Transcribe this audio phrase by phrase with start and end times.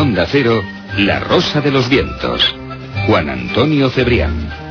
[0.00, 0.62] Onda Cero,
[0.96, 2.56] La Rosa de los Vientos.
[3.06, 4.69] Juan Antonio Cebrián.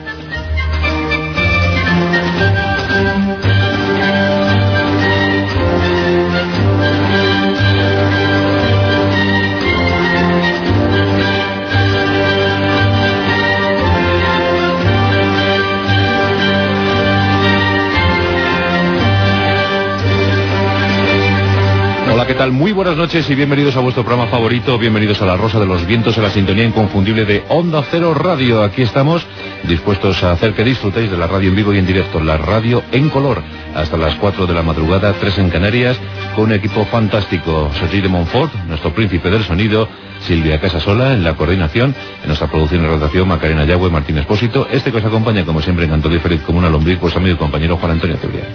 [22.30, 22.52] ¿Qué tal?
[22.52, 25.88] Muy buenas noches y bienvenidos a vuestro programa favorito, bienvenidos a La Rosa de los
[25.88, 28.62] Vientos, en la sintonía inconfundible de Onda Cero Radio.
[28.62, 29.26] Aquí estamos
[29.64, 32.84] dispuestos a hacer que disfrutéis de la radio en vivo y en directo, la radio
[32.92, 33.42] en color,
[33.74, 36.00] hasta las 4 de la madrugada, 3 en Canarias,
[36.36, 37.72] con un equipo fantástico.
[37.80, 39.90] Sergi de Montfort, nuestro príncipe del sonido,
[40.22, 44.92] Silvia Casasola en la coordinación, en nuestra producción y redacción, Macarena Yagüe, Martín Espósito, este
[44.92, 47.78] que os acompaña, como siempre, en Antolio Feliz como una lombriz, pues amigo y compañero
[47.78, 48.46] Juan Antonio Cebrián.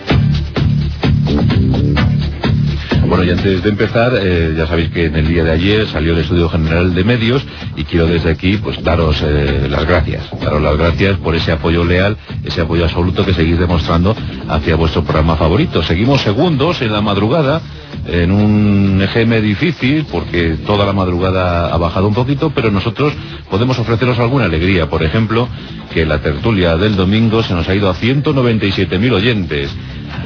[3.17, 6.15] Bueno, y antes de empezar, eh, ya sabéis que en el día de ayer salió
[6.15, 7.45] el Estudio General de Medios
[7.77, 11.85] y quiero desde aquí pues daros eh, las gracias, daros las gracias por ese apoyo
[11.85, 14.17] leal, ese apoyo absoluto que seguís demostrando
[14.49, 15.81] hacia vuestro programa favorito.
[15.85, 17.63] Seguimos segundos en la madrugada,
[18.07, 23.13] en un EGM difícil, porque toda la madrugada ha bajado un poquito, pero nosotros
[23.51, 24.89] podemos ofreceros alguna alegría.
[24.89, 25.49] Por ejemplo,
[25.93, 29.71] que la tertulia del domingo se nos ha ido a 197.000 oyentes.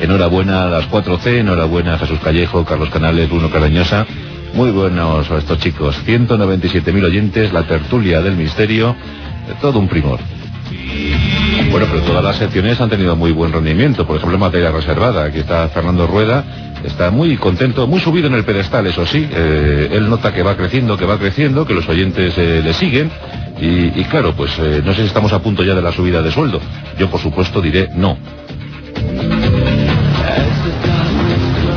[0.01, 4.07] Enhorabuena a las 4C, enhorabuena a Jesús Callejo, Carlos Canales, Bruno Carañosa.
[4.55, 5.97] Muy buenos a estos chicos.
[6.07, 8.97] 197.000 oyentes, la tertulia del misterio,
[9.61, 10.19] todo un primor.
[11.71, 14.07] Bueno, pero todas las secciones han tenido muy buen rendimiento.
[14.07, 18.35] Por ejemplo, en materia reservada, aquí está Fernando Rueda, está muy contento, muy subido en
[18.35, 19.29] el pedestal, eso sí.
[19.31, 23.11] Eh, él nota que va creciendo, que va creciendo, que los oyentes eh, le siguen.
[23.61, 26.31] Y, claro, pues eh, no sé si estamos a punto ya de la subida de
[26.31, 26.61] sueldo.
[26.97, 28.17] Yo, por supuesto, diré no.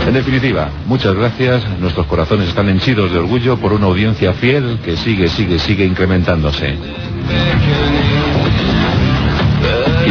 [0.07, 1.63] En definitiva, muchas gracias.
[1.79, 6.75] Nuestros corazones están henchidos de orgullo por una audiencia fiel que sigue, sigue, sigue incrementándose.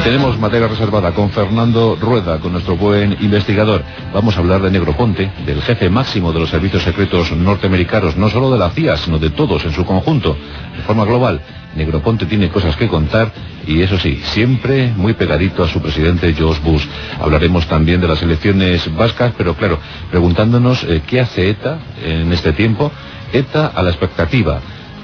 [0.04, 3.82] Tenemos materia reservada con Fernando Rueda, con nuestro buen investigador.
[4.14, 8.50] Vamos a hablar de Negroponte, del jefe máximo de los servicios secretos norteamericanos, no solo
[8.50, 10.36] de la CIA, sino de todos en su conjunto,
[10.74, 11.42] de forma global.
[11.76, 13.30] Negroponte tiene cosas que contar
[13.66, 16.86] y eso sí, siempre muy pegadito a su presidente George Bush.
[17.20, 19.78] Hablaremos también de las elecciones vascas, pero claro,
[20.10, 22.90] preguntándonos eh, qué hace ETA en este tiempo.
[23.32, 24.60] ETA a la expectativa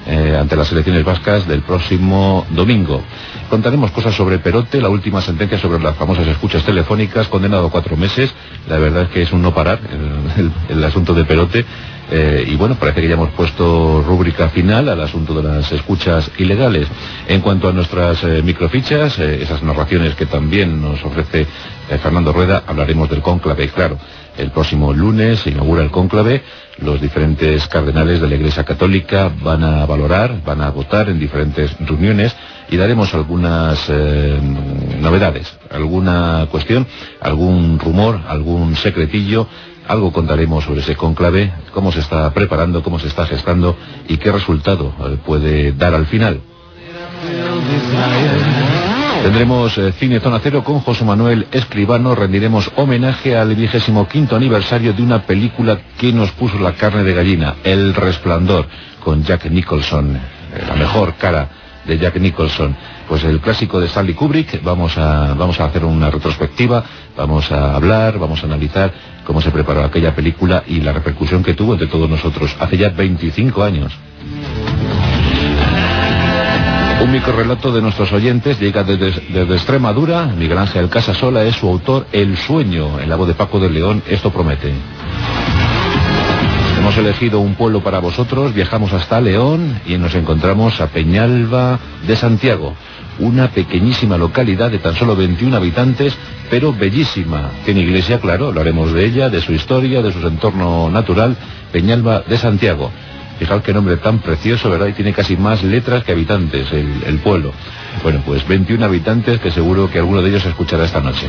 [0.08, 3.02] eh, ante las elecciones vascas del próximo domingo.
[3.50, 7.96] Contaremos cosas sobre Perote, la última sentencia sobre las famosas escuchas telefónicas, condenado a cuatro
[7.96, 8.32] meses.
[8.68, 9.80] La verdad es que es un no parar
[10.68, 11.64] el, asunto de Perote.
[12.08, 16.30] Eh, y bueno, parece que ya hemos puesto rúbrica final al asunto de las escuchas
[16.38, 16.86] ilegales.
[17.26, 21.48] En cuanto a nuestras eh, microfichas, esas narraciones que también nos ofrece
[22.00, 23.98] Fernando Rueda, hablaremos del cónclave, claro.
[24.38, 26.42] El próximo lunes se inaugura el cónclave.
[26.78, 31.74] Los diferentes cardenales de la Iglesia Católica van a valorar, van a votar en diferentes
[31.80, 32.36] reuniones
[32.68, 34.38] y daremos algunas eh,
[35.00, 36.86] novedades, alguna cuestión,
[37.20, 39.46] algún rumor, algún secretillo.
[39.88, 43.76] Algo contaremos sobre ese cónclave, cómo se está preparando, cómo se está gestando
[44.08, 46.40] y qué resultado eh, puede dar al final.
[49.22, 52.14] Tendremos eh, Cine Zona Cero con José Manuel Escribano.
[52.14, 57.12] Rendiremos homenaje al vigésimo quinto aniversario de una película que nos puso la carne de
[57.12, 58.66] gallina, El Resplandor,
[59.02, 61.48] con Jack Nicholson, eh, la mejor cara
[61.84, 62.76] de Jack Nicholson.
[63.08, 66.84] Pues el clásico de Stanley Kubrick, vamos a, vamos a hacer una retrospectiva,
[67.16, 68.92] vamos a hablar, vamos a analizar
[69.24, 72.90] cómo se preparó aquella película y la repercusión que tuvo entre todos nosotros hace ya
[72.90, 73.92] 25 años.
[77.02, 80.26] Un microrelato de nuestros oyentes llega desde, Extremadura.
[80.26, 84.02] Miguel Ángel Casasola es su autor El sueño, en la voz de Paco de León.
[84.08, 84.72] Esto promete.
[86.78, 92.16] Hemos elegido un pueblo para vosotros, viajamos hasta León y nos encontramos a Peñalba de
[92.16, 92.74] Santiago,
[93.18, 96.16] una pequeñísima localidad de tan solo 21 habitantes,
[96.48, 97.50] pero bellísima.
[97.64, 101.36] Tiene iglesia, claro, hablaremos de ella, de su historia, de su entorno natural,
[101.72, 102.90] Peñalba de Santiago.
[103.38, 104.86] Fijaos qué nombre tan precioso, ¿verdad?
[104.86, 107.52] Y tiene casi más letras que habitantes, el, pueblo.
[108.02, 111.28] Bueno, pues 21 habitantes que seguro que alguno de ellos escuchará esta noche.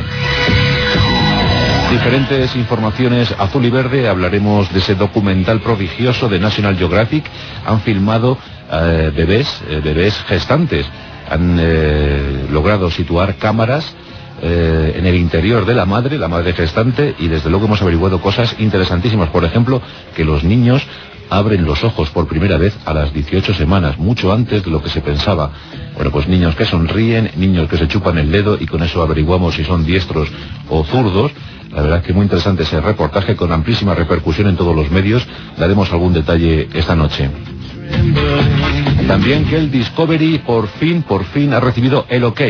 [1.90, 7.24] Diferentes informaciones azul y verde, hablaremos de ese documental prodigioso de National Geographic.
[7.66, 8.38] Han filmado
[8.70, 10.86] eh, bebés, eh, bebés gestantes.
[11.30, 13.94] Han eh, logrado situar cámaras
[14.40, 18.54] en el interior de la madre, la madre gestante, y desde luego hemos averiguado cosas
[18.60, 19.30] interesantísimas.
[19.30, 19.82] Por ejemplo,
[20.14, 20.86] que los niños
[21.30, 24.88] abren los ojos por primera vez a las 18 semanas, mucho antes de lo que
[24.88, 25.50] se pensaba.
[25.94, 29.54] Bueno, pues niños que sonríen, niños que se chupan el dedo y con eso averiguamos
[29.54, 30.28] si son diestros
[30.68, 31.32] o zurdos.
[31.72, 35.26] La verdad que muy interesante ese reportaje con amplísima repercusión en todos los medios.
[35.58, 37.30] Daremos algún detalle esta noche.
[39.06, 42.40] También que el Discovery por fin, por fin ha recibido el ok.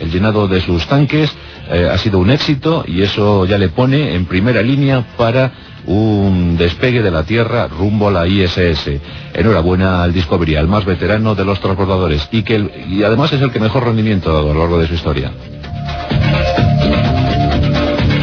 [0.00, 1.30] El llenado de sus tanques
[1.70, 5.52] eh, ha sido un éxito y eso ya le pone en primera línea para
[5.86, 8.90] un despegue de la Tierra rumbo a la ISS.
[9.32, 13.50] Enhorabuena al Discovery, al más veterano de los transbordadores y que y además es el
[13.50, 15.32] que mejor rendimiento ha dado a lo largo de su historia.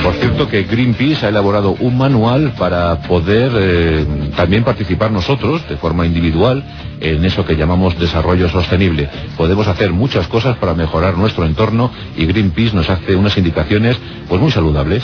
[0.03, 4.05] Por cierto que Greenpeace ha elaborado un manual para poder eh,
[4.35, 6.63] también participar nosotros de forma individual
[6.99, 9.09] en eso que llamamos desarrollo sostenible.
[9.37, 13.97] Podemos hacer muchas cosas para mejorar nuestro entorno y Greenpeace nos hace unas indicaciones
[14.27, 15.03] pues muy saludables.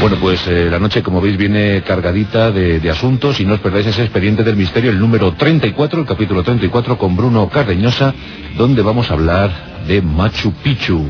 [0.00, 3.60] Bueno, pues eh, la noche, como veis, viene cargadita de, de asuntos y no os
[3.60, 8.12] perdáis ese expediente del misterio, el número 34, el capítulo 34, con Bruno Cardeñosa,
[8.56, 11.04] donde vamos a hablar de Machu Picchu,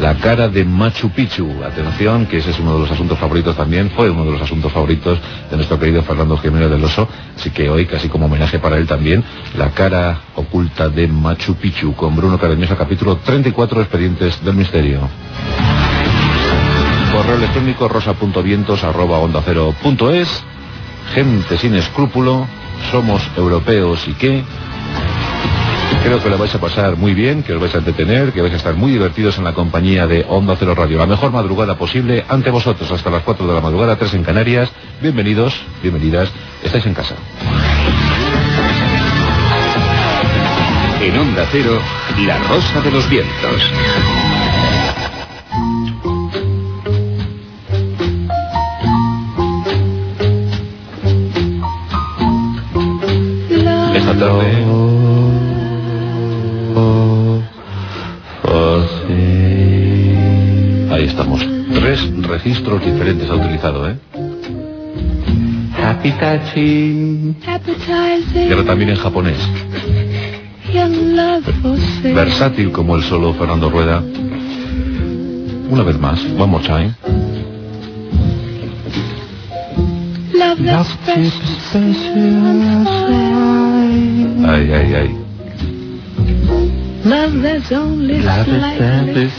[0.00, 1.62] la cara de Machu Picchu.
[1.64, 4.72] Atención, que ese es uno de los asuntos favoritos también, fue uno de los asuntos
[4.72, 5.18] favoritos
[5.50, 8.86] de nuestro querido Fernando Jiménez del Oso, así que hoy, casi como homenaje para él
[8.86, 9.24] también,
[9.56, 15.08] la cara oculta de Machu Picchu, con Bruno Cardeñosa, capítulo 34, expedientes del misterio.
[17.12, 20.44] Correo electrónico rosa.vientos arroba onda cero punto es.
[21.14, 22.46] Gente sin escrúpulo.
[22.92, 24.44] Somos europeos y qué.
[26.02, 28.52] Creo que lo vais a pasar muy bien, que os vais a entretener, que vais
[28.52, 30.98] a estar muy divertidos en la compañía de Onda Cero Radio.
[30.98, 34.70] La mejor madrugada posible ante vosotros hasta las 4 de la madrugada, 3 en Canarias.
[35.02, 36.30] Bienvenidos, bienvenidas.
[36.62, 37.14] Estáis en casa.
[41.00, 41.78] En Onda Cero,
[42.26, 43.72] La Rosa de los Vientos.
[53.94, 54.77] Esta tarde.
[60.98, 61.40] Ahí estamos.
[61.74, 63.96] Tres registros diferentes ha utilizado, ¿eh?
[65.80, 67.36] Happy touching.
[68.34, 69.38] Y ahora también en japonés.
[72.02, 74.02] Versátil como el solo Fernando Rueda.
[75.70, 76.92] Una vez más, one more time.
[80.34, 80.58] Love
[84.48, 85.16] Ay, ay, ay.
[87.04, 89.30] Love is only slightly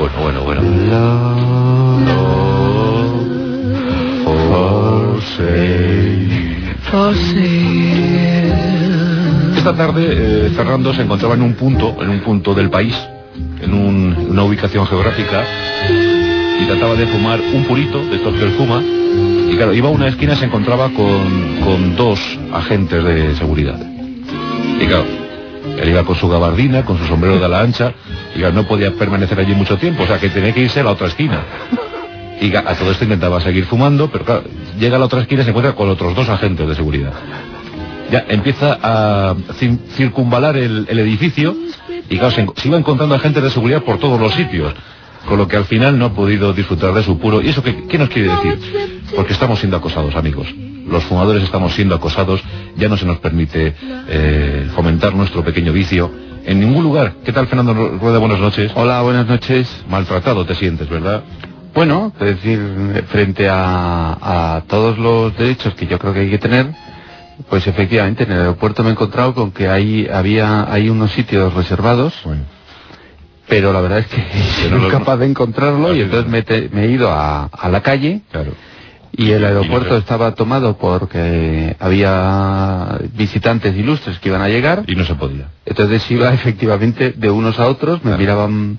[0.00, 0.62] Bueno, bueno, bueno.
[4.24, 5.20] Love for.
[9.56, 12.96] Esta tarde eh, Fernando se encontraba en un punto, en un punto del país,
[13.60, 15.44] en un- una ubicación geográfica,
[15.90, 18.82] y trataba de fumar un purito de estos que él fuma.
[18.82, 22.18] Y claro, iba a una esquina y se encontraba con, con dos
[22.54, 23.78] agentes de seguridad.
[24.80, 25.04] Y claro,
[25.78, 27.92] él iba con su gabardina, con su sombrero de ala ancha,
[28.48, 31.08] no podía permanecer allí mucho tiempo, o sea que tenía que irse a la otra
[31.08, 31.42] esquina.
[32.40, 34.44] Y a todo esto intentaba seguir fumando, pero claro,
[34.78, 37.12] llega a la otra esquina y se encuentra con otros dos agentes de seguridad.
[38.10, 39.36] Ya empieza a
[39.94, 41.54] circunvalar el, edificio
[42.08, 44.74] y claro, se, iba encontrando agentes de seguridad por todos los sitios.
[45.28, 47.42] Con lo que al final no ha podido disfrutar de su puro.
[47.42, 49.02] ¿Y eso qué, qué nos quiere decir?
[49.14, 50.48] Porque estamos siendo acosados, amigos.
[50.88, 52.40] Los fumadores estamos siendo acosados,
[52.76, 53.74] ya no se nos permite
[54.08, 56.10] eh, fomentar nuestro pequeño vicio
[56.44, 57.14] en ningún lugar.
[57.24, 58.18] ¿Qué tal, Fernando Rueda?
[58.18, 58.72] Buenas noches.
[58.74, 59.68] Hola, buenas noches.
[59.88, 61.22] Maltratado te sientes, ¿verdad?
[61.74, 66.38] Bueno, es decir, frente a, a todos los derechos que yo creo que hay que
[66.38, 66.66] tener,
[67.48, 71.54] pues efectivamente en el aeropuerto me he encontrado con que hay, había, hay unos sitios
[71.54, 72.42] reservados, Bueno.
[73.48, 76.68] pero la verdad es que no soy capaz de encontrarlo Ah, y entonces me, te-
[76.72, 78.52] me he ido a, a la calle Claro.
[79.12, 84.84] Y el aeropuerto estaba tomado porque había visitantes ilustres que iban a llegar.
[84.86, 85.48] Y no se podía.
[85.66, 88.78] Entonces iba efectivamente de unos a otros, me miraban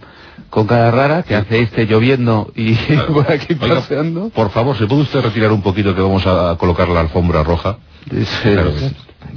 [0.50, 2.74] con cara rara, que hace este lloviendo y
[3.14, 4.30] por aquí Oiga, paseando.
[4.30, 7.78] Por favor, ¿se puede usted retirar un poquito que vamos a colocar la alfombra roja?
[8.12, 8.70] Es, Claro.
[8.72, 8.92] eh,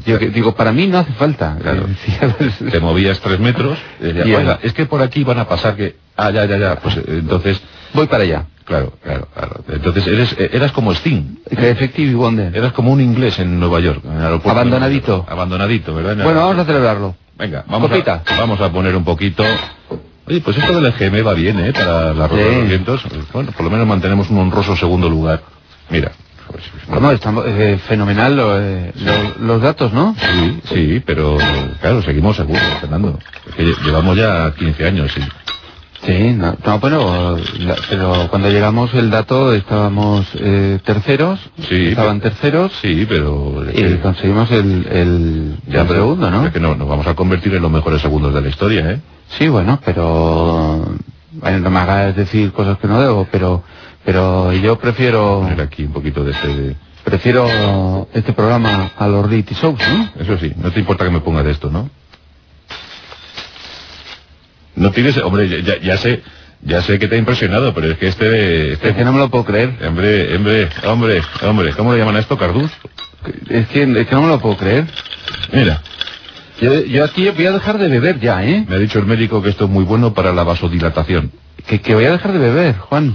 [0.06, 1.56] yo que- digo, para mí no hace falta.
[1.60, 1.86] Claro.
[2.70, 4.40] Te movías tres metros y decías, Bien.
[4.40, 5.96] "Oiga, es que por aquí van a pasar que...
[6.16, 6.76] Ah, ya, ya, ya.
[6.76, 7.60] Pues eh, entonces,
[7.92, 8.46] Voy para allá.
[8.64, 9.64] Claro, claro, claro.
[9.68, 11.36] Entonces eres, eh, eras como Sting.
[11.50, 12.56] Effective y Wonder.
[12.56, 14.00] Eras como un inglés en Nueva York.
[14.04, 15.26] en el aeropuerto de Abandonadito.
[15.28, 16.24] Abandonadito, ¿verdad?
[16.24, 17.14] Bueno, vamos a celebrarlo.
[17.36, 18.22] Venga, vamos Copita.
[18.26, 19.44] a, vamos a poner un poquito...
[20.26, 21.72] Oye, pues esto del EGM va bien, ¿eh?
[21.74, 22.58] Para la de Sí.
[22.60, 23.02] los vientos.
[23.34, 25.42] Bueno, por lo menos mantenemos un honroso segundo lugar.
[25.90, 26.12] Mira.
[26.50, 30.16] pues, Bueno, estamos eh, fenomenal lo, eh, lo- los datos, ¿no?
[30.18, 31.36] Sí, sí, pero
[31.82, 33.18] claro, seguimos seguros, Fernando.
[33.50, 35.20] Es que lle- llevamos ya 15 años, sí.
[36.06, 42.20] Sí, no, no, bueno, la- pero cuando llegamos el dato estábamos eh, terceros, Sí, estaban
[42.20, 43.64] pero- terceros Sí, pero...
[43.72, 46.46] y conseguimos el, el, el pero- segundo, ¿no?
[46.46, 49.00] Es que no, nos vamos a convertir en los mejores segundos de la historia, ¿eh?
[49.38, 50.84] Sí, bueno, pero
[51.32, 53.62] bueno, no me hagas decir cosas que no debo, pero
[54.04, 56.76] pero yo prefiero Poner aquí un poquito de este...
[57.04, 60.10] prefiero este programa a los reality shows, ¿no?
[60.22, 61.88] Eso sí, no te importa que me ponga de esto, ¿no?
[64.76, 65.16] No tienes...
[65.18, 66.22] Hombre, ya- ya, sé...
[66.66, 68.72] Ya sé que te ha impresionado, pero es que este...
[68.72, 69.74] este Es que no me lo puedo creer.
[69.86, 72.38] Hombre, hombre, hombre, hombre, ¿cómo le llaman a esto?
[72.38, 72.70] ¿Cardús?
[73.50, 74.86] Es que, es que no me lo puedo creer.
[75.52, 75.82] Mira,
[76.60, 78.64] Yo, yo aquí voy a dejar de beber ya, ¿eh?
[78.66, 81.32] me ha dicho el médico que esto es muy bueno para la vasodilatación.
[81.66, 83.14] Que, que voy a dejar de beber, Juan.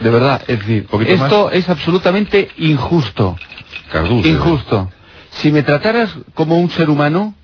[0.00, 3.36] De verdad, es decir, ¿Poquito esto es absolutamente injusto.
[3.90, 4.24] Cardús.
[4.26, 4.28] ¿eh?
[4.28, 4.92] Injusto.
[5.30, 7.34] Si me trataras como un ser humano,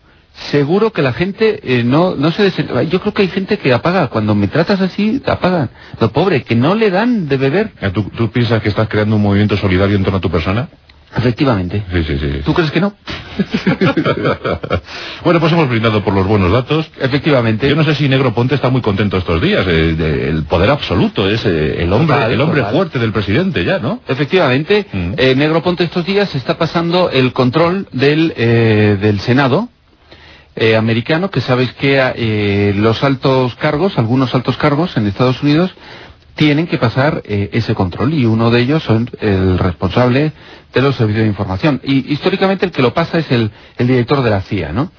[0.50, 2.68] seguro que la gente eh, no, no se desen...
[2.88, 4.08] Yo creo que hay gente que apaga.
[4.08, 5.70] Cuando me tratas así, te apagan.
[6.00, 7.72] Lo pobre, que no le dan de beber.
[7.80, 10.68] Ah, ¿Tú, ¿Tú piensas que estás creando un movimiento solidario en torno a tu persona?
[11.14, 11.82] Efectivamente.
[11.92, 12.40] Sí, sí, sí.
[12.42, 12.94] ¿Tú crees que no?
[15.24, 16.90] bueno, pues hemos brindado por los buenos datos.
[16.98, 17.68] Efectivamente.
[17.68, 19.66] Yo no sé si Negro Ponte está muy contento estos días.
[19.68, 22.74] eh, el poder absoluto es eh, el hombre, Total, el hombre total.
[22.74, 24.00] fuerte del presidente ya, ¿no?
[24.08, 25.12] Efectivamente, Mm.
[25.16, 29.68] eh, Negro Ponte estos días está pasando el control del, eh, del Senado
[30.56, 35.74] eh, americano, que sabéis que eh, los altos cargos, algunos altos cargos en Estados Unidos,
[36.34, 40.32] tienen que pasar eh, ese control y uno de ellos son el responsable
[40.72, 41.80] de los servicios de información.
[41.84, 44.90] Y históricamente el que lo pasa es el, el director de la CIA, ¿no?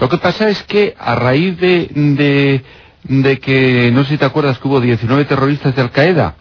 [0.00, 2.64] Lo que pasa es que a raíz de, de,
[3.04, 6.34] de que, no sé si te acuerdas que hubo 19 terroristas de Al Qaeda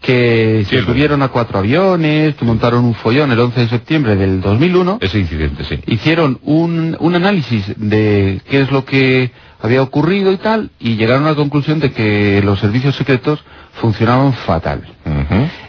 [0.00, 4.16] que Sí, se subieron a cuatro aviones, que montaron un follón el 11 de septiembre
[4.16, 5.80] del 2001, Ese incidente, sí.
[5.86, 11.24] hicieron un, un análisis de qué es lo que había ocurrido y tal, y llegaron
[11.26, 13.42] a la conclusión de que los servicios secretos
[13.74, 14.82] funcionaban fatal.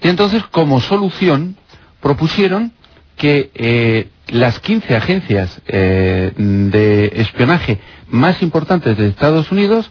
[0.03, 1.55] Y entonces, como solución,
[1.99, 2.71] propusieron
[3.17, 9.89] que eh, las 15 agencias eh, de espionaje más importantes de Estados Unidos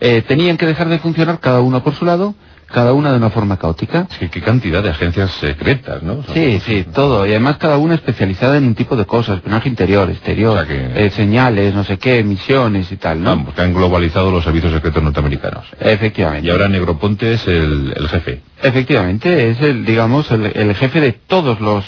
[0.00, 2.34] eh, tenían que dejar de funcionar cada una por su lado,
[2.70, 4.06] cada una de una forma caótica.
[4.18, 6.22] Sí, qué cantidad de agencias secretas, ¿no?
[6.34, 7.26] Sí, sí, todo.
[7.26, 10.66] Y además cada una especializada en un tipo de cosas, espionaje interior, exterior, O sea
[10.66, 13.30] que- eh, señales, no sé qué, misiones y tal, ¿no?
[13.30, 15.64] Vamos, que han globalizado los servicios secretos norteamericanos.
[15.80, 16.46] Efectivamente.
[16.46, 18.40] Y ahora Negroponte es el, el jefe.
[18.62, 21.84] Efectivamente, es el, digamos, el, el jefe de todos los,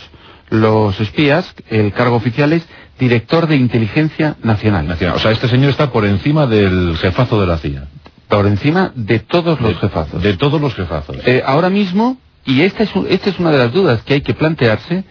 [0.50, 2.66] los espías, el cargo oficial es
[2.98, 5.16] director de inteligencia nacional, Nacional.
[5.16, 7.84] O sea, este señor está por encima del jefazo de la CIA.
[8.30, 10.22] Por encima de todos los de, jefazos.
[10.22, 11.16] De todos los jefazos.
[11.26, 14.34] Eh, ahora mismo, y esta es, esta es una de las dudas que hay que
[14.34, 15.04] plantearse,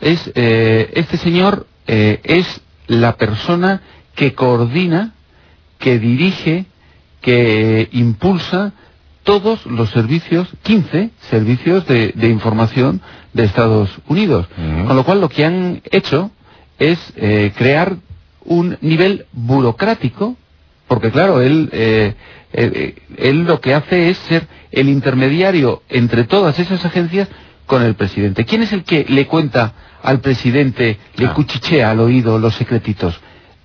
[0.00, 3.82] es, eh, este señor eh, es la persona
[4.16, 5.12] que coordina,
[5.78, 6.64] que dirige,
[7.20, 8.72] que impulsa
[9.22, 13.02] todos los servicios, 15 servicios de, de información
[13.34, 14.46] de Estados Unidos.
[14.86, 16.30] Con lo cual lo que han hecho
[16.78, 16.98] es
[17.56, 17.96] crear
[18.44, 20.36] un nivel burocrático,
[20.88, 22.14] porque claro, él, eh,
[22.52, 27.28] eh, eh, él lo que hace es ser el intermediario entre todas esas agencias
[27.66, 28.44] con el presidente.
[28.44, 29.72] ¿Quién es el que le cuenta
[30.02, 31.34] al presidente, le Ah.
[31.34, 33.18] cuchichea al oído los secretitos?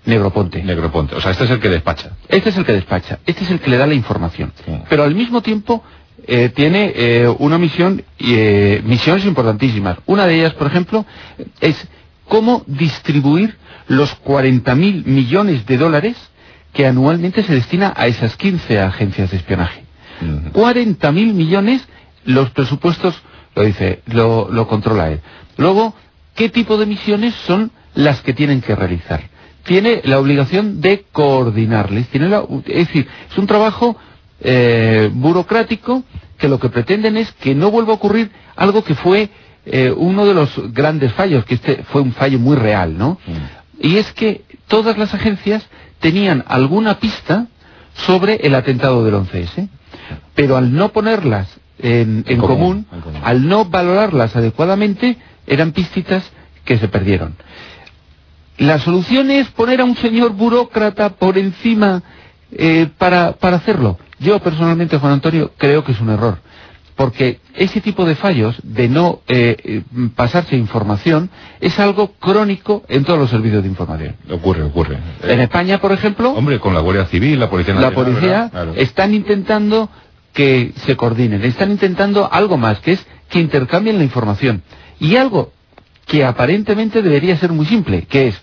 [0.05, 0.63] Negroponte.
[0.63, 1.15] Negroponte.
[1.15, 2.11] O sea, este es el que despacha.
[2.29, 4.53] Este es el que despacha, este es el que le da la información.
[4.65, 4.71] Sí.
[4.89, 5.83] Pero al mismo tiempo
[6.25, 9.97] eh, tiene eh, una misión, y, eh, misiones importantísimas.
[10.05, 11.05] Una de ellas, por ejemplo,
[11.59, 11.87] es
[12.25, 13.57] cómo distribuir
[13.87, 16.15] los 40.000 millones de dólares
[16.73, 19.83] que anualmente se destina a esas 15 agencias de espionaje.
[20.21, 20.59] Ujú.
[20.61, 21.81] 40.000 millones,
[22.25, 23.15] los presupuestos,
[23.55, 25.21] lo dice, lo, lo controla él.
[25.57, 25.95] Luego,
[26.35, 29.21] ¿qué tipo de misiones son las que tienen que realizar?
[29.63, 33.97] Tiene la obligación de coordinarles, tiene la- es decir, es un trabajo
[34.41, 36.03] eh, burocrático
[36.37, 39.29] que lo que pretenden es que no vuelva a ocurrir algo que fue
[39.65, 43.19] eh, uno de los grandes fallos, que este fue un fallo muy real, ¿no?
[43.81, 45.67] Y es que todas las agencias
[45.99, 47.47] tenían alguna pista
[47.93, 49.69] sobre el atentado del 11S,
[50.35, 51.47] pero al no ponerlas
[51.79, 53.21] en, en común, común, en común.
[53.23, 56.29] al no valorarlas adecuadamente, eran pistitas
[56.65, 57.35] que se perdieron.
[58.57, 62.03] La solución es poner a un señor burócrata por encima
[62.51, 63.97] eh, para, para hacerlo.
[64.19, 66.39] Yo personalmente, Juan Antonio, creo que es un error.
[66.99, 69.83] Porque ese tipo de fallos de no eh, eh,
[70.17, 71.29] pasarse información
[71.61, 74.17] es algo crónico en todos los servicios de información.
[74.29, 74.97] Ocurre, ocurre.
[75.23, 78.51] En España, por ejemplo, Hombre, con la Guardia Civil, la Policía la Nacional, policía ¿verdad?
[78.51, 78.73] Claro.
[78.75, 79.89] están intentando
[80.33, 84.61] que se coordinen, están intentando algo más, que es que intercambien la información.
[84.99, 85.53] Y algo
[86.05, 88.41] que aparentemente debería ser muy simple, que es,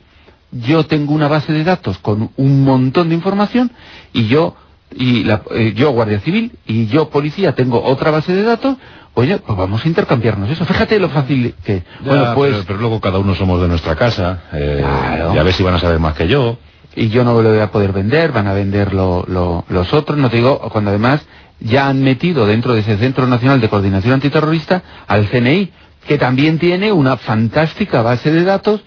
[0.51, 3.71] yo tengo una base de datos con un montón de información
[4.15, 4.57] y yo,
[4.95, 8.77] y la- eh, yo Guardia Civil y yo Policía tengo otra base de datos,
[9.15, 10.65] oye, pues vamos a intercambiarnos eso.
[10.65, 11.83] Fíjate lo fácil que...
[12.05, 12.53] Ya, bueno, pues...
[12.53, 15.35] pero, pero luego cada uno somos de nuestra casa, eh, Claro.
[15.35, 16.59] y a ver si van a saber más que yo.
[16.95, 20.17] y yo no lo voy a poder vender, van a vender lo- lo- los otros,
[20.19, 21.21] no te digo, cuando además
[21.61, 25.71] ya han metido dentro de ese Centro Nacional de Coordinación Antiterrorista al CNI,
[26.07, 28.81] que también tiene una fantástica base de datos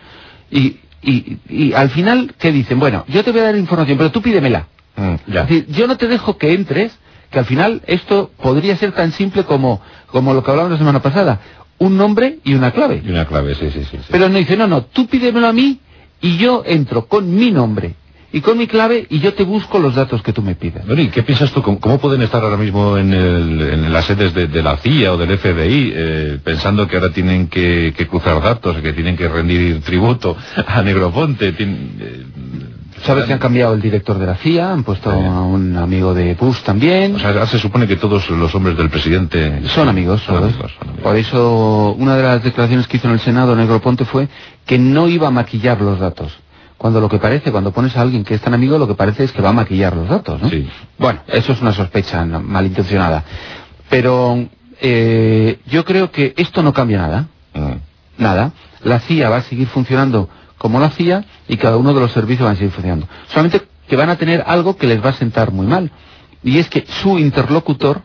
[0.49, 2.79] y, y, y al final, ¿qué dicen?
[2.79, 4.65] Bueno, yo te voy a dar información, pero tú pídemela.
[5.27, 5.41] Ya.
[5.43, 6.91] Es decir, yo no te dejo que entres,
[7.31, 11.01] que al final esto podría ser tan simple como, como lo que hablamos la semana
[11.01, 11.39] pasada,
[11.77, 13.01] un nombre y una clave.
[13.05, 13.97] Y una clave, sí, sí, sí.
[13.97, 14.05] sí.
[14.11, 15.79] Pero no dice, no, no, tú pídemelo a mí
[16.21, 17.95] y yo entro con mi nombre
[18.31, 20.85] y con mi clave y yo te busco los datos que tú me pidas.
[20.85, 21.61] Bueno, ¿y qué piensas tú?
[21.63, 25.13] ¿Cómo, cómo pueden estar ahora mismo en, el- en las sedes de, de la CIA
[25.13, 29.27] o del FBI eh, pensando que ahora tienen que, que cruzar datos, que tienen que
[29.29, 30.35] rendir tributo
[30.67, 31.53] a Negroponte?
[31.53, 32.25] Tien- eh,
[33.03, 36.35] Sabes que han cambiado el director de la CIA, han puesto a un amigo de
[36.35, 37.15] Bush también.
[37.15, 40.87] o sea, se supone que todos los hombres del presidente son amigos, son amigos, son
[40.87, 41.03] amigos.
[41.03, 44.27] Por eso, una de las declaraciones que hizo en el Senado Negroponte fue
[44.65, 46.31] que no iba a maquillar los datos.
[46.77, 49.25] Cuando lo que parece, cuando pones a alguien que es tan amigo, lo que parece
[49.25, 50.49] es que va a maquillar los datos, ¿no?
[50.49, 50.67] Sí.
[50.97, 53.23] Bueno, eso es una sospecha malintencionada.
[53.89, 54.47] Pero
[54.79, 57.27] eh, yo creo que esto no cambia nada.
[57.53, 58.21] Mm.
[58.21, 58.51] nada.
[58.83, 62.45] La CIA va a seguir funcionando como la CIA y cada uno de los servicios
[62.45, 63.07] van a seguir funcionando.
[63.29, 65.91] Solamente que van a tener algo que les va a sentar muy mal.
[66.43, 68.03] Y es que su interlocutor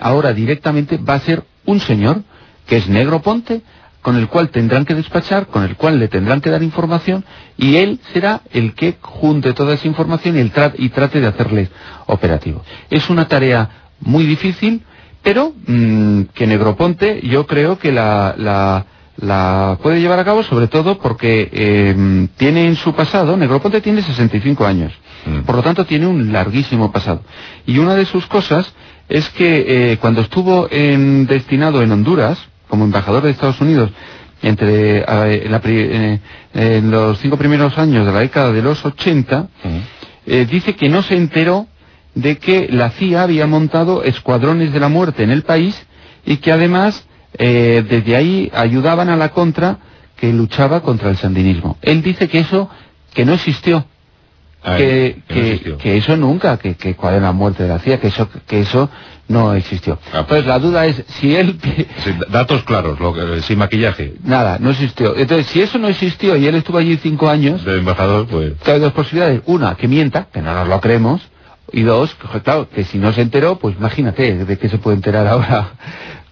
[0.00, 2.22] ahora directamente va a ser un señor
[2.66, 3.62] que es Negro Ponte,
[4.02, 7.24] con el cual tendrán que despachar, con el cual le tendrán que dar información
[7.56, 11.68] y él será el que junte toda esa información y, trate de hacerles
[12.06, 12.64] operativo.
[12.88, 13.68] Es una tarea
[14.00, 14.82] muy difícil,
[15.22, 18.86] pero mm, que Negroponte yo creo que la, la,
[19.20, 24.02] la puede llevar a cabo sobre todo porque eh, tiene en su pasado, Negroponte tiene
[24.02, 24.92] 65 años,
[25.26, 25.40] Mm.
[25.40, 27.22] por lo tanto tiene un larguísimo pasado.
[27.66, 28.72] Y una de sus cosas
[29.08, 33.90] es que eh, cuando estuvo en- destinado en Honduras, como embajador de Estados Unidos,
[34.42, 36.18] entre eh, la eh,
[36.54, 40.46] en los cinco primeros años de la década de los 80, Mm.
[40.50, 41.66] dice que no se enteró
[42.14, 45.74] de que la CIA había montado escuadrones de la muerte en el país
[46.24, 47.04] y que además
[47.38, 49.78] eh, desde ahí ayudaban a la contra
[50.16, 51.76] que luchaba contra el sandinismo.
[51.82, 52.68] Él dice que eso
[53.14, 53.84] que no existió,
[54.62, 55.78] que, que no que- existió.
[55.78, 58.60] que eso nunca, que, que cuál era la muerte de la CIA, que eso, que
[58.60, 58.90] eso
[59.28, 59.98] no existió.
[60.12, 60.40] Ah, pues.
[60.40, 61.58] Entonces la duda es si él
[62.04, 65.16] Sí, datos claros, lo que- sin maquillaje nada, no existió.
[65.16, 68.52] Entonces si eso no existió y él estuvo allí cinco años, de embajador, pues...
[68.62, 69.40] que hay dos posibilidades.
[69.46, 71.22] Una, que mienta, que no nos lo creemos.
[71.72, 74.96] Y dos, que, claro, que si no se enteró, pues imagínate de qué se puede
[74.96, 75.70] enterar ahora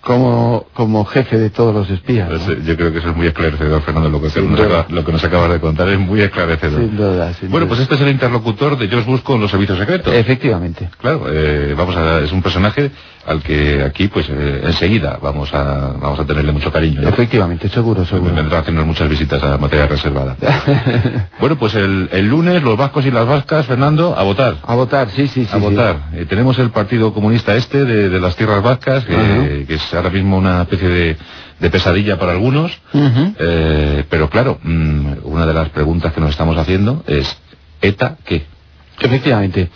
[0.00, 2.30] como, como jefe de todos los espías.
[2.30, 2.38] ¿no?
[2.38, 4.64] Pues, eh, yo creo que eso es muy esclarecedor, Fernando, lo que, nos, duda.
[4.64, 6.80] acaba- lo que nos acabas de contar es muy esclarecedor.
[6.80, 7.68] Sin duda, sin bueno, duda.
[7.76, 10.12] pues este es el interlocutor de George Bush con los servicios secretos.
[10.14, 10.88] Efectivamente.
[11.00, 12.90] Claro, eh, vamos a, es un personaje
[13.26, 17.02] al que aquí, pues eh, enseguida vamos a, vamos a tenerle mucho cariño.
[17.02, 17.08] ¿no?
[17.08, 18.34] Efectivamente, seguro, seguro.
[18.34, 20.36] Vendrá a muchas visitas a materia reservada.
[21.40, 24.56] bueno, pues el, el lunes los vascos y las vascas, Fernando, a votar.
[24.62, 25.50] A votar, sí, sí, sí.
[25.50, 25.60] a sí.
[25.60, 26.08] votar.
[26.14, 30.10] Eh, tenemos el Partido Comunista Este de, de las Tierras Vascas, que, que es ahora
[30.10, 31.16] mismo una especie de,
[31.60, 32.78] de pesadilla para algunos.
[32.94, 37.36] Eh, pero claro, mm, una de las preguntas que nos estamos haciendo es,
[37.80, 38.46] ¿ETA qué?
[39.00, 39.70] Efectivamente.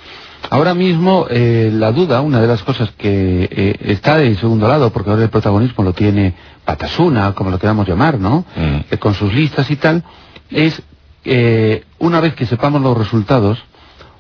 [0.50, 4.92] Ahora mismo eh, la duda, una de las cosas que eh, está de segundo lado,
[4.92, 6.35] porque ahora el protagonismo lo tiene
[6.66, 8.44] Batasuna, como lo queramos llamar, ¿no?
[8.57, 8.76] Mm.
[8.90, 10.02] Eh, con sus listas y tal,
[10.50, 10.83] es
[11.24, 13.62] eh, una vez que sepamos los resultados,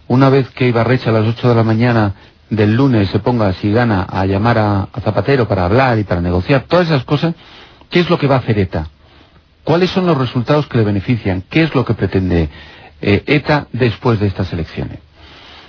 [0.08, 2.14] una vez que Ibarrecha a las 8 de la mañana
[2.50, 6.20] del lunes se ponga, si gana, a llamar a, a Zapatero para hablar y para
[6.20, 7.34] negociar, todas esas cosas,
[7.90, 8.88] ¿qué es lo que va a hacer ETA?
[9.64, 11.42] ¿Cuáles son los resultados que le benefician?
[11.48, 12.48] ¿Qué es lo que pretende
[13.00, 14.98] ETA después de estas elecciones?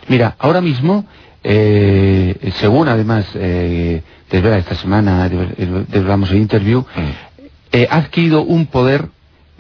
[0.08, 1.06] Mira, ahora mismo,
[1.44, 7.10] eh, según además eh, desvela esta semana, desvel- desvelamos el interview, Mm.
[7.72, 9.06] eh, ha adquirido un poder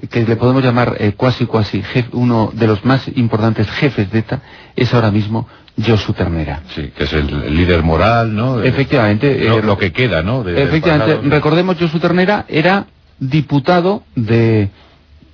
[0.09, 4.41] que le podemos llamar eh, cuasi cuasi uno de los más importantes jefes de ETA,
[4.75, 5.47] es ahora mismo
[5.83, 6.61] Josu Ternera.
[6.75, 8.61] Sí, que es el, líder moral, ¿no?
[8.61, 10.43] Efectivamente, Lo, lo que queda, ¿no?
[10.43, 11.29] De- Efectivamente, pasado.
[11.29, 12.85] recordemos Josu Ternera era
[13.19, 14.69] diputado de,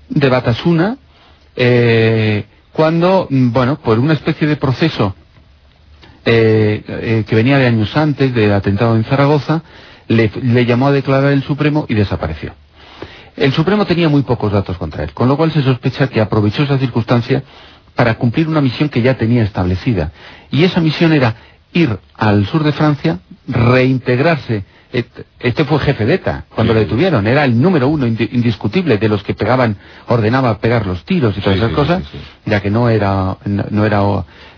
[0.09, 0.97] de Batasuna
[1.55, 5.15] eh, cuando, mm, bueno, por una especie de proceso
[6.25, 9.63] eh, eh, que venía de años antes del atentado en Zaragoza,
[10.07, 12.53] le, le llamó a declarar el Supremo y desapareció.
[13.35, 16.63] El Supremo tenía muy pocos datos contra él, con lo cual se sospecha que aprovechó
[16.63, 17.43] esa circunstancia
[17.95, 20.11] para cumplir una misión que ya tenía establecida.
[20.51, 21.35] Y esa misión era
[21.73, 24.63] ir al sur de Francia, reintegrarse.
[24.91, 26.75] Este fue jefe de ETA cuando Sí.
[26.79, 27.27] lo detuvieron.
[27.27, 31.41] Era el número uno indi- indiscutible de los que pegaban, ordenaba pegar los tiros y
[31.41, 32.03] todas Sí, esas sí, cosas,
[32.45, 34.01] ya que no era, no, no era,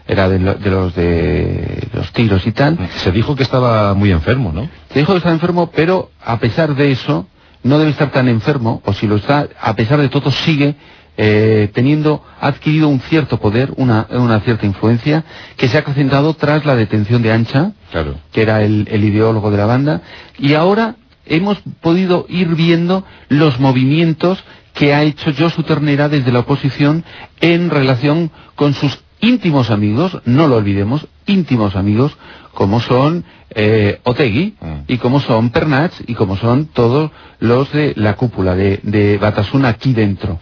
[0.08, 2.78] era de, lo- de los de los tiros y tal.
[2.98, 4.70] Se dijo que estaba muy enfermo, ¿no?
[4.94, 7.28] Se dijo que estaba enfermo, pero a pesar de eso,
[7.64, 10.76] no debe estar tan enfermo, o si lo está, a pesar de todo, sigue
[11.24, 15.24] eh, teniendo, ha adquirido un cierto poder, una, una cierta influencia,
[15.56, 18.16] que se ha acrecentado tras la detención de Ancha, Claro.
[18.32, 20.02] que era el, el ideólogo de la banda,
[20.40, 20.96] y ahora
[21.28, 27.04] hemos podido ir viendo los movimientos que ha hecho Josu Ternera desde la oposición
[27.40, 32.18] en relación con sus íntimos amigos, no lo olvidemos, íntimos amigos,
[32.54, 34.74] como son eh, Otegui, Mm.
[34.88, 39.68] y como son Pernats, y como son todos los de la cúpula de, de Batasuna
[39.70, 40.40] aquí dentro.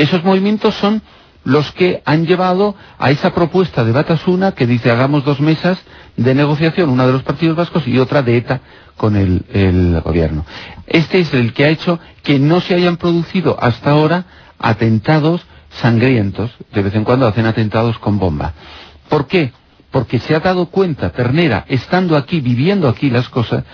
[0.00, 1.02] Esos movimientos son
[1.44, 5.78] los que han llevado a esa propuesta de Batasuna que dice hagamos dos mesas
[6.16, 8.62] de negociación, una de los partidos vascos y otra de ETA
[8.96, 10.46] con el, gobierno.
[10.86, 14.24] Este es el que ha hecho que no se hayan producido hasta ahora
[14.58, 18.54] atentados sangrientos, de vez en cuando hacen atentados con bomba.
[19.10, 19.52] ¿Por qué?
[19.90, 23.64] Porque se ha dado cuenta Ternera, estando aquí, viviendo aquí las cosas,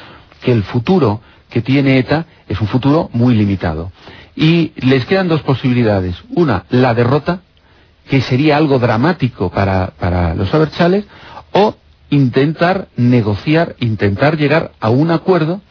[0.43, 3.93] que el futuro que tiene ETA es un futuro muy limitado.
[4.37, 6.15] Y les quedan dos posibilidades.
[6.31, 7.41] Una, la derrota,
[8.09, 11.07] que sería algo dramático para, para los abertzales,
[11.53, 11.75] o
[12.11, 15.63] intentar negociar, intentar llegar a un acuerdo,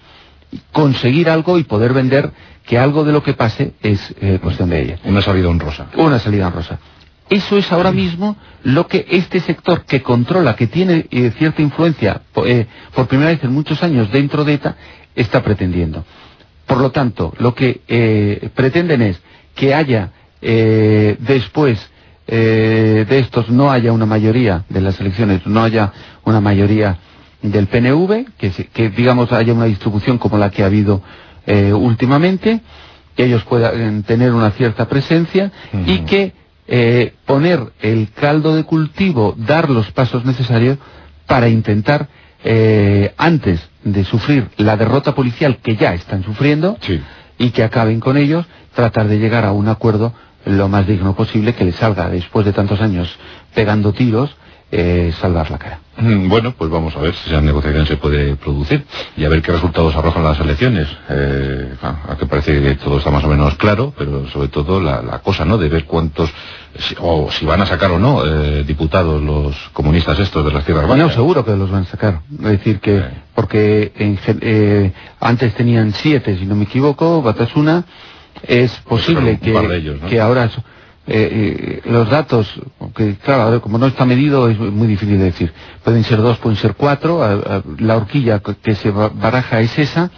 [0.71, 2.32] conseguir algo y poder vender
[2.65, 4.99] que algo de lo que pase es eh, cuestión de ella.
[5.04, 5.88] Una salida honrosa.
[5.95, 6.80] Una salida en rosa.
[7.30, 12.21] Eso es ahora mismo lo que este sector que controla, que tiene eh, cierta influencia
[12.45, 14.75] eh, por primera vez en muchos años dentro de ETA,
[15.15, 16.06] está pretendiendo.
[16.65, 19.21] Por lo tanto, lo que eh, pretenden es
[19.54, 21.80] que haya eh, después
[22.28, 26.97] eh, de estos no haya una mayoría de las elecciones, no haya una mayoría
[27.41, 31.01] del PNV, que, que digamos haya una distribución como la que ha habido
[31.47, 32.62] últimamente,
[33.15, 35.51] que ellos puedan tener una cierta presencia
[35.86, 36.34] y que
[37.25, 40.80] poner el caldo de cultivo, dar los pasos necesarios
[41.28, 42.08] para intentar,
[43.17, 47.02] antes de sufrir la derrota policial que ya están sufriendo, Sí.
[47.38, 50.13] y que acaben con ellos, tratar de llegar a un acuerdo
[50.45, 53.15] lo más digno posible que les salga, después de tantos años
[53.54, 54.36] pegando tiros,
[54.78, 55.80] eh, salvar la cara.
[55.98, 58.84] Mm, Bueno, pues vamos a ver si esa negociación se puede producir
[59.16, 60.88] y a ver qué resultados arrojan las elecciones.
[61.10, 65.02] Eh, a, que parece que todo está más o menos claro, pero sobre todo la,
[65.02, 65.58] la cosa, ¿no?
[65.58, 66.30] De ver cuántos,
[66.78, 70.66] si- o si van a sacar o no, eh, diputados los comunistas estos de las
[70.66, 71.16] tierras Bueno, vascas.
[71.16, 72.20] seguro que los van a sacar.
[72.40, 73.02] Es decir, que,
[73.34, 77.86] porque en eh, antes tenían siete, si no me equivoco, Batasuna,
[78.46, 80.08] es posible que, ellos, ¿no?
[80.10, 80.50] que ahora
[81.08, 82.52] eh, eh, los datos,
[82.96, 85.54] que claro, como no está medido es muy difícil de decir.
[85.84, 89.78] Pueden ser dos, pueden ser cuatro, a- a- la horquilla que se ba- baraja es
[89.78, 90.10] esa,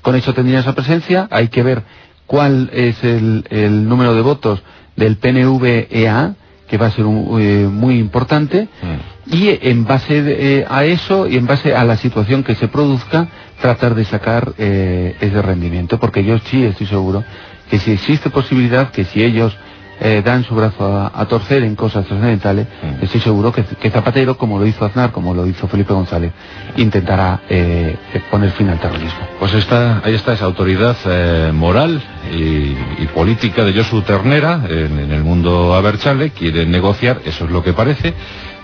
[0.00, 1.82] con eso tendría esa presencia, hay que ver
[2.26, 4.62] cuál es el, el número de votos
[4.96, 6.34] del PNV-EA,
[6.68, 9.34] que va a ser un- eh, muy importante, Mm.
[9.36, 12.68] y en base de- eh, a eso y en base a la situación que se
[12.68, 13.28] produzca,
[13.60, 17.22] tratar de sacar eh, ese rendimiento, porque yo sí estoy seguro
[17.70, 19.56] que si existe posibilidad, que si ellos
[20.04, 23.04] eh, dan su brazo a, a torcer en cosas trascendentales, Mm.
[23.04, 26.32] estoy seguro que, que Zapatero, como lo hizo Aznar, como lo hizo Felipe González,
[26.76, 27.96] intentará eh,
[28.30, 29.20] poner fin al terrorismo.
[29.38, 34.98] Pues está, ahí está esa autoridad eh, moral y, y política de Josu Ternera en,
[34.98, 38.12] en el mundo Aberchale, quiere negociar, eso es lo que parece.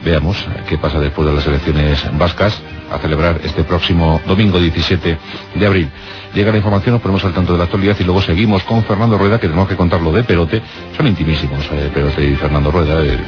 [0.05, 0.37] Veamos
[0.69, 2.61] qué pasa después de las elecciones vascas
[2.93, 5.19] a celebrar este próximo domingo 17
[5.57, 5.89] de abril.
[6.35, 9.19] Llega la información, nos ponemos al tanto de la actualidad y luego seguimos con Fernando
[9.19, 10.63] Rueda, que tenemos que contarlo de Perote.
[10.97, 13.19] Son intimísimos, eh, Perote y Fernando Rueda, eh,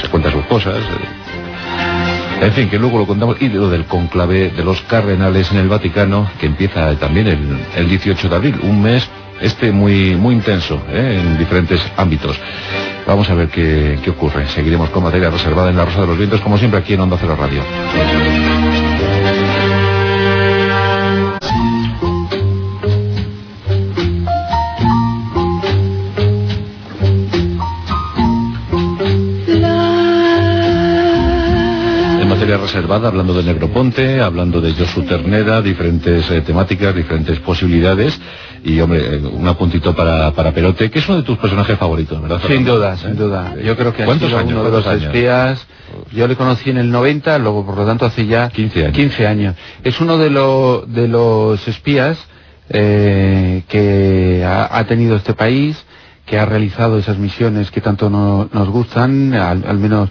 [0.00, 0.76] se cuentan sus cosas.
[0.76, 1.28] eh,
[2.40, 3.36] en fin, que luego lo contamos.
[3.40, 7.58] Y de lo del conclave de los cardenales en el Vaticano, que empieza también el,
[7.76, 9.08] el 18 de abril, un mes
[9.40, 11.20] este muy muy intenso ¿eh?
[11.20, 12.38] en diferentes ámbitos.
[13.06, 14.46] Vamos a ver qué, qué ocurre.
[14.48, 17.16] Seguiremos con materia reservada en la Rosa de los Vientos, como siempre aquí en Onda
[17.18, 17.62] Cero Radio.
[32.48, 38.18] Materia reservada, hablando de Negroponte, hablando de Josu Ternera, diferentes eh, temáticas, diferentes posibilidades.
[38.64, 42.22] Y, hombre, eh, un apuntito para, para Perote, que es uno de tus personajes favoritos,
[42.22, 42.40] ¿verdad?
[42.46, 43.54] Sin duda, sin duda.
[43.62, 44.52] Yo creo que ha ¿Cuántos sido años?
[44.52, 45.66] uno de los espías
[46.10, 48.96] Yo le conocí en el 90, luego por lo tanto hace ya 15 años.
[48.96, 49.54] 15 años.
[49.84, 52.16] Es uno de, lo- de los espías
[52.70, 55.84] eh, que ha, ha tenido este país,
[56.24, 60.08] que ha realizado esas misiones que tanto no- nos gustan, al, al menos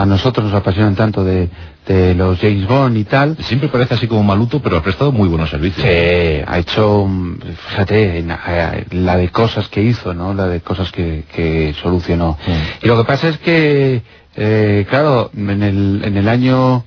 [0.00, 1.48] a nosotros nos apasionan tanto de,
[1.86, 3.36] de los James Bond y tal.
[3.40, 5.86] Siempre parece así como maluto, pero ha prestado muy buenos servicios.
[5.86, 10.32] Sí, ha hecho, mm, fíjate, eh, la de cosas que hizo, ¿no?
[10.32, 12.38] La de cosas que, que solucionó.
[12.82, 14.02] Y lo que pasa es que,
[14.36, 16.84] eh, claro, en el, en el año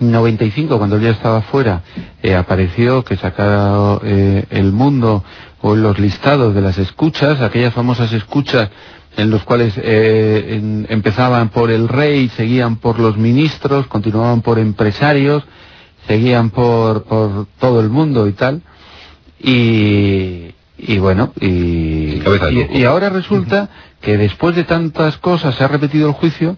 [0.00, 1.82] 95, cuando él ya estaba fuera,
[2.22, 5.22] eh, apareció que sacara eh, el mundo
[5.60, 8.70] o los listados de las escuchas, aquellas famosas escuchas
[9.16, 14.58] en los cuales eh, en- empezaban por el rey, seguían por los ministros, continuaban por
[14.58, 15.44] empresarios,
[16.06, 18.62] seguían por, por todo el mundo y tal.
[19.40, 22.20] Y, y bueno, y,
[22.72, 23.68] y ahora resulta
[24.00, 26.56] que después de tantas cosas se ha repetido el juicio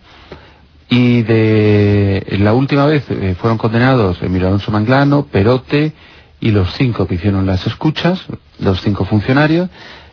[0.89, 5.93] y de la última vez eh, fueron condenados Emilio Alonso Manglano, Perote
[6.41, 8.25] y los cinco que hicieron las escuchas,
[8.61, 9.69] los cinco funcionarios,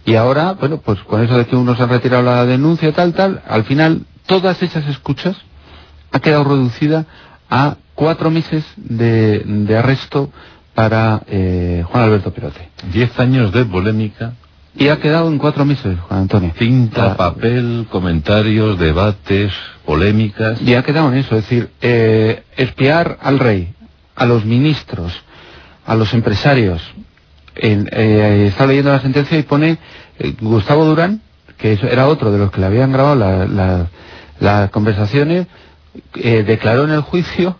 [0.05, 3.41] y ahora, bueno, pues con eso de que unos han retirado la denuncia, tal, tal,
[3.47, 5.35] al final todas esas escuchas
[6.11, 7.05] ha quedado reducida
[7.49, 10.29] a cuatro meses de, de arresto
[10.73, 12.69] para eh, Juan Alberto Perote.
[12.91, 14.33] Diez años de polémica,
[14.75, 16.51] Y ha quedado en cuatro meses, Juan Antonio.
[16.57, 19.51] cinta, Ah, papel, comentarios, debates,
[19.85, 20.59] polémicas.
[20.63, 23.73] Y ha quedado en eso, es decir, eh, espiar al rey,
[24.15, 25.13] a los ministros,
[25.85, 26.81] a los empresarios.
[27.55, 29.77] En, eh, está leyendo la sentencia y pone
[30.19, 31.21] eh, Gustavo Durán,
[31.57, 33.87] que eso era otro de los que le habían grabado la- la-
[34.39, 35.47] las conversaciones,
[36.15, 37.57] eh, declaró en el juicio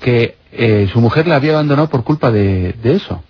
[0.00, 3.22] que eh, su mujer le había abandonado por culpa de, de eso.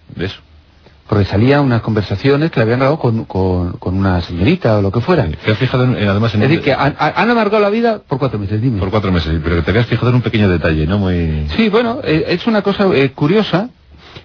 [1.09, 4.91] Porque salían unas conversaciones que le habían grabado con, con- con una señorita o lo
[4.91, 5.29] que fuera.
[5.45, 8.01] ¿Te has fijado en- en- además en Es decir, que han, han amargado la vida
[8.01, 8.79] por cuatro meses, dime.
[8.81, 10.99] por cuatro meses, pero que te habías fijado en un pequeño detalle, ¿no?
[10.99, 11.47] Muy...
[11.57, 13.69] Sí, bueno, eh, es una cosa eh, curiosa.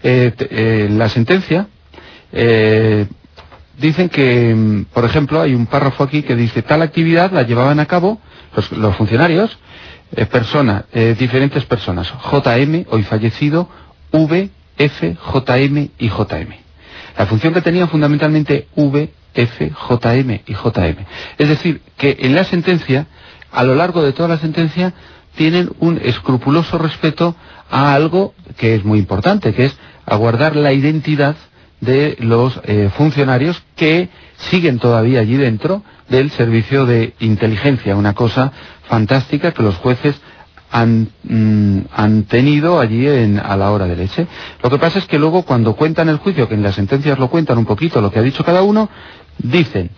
[0.03, 1.67] Eh, eh, la sentencia
[2.31, 3.07] eh,
[3.77, 7.79] dicen que, mm, por ejemplo, hay un párrafo aquí que dice tal actividad la llevaban
[7.79, 8.19] a cabo
[8.71, 9.57] los, funcionarios,
[10.15, 10.27] eh,
[10.93, 13.69] eh, diferentes personas, JM, hoy fallecido,
[14.11, 16.55] V, F, JM y JM.
[17.17, 21.05] La función que tenían fundamentalmente V, F, JM y JM.
[21.37, 23.07] Es decir, que en la sentencia,
[23.51, 24.93] a lo largo de toda la sentencia,
[25.35, 27.35] tienen un escrupuloso respeto
[27.69, 31.35] a algo que es muy importante, que es aguardar la identidad
[31.81, 38.51] de los eh, funcionarios que siguen todavía allí dentro del servicio de inteligencia, una cosa
[38.87, 40.15] fantástica que los jueces
[40.71, 44.27] han, mm, han tenido allí en, a la hora de leche.
[44.63, 47.29] Lo que pasa es que luego cuando cuentan el juicio, que en las sentencias lo
[47.29, 48.89] cuentan un poquito lo que ha dicho cada uno,
[49.37, 49.89] dicen,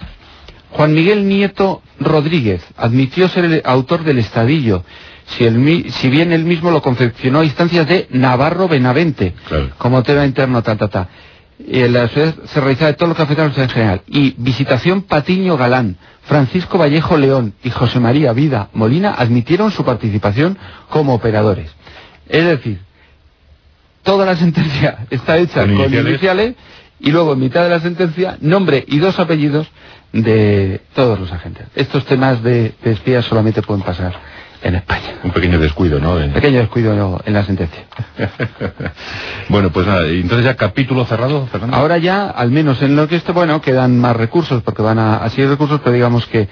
[0.71, 4.83] Juan Miguel Nieto Rodríguez admitió ser el autor del estadillo,
[5.25, 9.69] si, el si bien él mismo lo confeccionó a instancias de Navarro Benavente, Claro.
[9.77, 11.09] como tema interno, ta, ta, ta.
[11.59, 14.01] La sociedad se realiza de todos los cafeteros en general.
[14.07, 20.57] Y Visitación Patiño Galán, Francisco Vallejo León y José María Vida Molina admitieron su participación
[20.89, 21.71] como operadores.
[22.27, 22.79] Es decir,
[24.03, 26.09] toda la sentencia está hecha Con con, iniciales.
[26.09, 26.55] iniciales
[26.99, 29.67] y luego en mitad de la sentencia nombre y dos apellidos
[30.11, 31.67] de todos los agentes.
[31.75, 34.13] Estos temas de, de espías solamente pueden pasar
[34.63, 35.19] en España.
[35.23, 36.15] Un pequeño descuido, ¿no?
[36.33, 37.83] Pequeño descuido en la sentencia.
[39.49, 41.75] bueno, pues nada, entonces ya capítulo cerrado, Fernando.
[41.75, 45.17] Ahora ya, al menos en lo que esto, bueno, quedan más recursos, porque van a,
[45.17, 46.47] a seguir recursos, pero digamos que,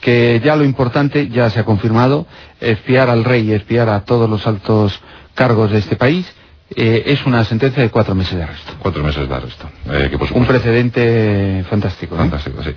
[0.00, 2.26] que ya lo importante ya se ha confirmado,
[2.60, 5.00] espiar al rey y espiar a todos los altos
[5.34, 6.32] cargos de este país,
[6.74, 8.72] eh, es una sentencia de cuatro meses de arresto.
[8.78, 9.70] Cuatro meses de arresto.
[9.90, 12.14] Eh, que por Un precedente fantástico.
[12.14, 12.22] ¿no?
[12.22, 12.70] Fantástico, sí.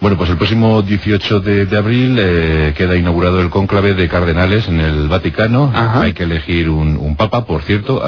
[0.00, 4.68] Bueno, pues el próximo 18 de, de abril eh, queda inaugurado el cónclave de cardenales
[4.68, 5.70] en el Vaticano.
[5.74, 6.02] Ajá.
[6.02, 8.02] Hay que elegir un, un papa, por cierto.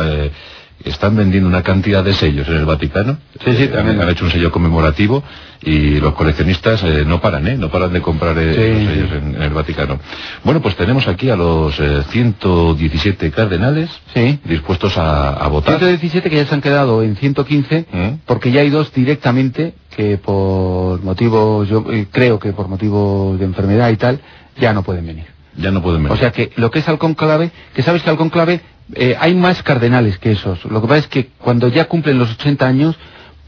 [0.84, 3.18] Eh, están vendiendo una cantidad de sellos en el Vaticano.
[3.44, 4.00] Sí, sí, Eh, han, también.
[4.00, 5.22] han hecho un sello conmemorativo
[5.64, 7.56] y los coleccionistas eh, no paran, ¿eh?
[7.56, 9.16] No paran de comprar eh, Sí, esos sellos sí.
[9.16, 9.98] en, en el Vaticano.
[10.44, 14.38] Bueno, pues tenemos aquí a los eh, 117 cardenales Sí.
[14.44, 15.78] dispuestos a, a votar.
[15.78, 18.08] 117 que ya se han quedado en 115, ¿Mm?
[18.26, 23.44] porque ya hay dos directamente que por motivos, yo eh, creo que por motivos de
[23.44, 24.20] enfermedad y tal,
[24.58, 25.26] ya no pueden venir.
[25.56, 26.16] Ya no pueden venir.
[26.16, 28.60] O sea que lo que es al conclave, que sabes que al conclave
[28.94, 30.64] eh, hay más cardenales que esos.
[30.64, 32.96] Lo que pasa es que cuando ya cumplen los 80 años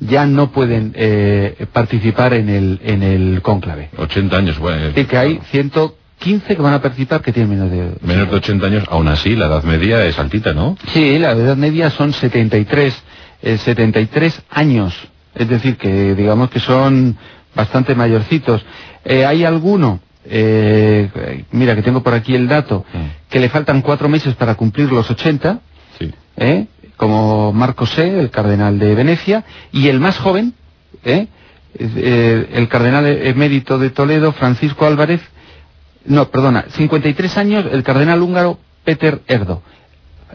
[0.01, 3.91] ya no pueden eh, participar en el, en el conclave.
[3.97, 4.79] 80 años, bueno.
[4.79, 7.97] Es decir, que hay 115 que van a participar que tienen menos de...
[8.07, 10.77] Menos de 80 años, aún así, la edad media es altita, ¿no?
[10.93, 13.03] Sí, la edad media son 73,
[13.43, 14.95] eh, 73 años.
[15.35, 17.17] Es decir, que digamos que son
[17.55, 18.65] bastante mayorcitos.
[19.05, 23.29] Eh, hay alguno eh, mira que tengo por aquí el dato, Mm.
[23.31, 25.61] que le faltan cuatro meses para cumplir los 80,
[25.99, 26.13] Sí.
[26.37, 26.67] ¿eh?
[26.97, 30.55] como Marco C., el cardenal de Venecia, y el más joven,
[31.05, 31.27] ¿eh?
[31.77, 35.21] Eh, el cardenal emérito de Toledo, Francisco Álvarez,
[36.07, 39.63] no, perdona, 53 años, el cardenal húngaro Peter Erdo.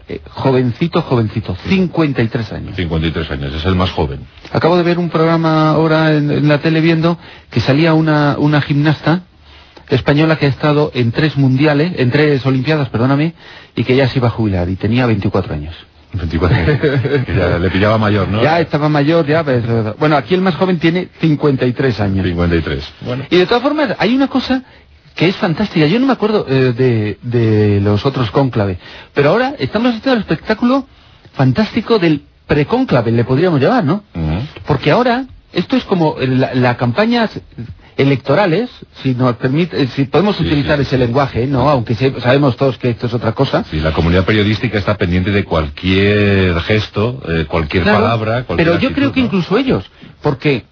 [0.08, 2.76] Eh, jovencito, jovencito, 53 años.
[2.76, 4.20] 53 años, es el más joven.
[4.52, 7.16] Acabo de ver un programa ahora en, en la tele viendo
[7.50, 9.22] que salía una, una gimnasta
[9.90, 13.34] española que ha estado en tres mundiales, en tres olimpiadas, perdóname,
[13.76, 15.74] y que ya se iba a jubilar y tenía 24 años.
[16.12, 16.80] 24 años.
[17.26, 18.42] Que ya le pillaba mayor, ¿no?
[18.42, 19.62] Ya estaba mayor, ya, pues,
[19.98, 22.26] bueno, aquí el más joven tiene 53 años.
[22.26, 22.92] 53.
[23.02, 23.24] Bueno.
[23.30, 24.62] Y de todas formas, hay una cosa
[25.14, 25.86] que es fantástica.
[25.86, 28.78] Yo no me acuerdo eh, de, de los otros cónclave,
[29.12, 30.86] pero ahora estamos haciendo el espectáculo
[31.32, 34.02] fantástico del precónclave, le podríamos llamar, ¿no?
[34.66, 37.38] Porque ahora, esto es como la, la campañas
[37.96, 38.70] electorales,
[39.02, 41.68] si nos permite, eh, si podemos Sí, utilizar sí, ese lenguaje, ¿no?
[41.68, 43.64] Aunque sabemos todos que esto es otra cosa.
[43.70, 48.70] Sí, la comunidad periodística está pendiente de cualquier gesto, eh, cualquier Claro, palabra, cualquier Pero
[48.80, 49.26] yo actitud, creo que ¿no?
[49.26, 49.84] incluso ellos,
[50.22, 50.64] porque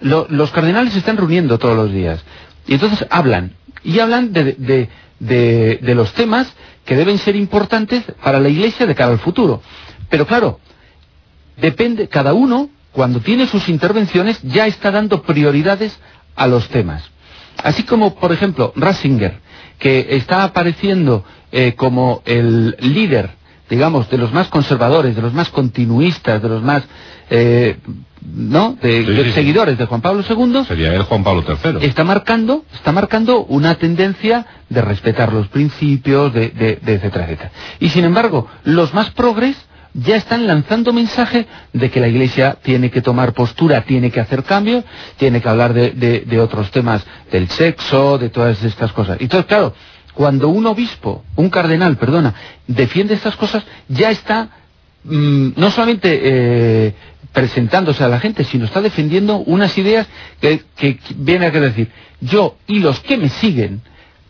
[0.00, 2.22] lo- los cardenales se están reuniendo todos los días
[2.66, 4.88] y entonces hablan y hablan de, de-
[5.20, 6.52] de- de los temas
[6.84, 9.62] que deben ser importantes para la Iglesia de cara al futuro.
[10.08, 10.60] Pero claro,
[11.56, 15.98] depende, cada uno, cuando tiene sus intervenciones, ya está dando prioridades
[16.36, 17.02] a los temas.
[17.62, 19.38] Así como, por ejemplo, Ratzinger,
[19.78, 23.30] que está apareciendo eh, como el líder,
[23.70, 26.84] digamos, de los más conservadores, de los más continuistas, de los más,
[27.30, 27.76] eh,
[28.22, 29.32] ¿no?, de, Sí, de sí, sí.
[29.32, 31.84] seguidores de Juan Pablo II, Sería el Juan Pablo III.
[31.86, 37.50] está marcando, está marcando una tendencia de respetar los principios, de, de- de etcétera, etcétera.
[37.80, 39.56] Y sin embargo, los más progres
[39.96, 44.42] ya están lanzando mensaje de que la Iglesia tiene que tomar postura, tiene que hacer
[44.42, 44.84] cambios,
[45.16, 49.18] tiene que hablar de, otros temas, del sexo, de todas estas cosas.
[49.20, 49.74] Entonces, claro,
[50.12, 52.34] cuando un obispo, un cardenal, perdona,
[52.66, 54.50] defiende estas cosas, ya está
[55.04, 56.94] mm, no solamente eh,
[57.32, 60.06] presentándose a la gente, sino está defendiendo unas ideas
[60.40, 63.80] que, que viene a querer decir, yo y los que me siguen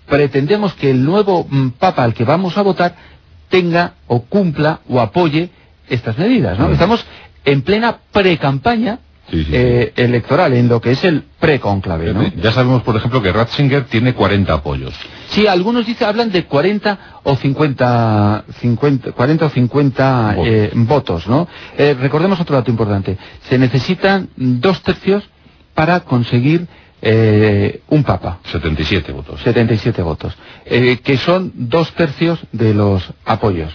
[0.07, 3.16] pretendemos que el nuevo mm, Papa al que vamos a votar
[3.49, 5.51] tenga o cumpla o apoye
[5.89, 6.71] estas medidas, ¿no?
[6.73, 7.05] Estamos
[7.45, 8.99] en plena pre-campaña
[9.31, 9.51] Sí, sí, sí.
[9.55, 12.23] eh, electoral, en lo que es el pre-conclave, ¿no?
[12.41, 14.95] Ya sabemos, por ejemplo, que Ratzinger tiene 40 apoyos.
[15.31, 20.47] Sí, algunos dicen, hablan de 40 o 50, 50 40 o 50 Votos.
[20.49, 21.49] eh, votos, ¿no?
[21.77, 23.19] Eh, recordemos otro dato importante.
[23.49, 25.29] Se necesitan dos tercios
[25.75, 26.69] para conseguir
[27.03, 28.39] eh, un papa.
[28.45, 29.41] 77 votos.
[29.43, 33.73] 77 votos, eh, que son dos tercios de los apoyos.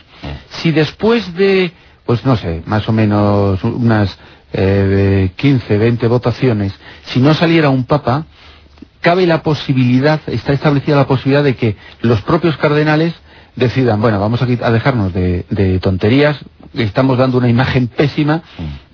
[0.50, 1.72] Si después de,
[2.06, 4.18] pues no sé, más o menos unas
[4.54, 6.74] eh, 15, 20 votaciones,
[7.06, 8.26] si no saliera un papa,
[9.00, 13.14] cabe la posibilidad, está establecida la posibilidad de que los propios cardenales
[13.56, 16.38] decidan, bueno, vamos a, dejarnos de, de tonterías,
[16.74, 18.44] estamos dando una imagen pésima,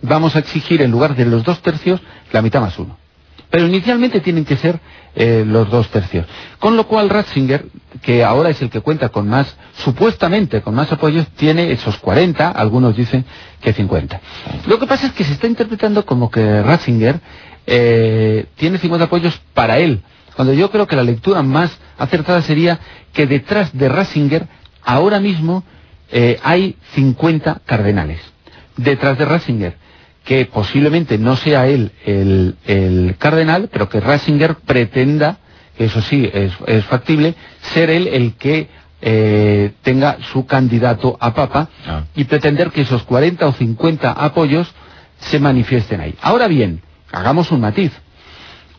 [0.02, 2.98] vamos a exigir en lugar de los dos tercios la mitad más uno.
[3.50, 4.80] Pero inicialmente tienen que ser
[5.16, 6.26] eh, los dos tercios.
[6.60, 7.66] Con lo cual Ratzinger,
[8.02, 12.52] que ahora es el que cuenta con más, supuestamente con más apoyos, tiene esos 40,
[12.52, 13.26] algunos dicen
[13.62, 14.20] que 50.
[14.68, 17.20] Lo que pasa es que se está interpretando como que Ratzinger
[17.66, 20.04] eh, tiene 50 apoyos para él,
[20.38, 22.80] cuando yo creo que la lectura más acertada sería
[23.12, 24.48] que detrás de Ratzinger
[24.84, 25.64] ahora mismo
[26.12, 28.20] eh, hay 50 cardenales.
[28.76, 29.78] Detrás de Ratzinger
[30.28, 35.38] que posiblemente no sea él el, el cardenal, pero que Ratzinger pretenda,
[35.78, 37.34] que eso sí es, es factible,
[37.74, 38.68] ser él el que
[39.02, 42.04] eh, tenga su candidato a papa Ah.
[42.13, 44.68] y pretender que esos 40 o 50 apoyos
[45.20, 46.13] se manifiesten ahí.
[46.22, 46.82] Ahora bien,
[47.13, 47.94] hagamos un matiz.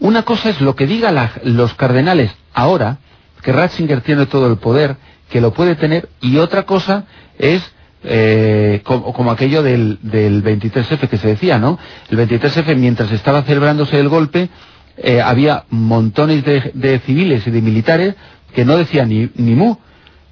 [0.01, 2.99] Una cosa es lo que digan los cardenales ahora,
[3.43, 4.97] que Ratzinger tiene todo el poder,
[5.31, 7.05] que lo puede tener, y otra cosa
[7.39, 7.63] es
[8.05, 11.79] eh, como, como aquello del, del 23F que se decía, ¿no?
[12.11, 14.49] El 23F, mientras estaba celebrándose el golpe,
[14.97, 18.15] eh, había montones de, de civiles y de militares
[18.55, 19.77] que no decían ni, ni mu,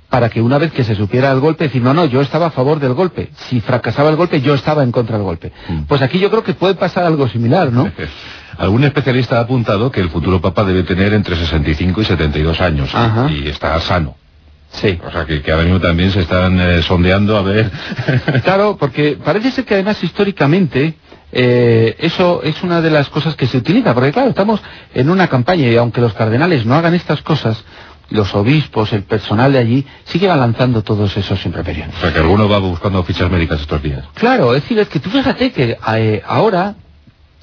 [0.09, 2.50] para que una vez que se supiera el golpe, decir, no, no, yo estaba a
[2.50, 3.31] favor del golpe.
[3.48, 5.52] Si fracasaba el golpe, yo estaba en contra del golpe.
[5.68, 5.83] Mm.
[5.83, 7.90] Pues aquí yo creo que puede pasar algo similar, ¿no?
[8.59, 12.95] Algún especialista ha apuntado que el futuro papa debe tener entre 65 y 72 años
[12.95, 13.30] Ajá.
[13.30, 14.16] y está sano.
[14.72, 14.98] Sí.
[15.06, 17.70] O sea que, que ahora mismo también se están eh, sondeando a ver.
[18.44, 20.94] Claro, porque parece ser que además históricamente
[21.32, 24.60] eh, eso es una de las cosas que se utiliza, porque claro, estamos
[24.94, 27.64] en una campaña y aunque los cardenales no hagan estas cosas,
[28.10, 31.88] los obispos, el personal de allí, sigue lanzando todos esos improperios.
[31.88, 34.04] o sea que alguno va buscando fichas médicas estos días.
[34.14, 36.74] Claro, es decir, es que tú fíjate que eh, ahora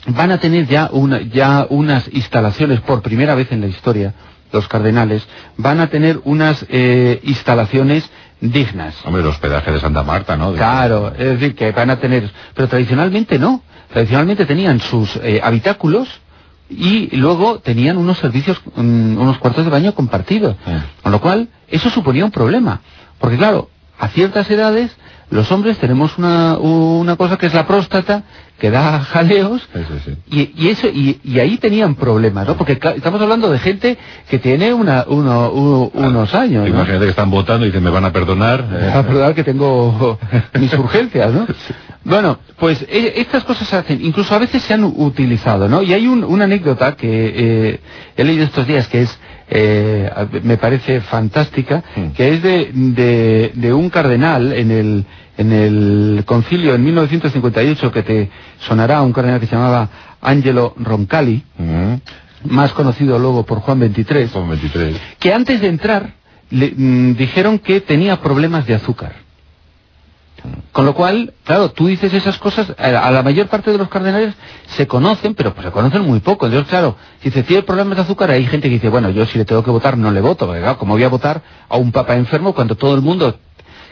[0.08, 4.14] van a tener ya, una, ya unas instalaciones por primera vez en la historia
[4.54, 5.28] los cardenales,
[5.58, 8.96] van a tener unas eh, instalaciones dignas.
[9.06, 10.52] Hombre, el hospedaje de Santa Marta, ¿no?
[10.52, 12.30] De- Claro, es decir, que van a tener...
[12.54, 13.62] Pero tradicionalmente no.
[13.92, 16.08] Tradicionalmente tenían sus eh, habitáculos
[16.70, 20.56] y luego tenían unos servicios, mm, unos cuartos de baño compartidos.
[21.02, 22.82] Con lo cual, eso suponía un problema.
[23.20, 24.96] Porque claro, a ciertas edades,
[25.30, 28.24] los hombres tenemos una, una cosa que es la próstata,
[28.60, 32.56] que da jaleos, sí, y, y eso y, y ahí tenían problemas, ¿no?
[32.56, 33.98] Porque estamos hablando de gente
[34.30, 36.68] que tiene una, uno- u- unos años, ¿no?
[36.70, 38.62] Imagínate que están votando y dicen, me van a perdonar.
[38.72, 40.18] eh, Ah, perdón, que tengo
[40.60, 41.48] mis urgencias, ¿no?
[42.06, 45.82] Bueno, pues e- estas cosas se hacen, incluso a veces se han utilizado, ¿no?
[45.82, 47.80] Y hay un- una anécdota que eh,
[48.16, 49.20] he leído estos días que es,
[49.50, 50.10] eh,
[50.44, 52.08] me parece fantástica, Mm.
[52.16, 55.06] que es de, de, de un cardenal en el,
[55.38, 58.30] en el concilio en 1958 que te
[58.60, 59.90] sonará, un cardenal que se llamaba
[60.22, 61.94] Angelo Roncalli, mm,
[62.46, 64.98] más conocido luego por Juan XXIII, Son 23.
[65.20, 66.12] que antes de entrar
[66.50, 69.23] le, mm, dijeron que tenía problemas de azúcar.
[70.72, 74.34] Con lo cual, claro, tú dices esas cosas, a, la mayor parte de los cardenales
[74.68, 76.46] se conocen, pero pues se conocen muy poco.
[76.48, 79.38] Entonces, claro, si se tiene problemas de azúcar, hay gente que dice, bueno, yo si
[79.38, 82.16] le tengo que votar no le voto, claro, como voy a votar a un papa
[82.16, 83.38] enfermo cuando todo el mundo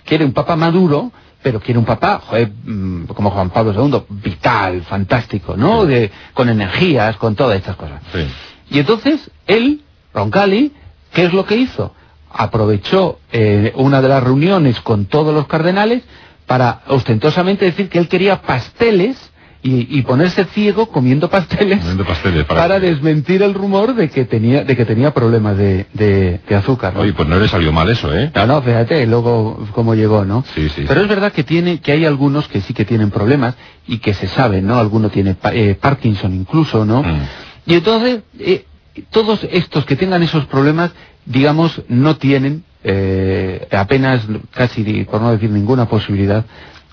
[0.04, 4.84] quiere un papa maduro, pero quiere un papa, joder, mm, como Juan Pablo II, vital,
[4.84, 5.86] fantástico, ¿no?
[5.86, 8.02] De, con energías, con todas estas cosas.
[8.12, 8.28] Sí.
[8.72, 9.82] Y entonces él,
[10.14, 10.74] Roncalli,
[11.14, 11.94] ¿qué es lo que hizo?
[12.34, 16.04] Aprovechó eh, una de las reuniones con todos los cardenales
[16.52, 19.16] para ostentosamente decir que él quería pasteles
[19.64, 24.66] y, y ponerse ciego comiendo pasteles Comiendo pasteles para desmentir el rumor de que tenía
[24.66, 26.94] de que tenía problemas de, de- de azúcar.
[26.94, 27.00] ¿no?
[27.02, 28.32] Oye, pues no le salió mal eso, ¿eh?
[28.36, 30.44] No, no, fíjate luego cómo llegó, ¿no?
[30.54, 30.84] Sí, sí.
[30.86, 33.56] Pero es verdad que tiene, que hay algunos que sí que tienen problemas
[33.88, 34.78] y que se sabe, ¿no?
[34.78, 37.04] Alguno tiene eh, Parkinson incluso, ¿no?
[37.04, 37.22] Mm.
[37.68, 38.66] Y entonces, eh,
[39.10, 40.92] todos estos que tengan esos problemas,
[41.26, 44.24] digamos, no tienen eh, apenas,
[44.54, 46.46] casi, por no decir ninguna posibilidad,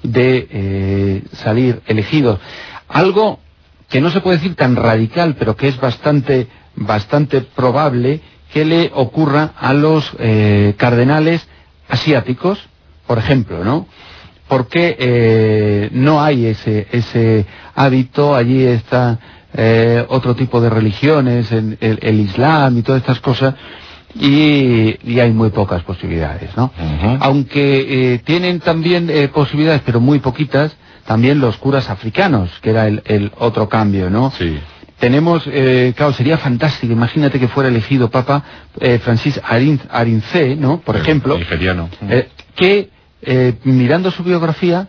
[0.02, 2.38] de eh, salir elegidos.
[2.88, 3.40] Algo
[3.88, 8.20] que no se puede decir tan radical, pero que es bastante, bastante probable
[8.52, 11.46] que le ocurra a los eh, cardenales
[11.88, 12.58] asiáticos,
[13.06, 13.86] por ejemplo, ¿no?
[14.46, 19.18] Porque no hay ese, ese hábito, allí está
[20.08, 23.54] otro tipo de religiones, el Islam y todas estas cosas,
[24.14, 26.72] y, y hay muy pocas posibilidades, ¿no?
[27.20, 32.86] Aunque eh, tienen también eh, posibilidades, pero muy poquitas, también los curas africanos, que era
[32.86, 34.30] el, el otro cambio, ¿no?
[34.36, 34.58] Sí.
[34.98, 38.42] Tenemos, eh, claro, sería fantástico, imagínate que fuera elegido Papa
[38.80, 40.80] eh, Francis Arin, Arincé, ¿no?
[40.80, 41.88] Por ejemplo, Nigeriano.
[42.08, 42.90] eh, que
[43.22, 44.88] eh, mirando su biografía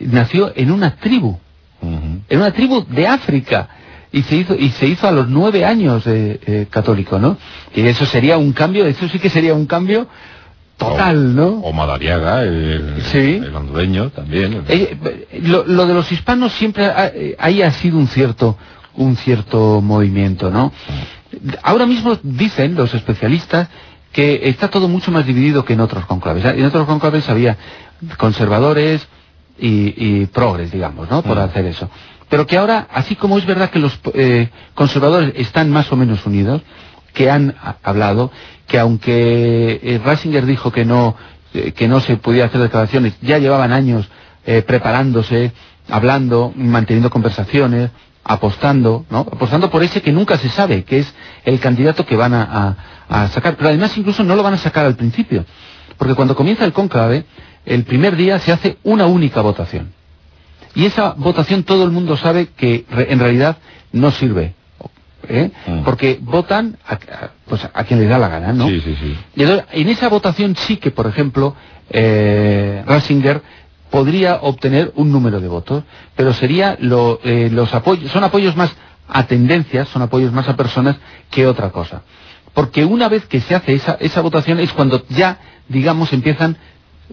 [0.00, 1.38] nació en una tribu,
[1.82, 3.68] en una tribu de África
[4.12, 7.36] y se hizo y se hizo a los nueve años eh, eh, católico, ¿no?
[7.74, 10.06] Y eso sería un cambio, eso sí que sería un cambio
[10.76, 11.48] total, ¿no?
[11.60, 13.40] O Madariaga, el, Sí.
[13.44, 14.62] el hondureño también.
[14.68, 18.56] Eh, eh, lo, lo de los hispanos siempre ha, eh, ahí ha sido un cierto
[18.94, 20.72] un cierto movimiento, ¿no?
[21.62, 23.68] Ahora mismo dicen los especialistas
[24.12, 26.44] que está todo mucho más dividido que en otros conclaves.
[26.44, 27.56] En otros conclaves había
[28.16, 29.06] conservadores
[29.58, 31.22] y, y progres, digamos, ¿no?
[31.22, 31.40] Por Mm.
[31.40, 31.90] hacer eso.
[32.28, 36.24] Pero que ahora, así como es verdad que los eh, conservadores están más o menos
[36.26, 36.62] unidos,
[37.14, 38.30] que han hablado,
[38.66, 41.16] que aunque eh, dijo que no,
[41.54, 44.08] eh, que no se podía hacer declaraciones, ya llevaban años
[44.46, 45.52] eh, preparándose,
[45.88, 47.90] hablando, manteniendo conversaciones,
[48.24, 49.20] apostando, ¿no?
[49.20, 51.14] Apostando por ese que nunca se sabe, que es
[51.44, 52.76] el candidato que van a-
[53.08, 53.56] a sacar.
[53.56, 55.46] Pero además incluso no lo van a sacar al principio.
[55.96, 57.24] Porque cuando comienza el cónclave,
[57.64, 59.92] el primer día se hace una única votación.
[60.78, 63.56] Y esa votación todo el mundo sabe que re- en realidad
[63.92, 64.54] no sirve.
[65.28, 65.50] ¿eh?
[65.66, 65.82] Mm.
[65.82, 68.68] Porque votan a, a- pues a quien les da la gana, ¿no?
[68.68, 69.18] Sí, sí, sí.
[69.34, 71.56] Y entonces, en esa votación sí que, por ejemplo,
[71.90, 73.42] eh, Ratzinger
[73.90, 75.82] podría obtener un número de votos,
[76.14, 78.70] pero sería lo, eh, los apoyos, son apoyos más
[79.08, 80.96] a tendencias, son apoyos más a personas
[81.30, 82.02] que otra cosa.
[82.54, 86.56] Porque una vez que se hace esa, esa votación es cuando ya, digamos, empiezan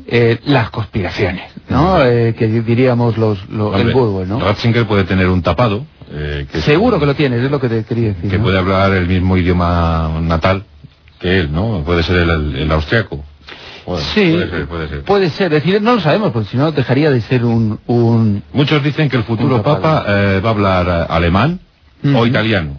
[0.08, 2.04] eh, las conspiraciones, ¿no?
[2.04, 3.93] Eh, que diríamos los, los- el
[4.28, 4.39] ¿no?
[4.39, 5.86] Ratzinger puede tener un tapado.
[6.12, 8.30] eh, que es- Seguro que lo tienes, es lo que te quería decir.
[8.30, 8.43] Que ¿no?
[8.43, 10.64] puede hablar el mismo idioma natal
[11.20, 11.82] que él, ¿no?
[11.86, 13.24] Puede ser el, el, el austriaco.
[14.14, 15.02] Sí, puede ser, puede ser.
[15.04, 15.54] puede ser.
[15.54, 19.10] Es decir, no lo sabemos, porque si no dejaría de ser un, un, Muchos dicen
[19.10, 21.60] que el futuro papa eh, va a hablar alemán
[22.16, 22.78] o italiano.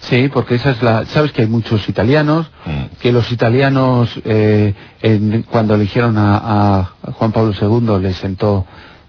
[0.00, 1.04] Sí, porque esa es la...
[1.06, 2.96] Sabes que hay muchos italianos, Mm.
[3.00, 6.36] que los italianos, eh, en- cuando eligieron a,
[6.80, 8.64] a Juan Pablo II, les sentó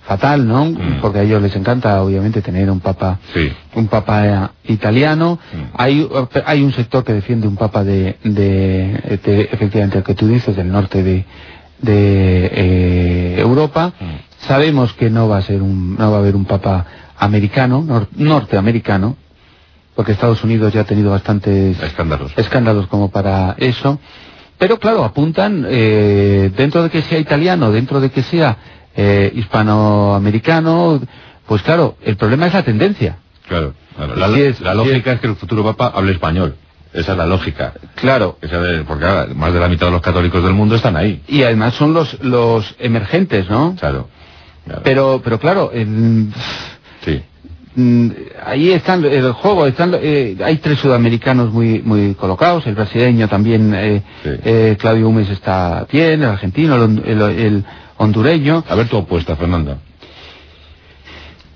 [0.06, 0.66] fatal, ¿no?
[0.66, 1.00] Mm.
[1.02, 3.52] Porque a ellos les encanta, obviamente, tener un papa, Sí.
[3.76, 5.38] un papa eh, italiano.
[5.54, 5.58] Mm.
[5.78, 6.10] Hay,
[6.46, 10.56] hay un sector que defiende un papa de, de, de- efectivamente, el que tú dices,
[10.56, 11.26] del norte de,
[11.82, 13.94] de eh, Europa.
[14.48, 16.86] Sabemos que no va a ser un, no va a haber un papa
[17.18, 19.18] americano, nor- norteamericano,
[20.00, 22.32] porque Estados Unidos ya ha tenido bastantes Escándalos.
[22.38, 24.00] escándalos como para eso.
[24.58, 28.56] Pero claro, apuntan, eh, dentro de que sea italiano, dentro de que sea
[28.96, 31.02] eh, hispanoamericano,
[31.46, 33.18] pues claro, el problema es la tendencia.
[33.46, 33.74] Claro.
[33.98, 34.16] claro.
[34.16, 35.16] La, es- lógica es.
[35.16, 36.56] es que el futuro papa hable español.
[36.94, 37.74] Esa es la lógica.
[37.96, 38.38] Claro.
[38.88, 41.22] Porque más de la mitad de los católicos del mundo están ahí.
[41.28, 43.76] Y además son los, los emergentes, ¿no?
[43.78, 44.08] Claro.
[44.66, 44.82] Claro.
[44.86, 45.72] Pero, pero claro,
[47.04, 47.22] Sí.
[47.76, 48.10] Mm,
[48.46, 53.74] ahí están el juego, están, eh, hay tres sudamericanos muy, muy colocados, el brasileño también,
[53.76, 54.30] eh, Sí.
[54.44, 57.66] eh, Claudio Humes está bien, el argentino, el, hon- el- el
[57.98, 58.64] hondureño.
[58.68, 59.78] A ver tu apuesta, Fernando.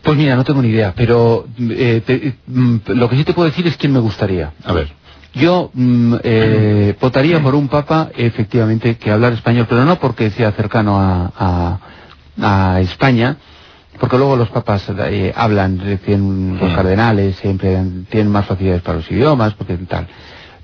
[0.01, 3.49] Pues mira, no tengo ni idea, pero eh, te- mm, lo que sí te puedo
[3.49, 4.51] decir es quién me gustaría.
[4.66, 4.89] A ver.
[5.34, 10.51] Yo mm, eh, votaría por un papa, efectivamente, que hablar español, pero no porque sea
[10.51, 11.80] cercano a, a-
[12.76, 13.38] a España,
[14.03, 19.09] porque luego los papas eh, hablan, tienen los cardenales, siempre tienen más facilidades para los
[19.09, 20.07] idiomas, porque tal.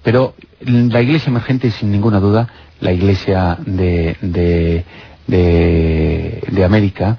[0.03, 2.49] Pero la iglesia emergente, sin ninguna duda,
[2.81, 4.83] la iglesia de, de,
[5.25, 7.17] de, de América,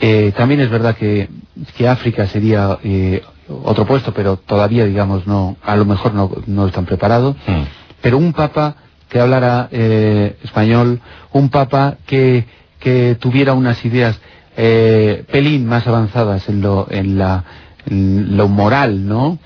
[0.00, 1.28] eh, también es verdad que,
[1.76, 6.66] que África sería eh, otro puesto, pero todavía, digamos, no, a lo mejor no, no
[6.66, 7.36] están preparados.
[7.46, 7.62] Mm.
[8.00, 8.74] Pero un papa
[9.08, 12.46] que hablara eh, español, un papa que,
[12.80, 14.20] que tuviera unas ideas
[14.56, 17.44] eh, pelín más avanzadas en lo, en la,
[17.86, 19.38] en lo moral, ¿no?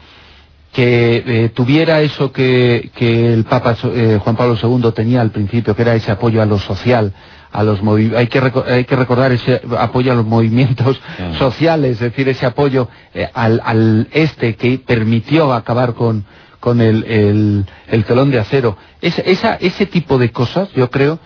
[0.73, 5.75] que eh, tuviera eso que, que el Papa eh, Juan Pablo II tenía al principio,
[5.75, 7.13] que era ese apoyo a lo social,
[7.51, 7.81] a los
[8.17, 11.35] hay que hay que recordar ese apoyo a los movimientos Mm.
[11.39, 16.25] sociales, es decir, ese apoyo eh, al, al este que permitió acabar con
[16.61, 18.77] con el, el, el telón de acero.
[19.01, 21.19] Esa, esa- ese tipo de cosas, yo creo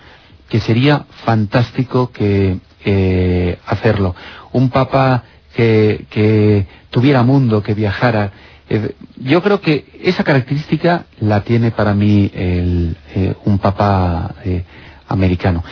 [0.49, 4.15] que sería fantástico que eh, hacerlo.
[4.53, 5.25] Un papa
[5.55, 8.33] que, que tuviera mundo, que viajara.
[8.69, 14.65] Eh, yo creo que esa característica la tiene para mí el, eh, un papa eh,
[15.09, 15.63] americano.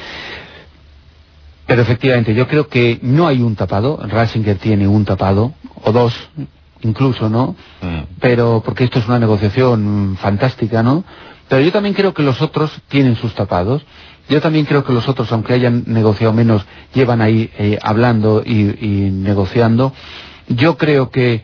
[1.66, 3.98] Pero efectivamente, yo creo que no hay un tapado.
[4.06, 5.54] Ratzinger tiene un tapado,
[5.84, 6.14] o dos,
[6.82, 7.56] incluso, ¿no?
[7.80, 8.18] Mm.
[8.20, 11.04] pero porque esto es una negociación fantástica, ¿no?
[11.48, 13.84] Pero yo también creo que los otros tienen sus tapados.
[14.32, 16.64] Yo también creo que los otros, aunque hayan negociado menos,
[16.94, 19.92] llevan ahí eh, hablando y, negociando.
[20.48, 21.42] Yo creo que,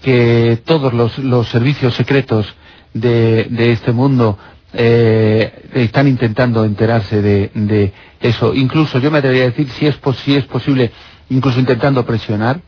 [0.00, 2.46] que todos los, servicios secretos
[2.94, 4.38] de, este mundo
[4.72, 8.54] eh, están intentando enterarse de, de eso.
[8.54, 10.92] Incluso yo me atrevería a decir, si es, si es posible,
[11.28, 12.58] incluso intentando presionar.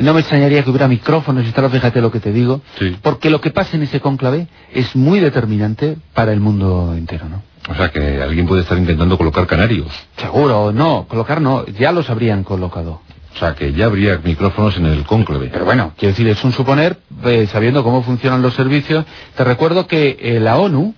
[0.00, 2.60] No me extrañaría que hubiera micrófonos y tal, fíjate lo que te digo.
[2.78, 2.96] Sí.
[3.02, 7.42] Porque lo que pasa en ese cónclave es muy determinante para el mundo entero, ¿no?
[7.70, 9.88] O sea que alguien puede estar intentando colocar canarios.
[10.16, 13.00] Seguro, no, colocar no, ya los habrían colocado.
[13.34, 15.48] O sea que ya habría micrófonos en el cónclave.
[15.52, 19.04] Pero bueno, quiero decir, es un suponer, eh, sabiendo cómo funcionan los servicios.
[19.36, 20.94] Te recuerdo que eh, la ONU,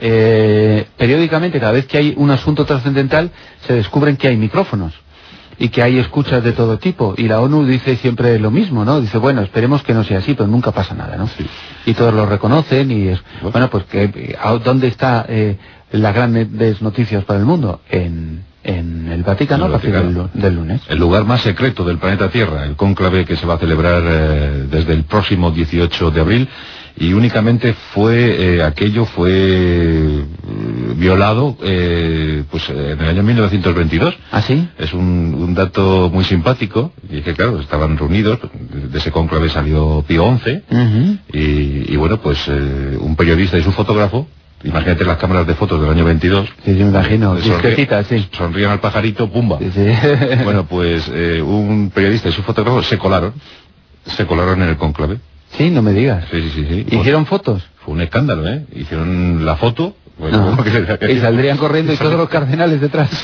[0.00, 3.30] eh, periódicamente, cada vez que hay un asunto trascendental,
[3.66, 5.01] se descubren que hay micrófonos
[5.58, 7.14] y que hay escuchas de todo tipo.
[7.16, 9.00] Y la ONU dice siempre lo mismo, ¿no?
[9.00, 11.26] Dice, bueno, esperemos que no sea así, pero nunca pasa nada, ¿no?
[11.28, 11.46] Sí.
[11.86, 13.68] Y todos lo reconocen y es, Bueno.
[13.70, 15.56] pues, que, eh, ¿a- ¿dónde está eh,
[15.92, 17.80] las grandes noticias para el mundo?
[17.90, 20.30] En, en el Vaticano, el a partir del, Vaticano.
[20.34, 20.80] del lunes.
[20.88, 24.66] El lugar más secreto del planeta Tierra, el cónclave que se va a celebrar eh,
[24.70, 26.48] desde el próximo 18 de abril
[26.96, 30.24] y únicamente fue eh, aquello fue eh,
[30.96, 34.68] violado eh, pues en el año 1922 ¿Ah, sí?
[34.78, 40.04] es un, un dato muy simpático y que claro estaban reunidos de ese cónclave salió
[40.06, 40.62] Pío XI
[41.32, 44.26] y, y bueno pues eh, un periodista y su fotógrafo
[44.64, 47.34] imagínate las cámaras de fotos del año 22 Sí, sí, me imagino.
[47.34, 48.28] Discretitas, sí.
[48.32, 49.86] sonrían al pajarito pumba Sí, sí.
[50.44, 53.32] bueno, pues eh, un periodista y su fotógrafo se colaron,
[54.06, 55.18] se colaron en el cónclave.
[55.56, 56.24] Sí, no me digas.
[56.30, 56.86] Sí, sí, sí.
[56.96, 57.62] ¿Hicieron fotos?
[57.84, 58.64] Fue un escándalo, ¿eh?
[58.74, 59.96] Hicieron la foto.
[60.18, 60.56] bueno,
[61.00, 63.10] que- y saldrían corriendo y todos los cardenales detrás.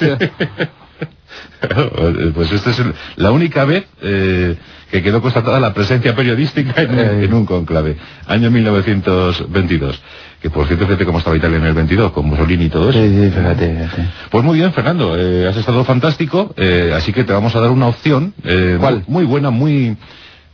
[2.35, 2.83] pues esta es
[3.17, 4.57] la única vez eh,
[4.91, 7.25] que quedó constatada la presencia periodística en, un- Eh.
[7.25, 7.97] en un cónclave.
[8.27, 10.01] Año 1922.
[10.41, 12.99] Que por cierto, fíjate cómo estaba Italia en el 22, con Mussolini y todo eso.
[13.03, 14.09] sí, sí, fíjate, fíjate.
[14.31, 17.71] Pues muy bien, Fernando, eh, has estado fantástico, eh, así que te vamos a dar
[17.71, 18.35] una opción.
[18.45, 19.03] eh, ¿Cuál?
[19.09, 19.97] Muy buena, muy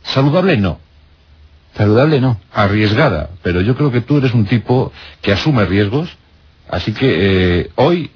[0.03, 0.79] saludable, no.
[1.75, 2.39] Saludable no.
[2.53, 6.09] Arriesgada, pero yo creo que tú eres un tipo que asume riesgos,
[6.69, 8.11] así que eh, hoy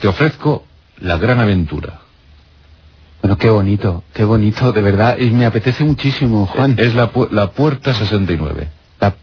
[0.00, 0.64] te ofrezco
[0.98, 2.00] la gran aventura.
[3.20, 6.76] Bueno, qué bonito, qué bonito, de verdad, y me apetece muchísimo, Juan.
[6.78, 8.68] Es la, pu- la puerta 69.
[9.00, 9.14] La-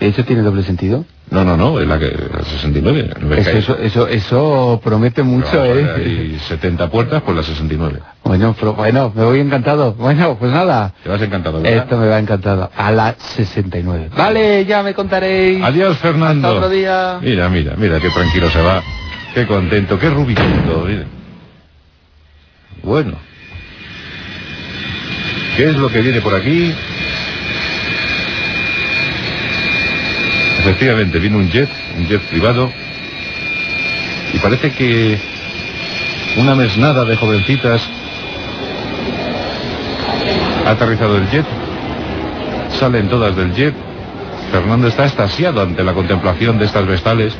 [0.00, 1.04] ¿Eso tiene doble sentido?
[1.30, 3.10] No, no, no, es la, que, la 69.
[3.20, 5.90] no ves Eso, eso, eso, eso promete mucho, No, ¿eh?
[5.96, 8.00] Hay 70 puertas, pues la 69.
[8.24, 9.92] Bueno, pero bueno, me voy encantado.
[9.94, 10.94] Bueno, pues nada.
[11.02, 11.82] Te vas encantado, ¿verdad?
[11.84, 12.70] Esto me va encantado.
[12.74, 14.10] A la 69.
[14.16, 15.62] Vale, ya me contaréis.
[15.62, 16.48] Adiós, Fernando.
[16.48, 17.18] Hasta otro día.
[17.20, 18.82] Mira, mira, mira, qué tranquilo se va.
[19.34, 20.84] Qué contento, qué rubicito.
[20.86, 21.04] mira.
[22.82, 23.12] Bueno.
[25.56, 26.72] ¿Qué es lo que viene por aquí?
[30.58, 32.70] Efectivamente, viene un jet, un jet privado.
[34.34, 35.18] Y parece que
[36.36, 37.88] una mesnada de jovencitas
[40.66, 41.46] ha aterrizado el jet.
[42.78, 43.74] Salen todas del jet.
[44.52, 47.34] Fernando está estasiado ante la contemplación de estas vestales.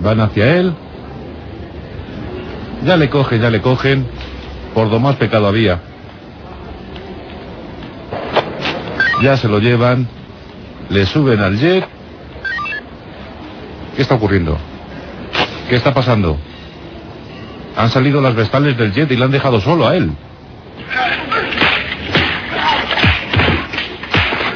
[0.00, 0.72] Van hacia él.
[2.84, 4.06] Ya le cogen, ya le cogen.
[4.74, 5.87] Por lo más pecado había.
[9.22, 10.08] Ya se lo llevan.
[10.90, 11.84] Le suben al jet.
[13.96, 14.56] ¿Qué está ocurriendo?
[15.68, 16.38] ¿Qué está pasando?
[17.76, 20.10] Han salido las vestales del jet y le han dejado solo a él.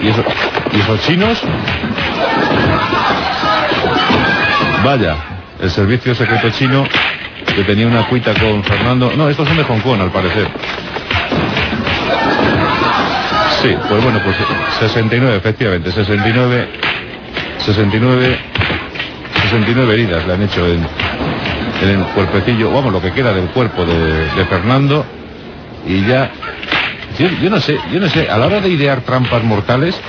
[0.03, 0.25] ¿Y, eso-
[0.73, 1.41] ¿Y esos chinos?
[4.85, 5.17] Vaya,
[5.61, 6.85] el servicio secreto chino
[7.55, 9.13] que tenía una cuita con Fernando.
[9.17, 10.49] No, estos son de Hong Kong, al parecer.
[13.63, 14.37] Sí, pues bueno, pues
[14.81, 16.69] 69, efectivamente, 69,
[17.59, 18.39] 69,
[19.51, 20.87] 69 heridas le han hecho en,
[21.83, 25.05] el cuerpecillo, vamos, lo que queda del cuerpo de, Fernando.
[25.87, 26.31] Y ya
[27.19, 30.01] yo, no sé, yo no sé, a la hora de idear trampas mortales,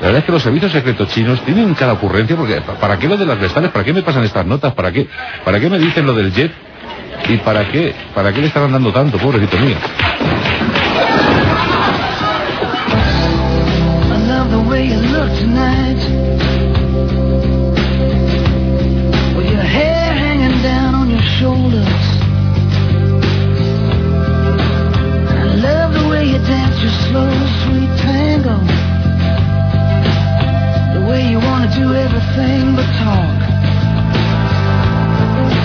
[0.00, 3.08] la verdad es que los servicios secretos chinos tienen cada ocurrencia, porque pa- ¿para qué
[3.08, 3.70] lo de las vestales?
[3.70, 4.74] ¿Para qué me pasan estas notas?
[4.74, 5.08] ¿Para qué,
[5.44, 6.52] para qué me dicen lo del jet?
[7.28, 9.76] ¿Y para qué, para qué le estarán dando tanto, pobrecito mío?
[31.74, 33.40] Do everything but talk.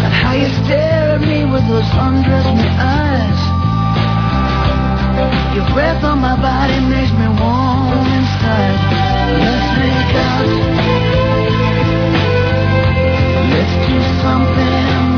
[0.05, 3.41] And how you stare at me with those undress me eyes.
[5.55, 8.80] Your breath on my body makes me warm inside.
[9.43, 10.49] Let's make out.
[13.53, 15.09] Let's do something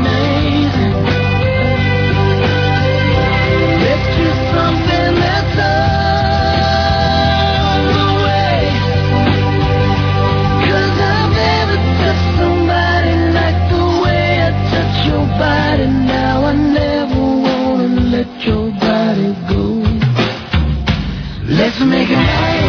[21.62, 22.61] Let's make a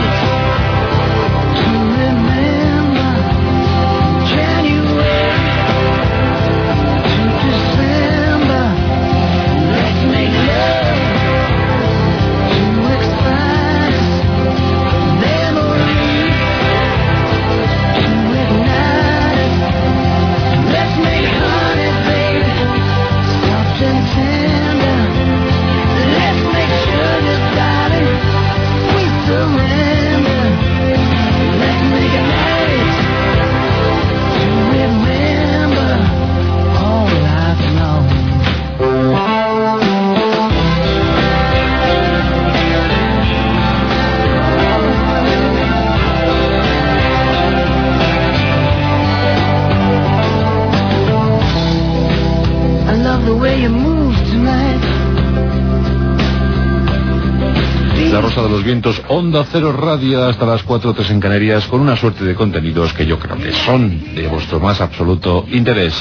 [58.34, 61.96] Rosa de los Vientos, Onda Cero Radio hasta las 4 3 en Canarias, con una
[61.96, 65.94] suerte de contenidos que yo creo que son de vuestro más absoluto interés.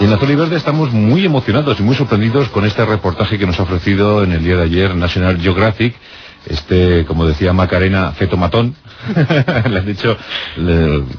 [0.00, 3.46] Y en Azul y Verde estamos muy emocionados y muy sorprendidos con este reportaje que
[3.46, 5.96] nos ha ofrecido en el día de ayer National Geographic.
[6.46, 8.76] Este, como decía Macarena, feto matón.
[9.68, 10.16] Le han dicho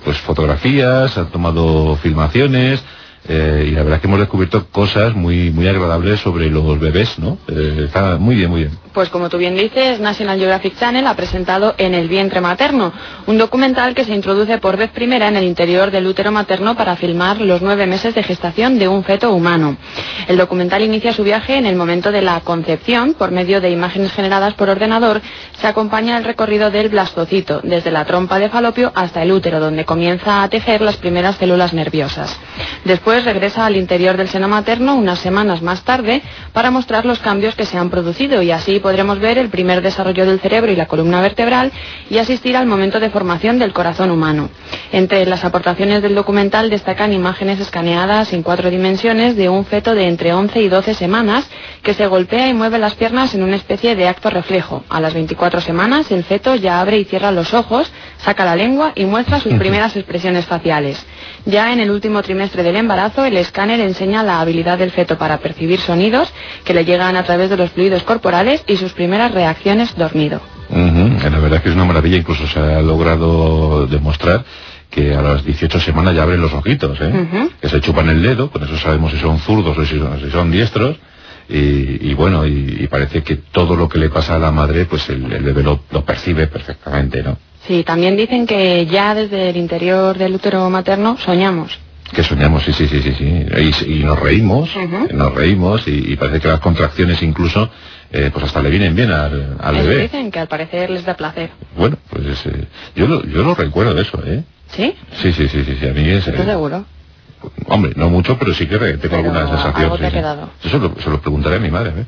[0.05, 2.81] pues fotografías, han tomado filmaciones,
[3.29, 7.19] eh, y la verdad es que hemos descubierto cosas muy muy agradables sobre los bebés,
[7.19, 7.37] ¿no?
[7.47, 8.77] Eh, está muy bien, muy bien.
[8.91, 12.91] Pues como tú bien dices, National Geographic Channel ha presentado En el vientre materno,
[13.27, 16.95] un documental que se introduce por vez primera en el interior del útero materno para
[16.95, 19.77] filmar los nueve meses de gestación de un feto humano.
[20.27, 24.11] El documental inicia su viaje en el momento de la concepción, por medio de imágenes
[24.11, 25.21] generadas por ordenador,
[25.61, 29.85] se acompaña el recorrido del blastocito, desde la trompa de falopio hasta el útero, donde
[29.85, 32.37] comienza a tejer las primeras células nerviosas.
[32.85, 36.21] Después regresa al interior del seno materno unas semanas más tarde
[36.53, 40.25] para mostrar los cambios que se han producido y así podremos ver el primer desarrollo
[40.25, 41.71] del cerebro y la columna vertebral
[42.09, 44.49] y asistir al momento de formación del corazón humano.
[44.91, 50.07] Entre las aportaciones del documental destacan imágenes escaneadas en cuatro dimensiones de un feto de
[50.07, 51.49] entre 11 y 12 semanas
[51.83, 54.83] que se golpea y mueve las piernas en una especie de acto reflejo.
[54.89, 58.93] A las 24 semanas el feto ya abre y cierra los ojos, saca la lengua
[58.95, 61.05] y muestra sus primeras expresiones faciales.
[61.45, 65.37] Ya en el último trimestre del embarazo, el escáner enseña la habilidad del feto para
[65.39, 66.31] percibir sonidos
[66.63, 70.41] que le llegan a través de los fluidos corporales y sus primeras reacciones dormido.
[70.69, 74.43] Ujú, La verdad que es una maravilla, incluso se ha logrado demostrar
[74.91, 77.49] que a las 18 semanas ya abren los ojitos, ¿eh?
[77.61, 80.29] Que se chupan el dedo, con eso sabemos si son zurdos o si son, si
[80.31, 80.97] son diestros,
[81.47, 84.85] y, y bueno, y, y parece que todo lo que le pasa a la madre,
[84.85, 87.37] pues el, el bebé lo, lo percibe perfectamente, ¿no?
[87.69, 91.77] Sí, también dicen que ya desde el interior del útero materno soñamos.
[92.11, 93.25] Que soñamos, sí, sí, sí, sí, sí.
[93.85, 94.71] Y, y nos reímos,
[95.13, 97.69] nos reímos, y, y parece que las contracciones incluso,
[98.11, 100.01] eh, pues hasta le vienen bien al, bebé.
[100.01, 101.51] dicen que al parecer les da placer.
[101.77, 102.65] Bueno, pues eh,
[102.95, 104.43] yo, lo, yo lo recuerdo de eso, ¿eh?
[104.69, 104.95] ¿Sí?
[105.21, 106.27] Sí, sí, sí, sí, sí, a mí es...
[106.27, 106.85] ¿Estás eh, seguro?
[107.67, 109.75] Hombre, no mucho, pero sí que tengo Pero alguna sensación.
[109.75, 110.15] algo sí, te ha sí.
[110.15, 110.49] quedado.
[110.63, 111.91] Eso lo, se lo preguntaré a mi madre.
[112.01, 112.05] ¿eh?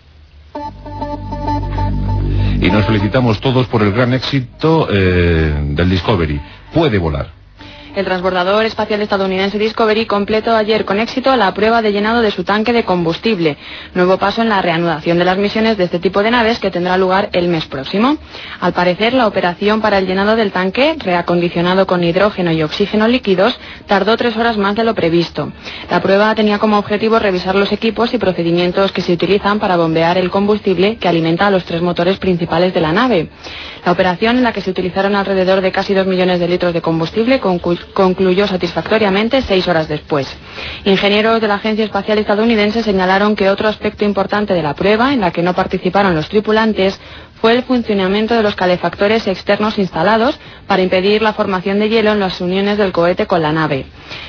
[2.62, 6.39] Y nos felicitamos todos por el gran éxito eh, del Discovery.
[6.72, 7.40] Puede volar.
[7.93, 12.45] El transbordador espacial estadounidense Discovery completó ayer con éxito la prueba de llenado de su
[12.45, 13.57] tanque de combustible,
[13.93, 16.95] nuevo paso en la reanudación de las misiones de este tipo de naves que tendrá
[16.97, 18.15] lugar el mes próximo.
[18.61, 23.59] Al parecer, la operación para el llenado del tanque, reacondicionado con hidrógeno y oxígeno líquidos,
[23.87, 25.51] tardó tres horas más de lo previsto.
[25.89, 30.17] La prueba tenía como objetivo revisar los equipos y procedimientos que se utilizan para bombear
[30.17, 33.27] el combustible que alimenta a los tres motores principales de la nave.
[33.85, 36.81] La operación, en la que se utilizaron alrededor de casi dos millones de litros de
[36.81, 40.27] combustible, concu- concluyó satisfactoriamente seis horas después.
[40.86, 45.21] Ingenieros de la Agencia Espacial Estadounidense señalaron que otro aspecto importante de la prueba, en
[45.21, 46.99] la que no participaron los tripulantes,
[47.41, 52.19] fue el funcionamiento de los calefactores externos instalados para impedir la formación de hielo en
[52.19, 53.88] las uniones del cohete con la nave.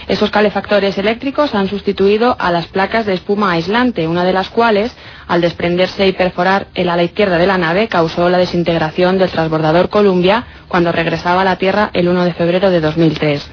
[0.09, 4.97] Esos calefactores eléctricos han sustituido a las placas de espuma aislante, una de las cuales,
[5.29, 9.91] al desprenderse y perforar el ala izquierda de la nave, causó la desintegración del transbordador
[9.91, 13.47] Columbia cuando regresaba a la Tierra el 1 de febrero de 2003.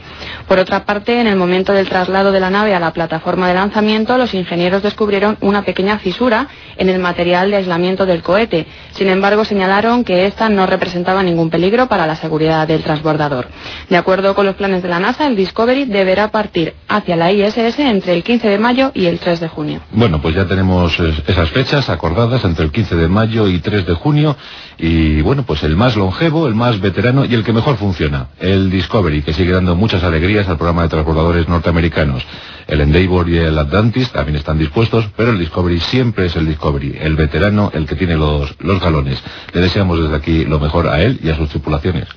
[0.48, 3.56] Por otra parte, en el momento del traslado de la nave a la plataforma de
[3.56, 6.48] lanzamiento, los ingenieros descubrieron una pequeña fisura
[6.78, 8.66] en el material de aislamiento del cohete.
[8.94, 13.50] Sin embargo, señalaron que esta no representaba ningún peligro para la seguridad del transbordador.
[13.90, 17.80] De acuerdo con los planes de la NASA, el Discovery deberá partir hacia la ISS
[17.80, 19.82] entre el 15 de mayo y el 3 de junio.
[19.92, 23.86] Bueno, pues ya tenemos es- esas fechas acordadas entre el 15 de mayo y 3
[23.86, 24.38] de junio.
[24.80, 28.28] Y bueno, pues el más longevo, el más veterano y el que mejor funciona.
[28.40, 32.24] El Discovery, que sigue dando muchas alegrías al programa de transbordadores norteamericanos.
[32.66, 36.98] El Endeavour y el Atlantis también están dispuestos, pero el Discovery siempre es el Discovery.
[37.02, 39.22] El veterano, el que tiene los, los galones.
[39.54, 42.08] Le deseamos desde aquí lo mejor a él y a sus tripulaciones.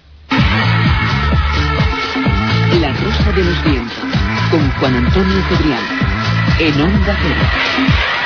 [2.81, 3.99] La Rosa de los Vientos,
[4.53, 5.83] con Juan Antonio Cebrián,
[6.61, 8.22] en Onda Cero.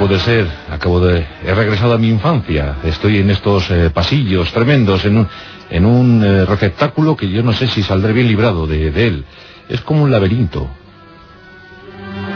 [0.00, 1.26] Puede ser, acabo de...
[1.44, 5.28] He regresado a mi infancia, estoy en estos eh, pasillos tremendos, en un,
[5.68, 9.24] en un eh, receptáculo que yo no sé si saldré bien librado de, él.
[9.68, 10.66] Es como un laberinto.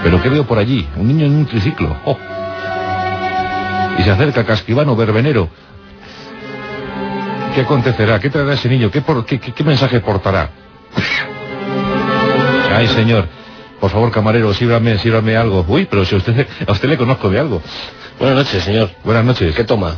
[0.02, 0.86] Pero ¿qué veo por allí?
[0.96, 1.96] Un niño en un triciclo.
[2.04, 2.18] ¡Oh!
[3.98, 5.48] Y se acerca Casquivano Verbenero.
[7.54, 8.20] ¿Qué acontecerá?
[8.20, 8.90] ¿Qué traerá ese niño?
[8.90, 10.50] ¿Qué, por- qué- qué mensaje portará?
[12.76, 13.26] Ay, señor.
[13.80, 15.64] Por favor, camarero, sírvame, sírvame algo.
[15.68, 17.62] Uy, pero si a usted, a usted le conozco de algo.
[18.18, 18.90] Buenas noches, señor.
[19.04, 19.54] Buenas noches.
[19.54, 19.96] ¿Qué toma?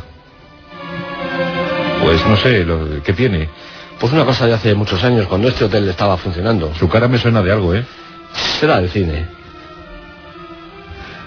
[2.03, 3.49] Pues no sé, lo, ¿qué tiene?
[3.99, 6.73] Pues una cosa de hace muchos años, cuando este hotel estaba funcionando.
[6.75, 7.83] Su cara me suena de algo, ¿eh?
[8.59, 9.27] Será del cine.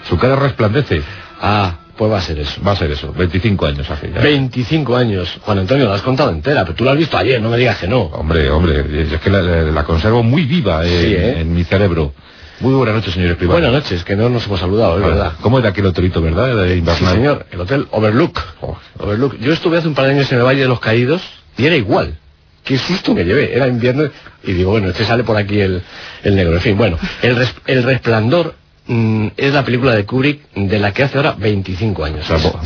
[0.07, 1.01] Su cara resplandece.
[1.41, 2.61] Ah, pues va a ser eso.
[2.63, 4.21] Va a ser eso, 25 años hace ya.
[4.21, 5.37] 25 años.
[5.41, 7.77] Juan Antonio, la has contado entera, pero tú la has visto ayer, no me digas
[7.77, 8.01] que no.
[8.03, 11.41] Hombre, hombre, es que la, la- la conservo muy viva Sí, ¿eh?
[11.41, 12.13] en mi cerebro.
[12.61, 13.59] Muy buenas noches, señor Escribano.
[13.59, 15.33] Buenas noches, que no nos hemos saludado, es verdad.
[15.41, 16.55] ¿Cómo era aquel hotelito, verdad?
[16.55, 18.39] De Sí, señor, el hotel Overlook.
[18.61, 18.77] Oh.
[18.99, 19.37] Overlook.
[19.39, 21.21] Yo estuve hace un par de años en el Valle de los Caídos
[21.57, 22.17] y era igual.
[22.63, 23.55] Qué susto me llevé.
[23.55, 24.03] Era invierno
[24.43, 25.81] y digo, bueno, este sale por aquí el,
[26.23, 26.53] el negro.
[26.53, 28.53] En fin, bueno, el, res- el resplandor
[28.87, 32.29] mm, es la película de Kubrick de la que hace ahora 25 años.
[32.29, 32.59] O sea, bo-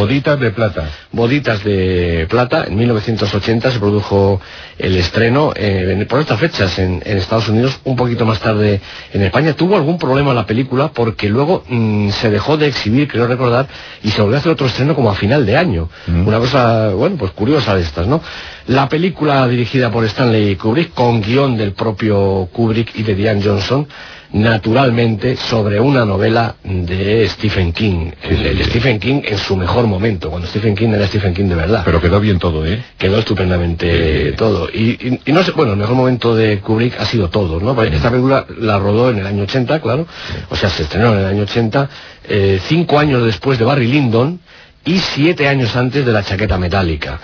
[0.00, 0.88] boditas de plata.
[1.12, 2.64] Boditas de Plata.
[2.66, 4.40] En 1980 se produjo
[4.78, 8.80] el estreno eh, por estas fechas en, en Estados Unidos, un poquito más tarde
[9.12, 9.52] en España.
[9.54, 13.66] Tuvo algún problema la película porque luego mm, se dejó de exhibir, creo recordar,
[14.02, 15.88] y se volvió a hacer otro estreno como a final de año.
[16.06, 16.26] Mm.
[16.26, 18.20] Una cosa, bueno, pues curiosa de estas, ¿no?
[18.68, 23.86] La película dirigida por Stanley Kubrick, con guion del propio Kubrick y de Diane Johnson,
[24.32, 28.10] naturalmente sobre una novela de Stephen King.
[28.22, 31.54] el, el Stephen King en su mejor momento, cuando Stephen King era Stephen King de
[31.54, 31.82] verdad.
[31.84, 32.82] Pero quedó bien todo, ¿eh?
[32.98, 34.68] Quedó estupendamente todo.
[34.72, 37.80] Y, y- y no sé, bueno, el mejor momento de Kubrick ha sido todo, ¿no?
[37.82, 40.06] Esta película la rodó en el año 80, claro.
[40.50, 41.88] O sea, se estrenó en el año 80,
[42.28, 44.40] eh, cinco años después de Barry Lyndon
[44.84, 47.18] y siete años antes de la chaqueta metálica.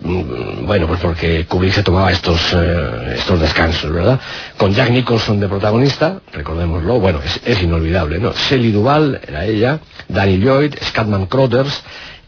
[0.00, 4.18] Mm, Bueno, pues porque Kubrick se tomaba estos, eh, estos descansos, ¿verdad?
[4.56, 8.32] Con Jack Nicholson de protagonista, recordémoslo, bueno, es, inolvidable, ¿no?
[8.32, 11.82] Shelley Duvall era ella, Danny Lloyd, Scatman Crothers,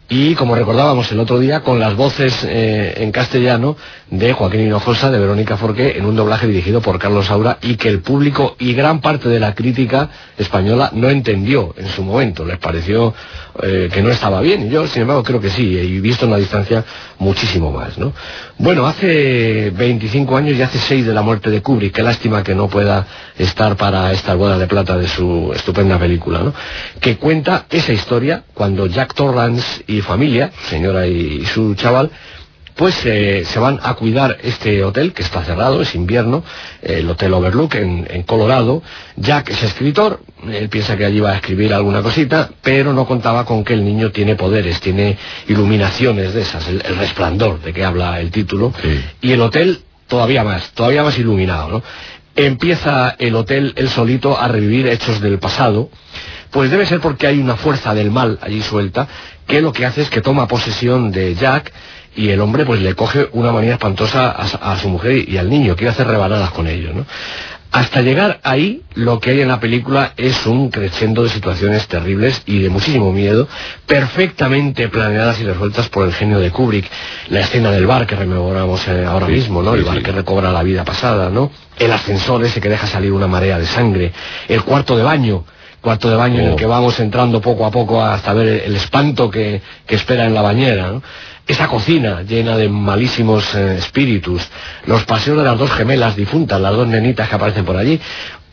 [0.09, 3.77] y como recordábamos el otro día, con las voces eh, en castellano
[4.11, 7.89] de Joaquín Hinojosa, de Verónica Forqué, en un doblaje dirigido por Carlos Saura y que
[7.89, 12.45] el público y gran parte de la crítica española no entendió en su momento.
[12.45, 13.15] Les pareció
[13.63, 14.67] eh, que no estaba bien.
[14.67, 16.85] Y yo, sin embargo, creo que sí, y visto en la distancia
[17.19, 17.97] muchísimo más.
[17.99, 18.13] ¿no?
[18.59, 21.95] Bueno, hace 25 años y hace 6 de la muerte de Kubrick.
[21.95, 23.07] Qué lástima que no pueda
[23.39, 26.53] estar para estas bodas de plata de su estupenda película, ¿no?
[27.01, 32.11] que cuenta esa historia cuando Jack Torrance y familia, señora y, y su chaval,
[32.75, 36.43] pues eh, se van a cuidar este hotel que está cerrado, es invierno,
[36.83, 38.83] eh, el Hotel Overlook en, en Colorado.
[39.17, 40.21] Jack es escritor,
[40.51, 43.85] él piensa que allí va a escribir alguna cosita, pero no contaba con que el
[43.85, 45.17] niño tiene poderes, tiene
[45.47, 49.01] iluminaciones de esas, el, el resplandor de que habla el título, Sí.
[49.23, 49.79] y el hotel
[50.09, 51.83] todavía más, todavía más iluminado, ¿no?
[52.37, 55.89] Empieza el hotel él solito a revivir hechos del pasado,
[56.51, 59.07] pues debe ser porque hay una fuerza del mal allí suelta,
[59.47, 61.73] que lo que hace es que toma posesión de Jack
[62.17, 65.37] y el hombre pues le coge una manía espantosa a, su- a su mujer y
[65.37, 67.05] al niño, quiere hacer rebanadas con ellos, ¿no?
[67.73, 72.41] Hasta llegar ahí, lo que hay en la película es un crescendo de situaciones terribles
[72.47, 73.49] y de muchísimo miedo,
[74.05, 76.89] perfectamente planeadas y resueltas por el genio de Kubrick.
[77.31, 79.73] La escena del bar que rememoramos eh, ahora Sí, mismo, ¿no?
[79.73, 80.03] sí, el bar sí.
[80.05, 81.51] que recobra la vida pasada, ¿no?
[81.79, 84.13] El ascensor ese que deja salir una marea de sangre,
[84.47, 85.45] el cuarto de baño,
[85.85, 86.57] cuarto de baño en el Oh.
[86.57, 90.43] que vamos entrando poco a poco hasta ver el espanto que, que espera en la
[90.43, 91.03] bañera, ¿no?
[91.47, 94.49] Esa cocina llena de malísimos eh, espíritus,
[94.87, 98.01] los paseos de las dos gemelas difuntas, las dos nenitas que aparecen por allí,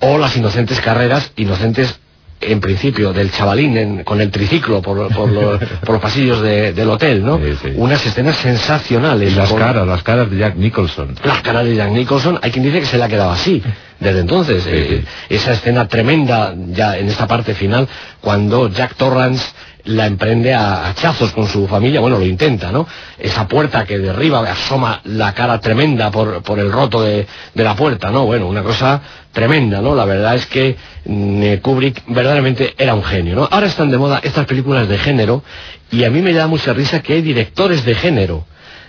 [0.02, 1.98] o las inocentes carreras, inocentes
[2.42, 6.74] en principio del chavalín en- con el triciclo por, por los, por los pasillos de-
[6.74, 7.38] del hotel, ¿no?
[7.38, 7.74] Sí, sí.
[7.76, 9.36] Unas escenas Y sensacionales.
[9.36, 11.16] las con- caras, las caras de Jack Nicholson.
[11.24, 13.62] las caras de Jack Nicholson, hay quien dice que se le ha quedado así
[14.00, 14.64] desde entonces.
[14.68, 17.88] Eh, esa escena tremenda ya en esta parte final,
[18.20, 19.46] cuando Jack Torrance
[19.86, 22.88] la emprende a hachazos con su familia, bueno, lo intenta, ¿no?
[23.18, 27.76] Esa puerta que derriba, asoma la cara tremenda por, por el roto de, de la
[27.76, 28.26] puerta, ¿no?
[28.26, 29.02] Bueno, una cosa
[29.32, 29.96] tremenda, ¿no?
[29.96, 30.76] La verdad es que
[31.06, 33.48] mm, eh, Kubrick verdaderamente era un genio, ¿no?
[33.50, 35.44] Ahora están de moda estas películas de género
[35.92, 38.46] y a mí me da mucha risa que hay directores de género.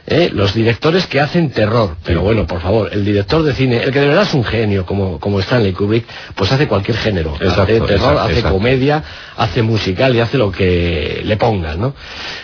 [0.06, 0.30] ¿Eh?
[0.32, 1.96] los directores que hacen terror.
[2.04, 4.84] Pero bueno, por favor, el director de cine, el que de verdad es un genio
[4.84, 7.34] como, como Stanley Kubrick, pues hace cualquier género.
[7.34, 8.56] Exacto, hace terror, exacto, hace exacto.
[8.56, 9.04] comedia,
[9.36, 11.94] hace musical y hace lo que le pongan, ¿no?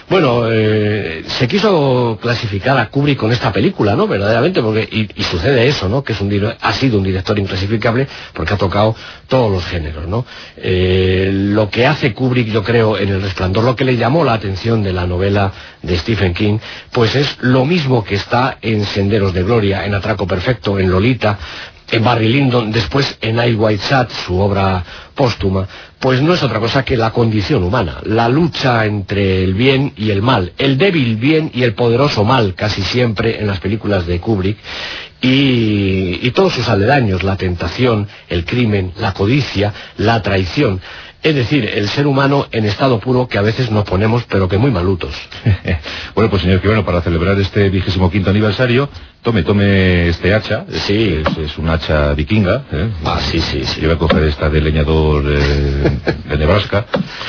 [0.08, 4.06] Bueno, eh, se quiso clasificar a Kubrick con esta película, ¿no?
[4.06, 6.02] Verdaderamente, porque y, y sucede eso, ¿no?
[6.02, 6.28] Que es un
[6.60, 8.94] ha sido un director inclasificable porque ha tocado
[9.26, 10.24] todos los géneros, ¿no?
[10.56, 14.34] Eh, lo que hace Kubrick, yo creo, en El Resplandor, lo que le llamó la
[14.34, 15.52] atención de la novela
[15.82, 16.58] de Stephen King,
[16.92, 21.38] pues es lo mismo que está en Senderos de Gloria, en Atraco Perfecto, en Lolita,
[21.90, 24.84] en Barry Lyndon, después en I White Sat, su obra
[25.14, 25.66] póstuma,
[25.98, 30.10] pues no es otra cosa que la condición humana, la lucha entre el bien y
[30.10, 34.20] el mal, el débil bien y el poderoso mal, casi siempre en las películas de
[34.20, 34.58] Kubrick,
[35.20, 40.80] y, y todos sus aledaños, la tentación, el crimen, la codicia, la traición.
[41.20, 44.56] Es decir, el ser humano en estado puro que a veces nos ponemos, pero que
[44.56, 45.14] muy malutos.
[46.14, 48.88] bueno, pues señor Quibano, para celebrar este vigésimo quinto aniversario,
[49.22, 50.64] tome, tome este hacha.
[50.70, 51.20] Sí.
[51.26, 52.62] Es, es un hacha vikinga.
[52.70, 52.88] ¿eh?
[53.04, 53.80] Ah, sí, sí, sí.
[53.80, 55.98] Yo voy a coger esta de leñador eh,
[56.28, 56.86] de Nebraska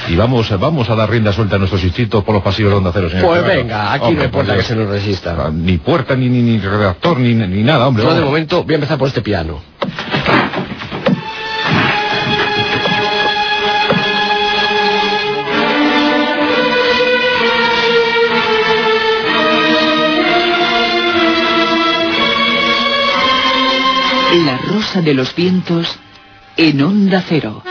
[0.08, 2.92] y vamos, vamos a dar rienda suelta a nuestros instintos por los pasillos de Onda
[2.94, 3.60] Cero, señor Pues Quibano.
[3.60, 5.50] venga, aquí Hombre, no por que se nos resista.
[5.52, 8.04] Ni puerta, ni, ni, ni redactor, ni, ni nada, hombre.
[8.04, 9.62] Yo de momento voy a empezar por este piano.
[24.32, 25.98] La rosa de los vientos
[26.56, 27.64] en onda cero.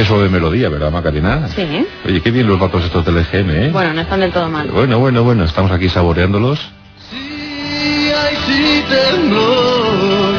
[0.00, 1.46] Qué suave melodía, ¿verdad, Macarena?
[1.54, 1.86] Sí.
[2.06, 3.68] Oye, qué bien los datos estos del EGM, ¿eh?
[3.70, 4.66] Bueno, no están del todo mal.
[4.70, 6.58] Bueno, bueno, bueno, estamos aquí saboreándolos.
[7.10, 10.32] Sí, ay, sí, temblor,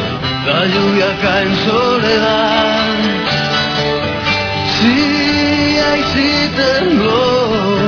[0.48, 2.88] la lluvia cae en soledad.
[4.80, 7.82] Sí, ay, sí, temblor,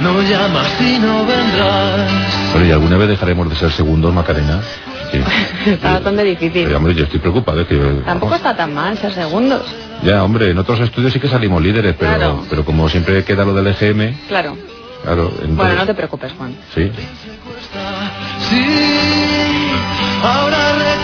[0.00, 2.10] no llamas y no vendrás.
[2.52, 4.62] Bueno, ¿y alguna vez dejaremos de ser segundos, Macarena?
[5.10, 5.20] Sí.
[5.72, 6.68] Está bastante difícil.
[6.68, 7.66] Oye, hombre, yo estoy preocupado, ¿eh?
[7.66, 9.62] Que, Tampoco está tan mal ser segundos.
[10.02, 12.44] Ya, hombre, en otros estudios sí que salimos líderes, pero, Claro.
[12.50, 14.56] pero como siempre queda lo del EGM, Claro.
[15.02, 15.56] claro, entonces...
[15.56, 16.54] Bueno, no te preocupes, Juan.
[16.74, 16.90] Sí,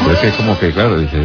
[0.05, 1.19] pero es que como que, claro, dice,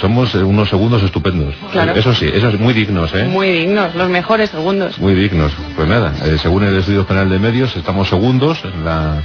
[0.00, 1.54] somos unos segundos estupendos.
[1.72, 1.92] Claro.
[1.94, 3.24] Eso sí, eso es muy dignos, ¿eh?
[3.24, 4.98] Muy dignos, los mejores segundos.
[4.98, 5.52] Muy dignos.
[5.76, 9.22] Pues nada, eh, según el Estudio General de Medios, estamos segundos en la,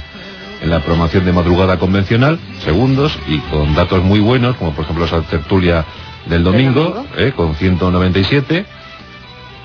[0.62, 5.04] en la programación de madrugada convencional, segundos, y con datos muy buenos, como por ejemplo
[5.06, 5.84] esa tertulia
[6.26, 8.64] del domingo, eh, con 197,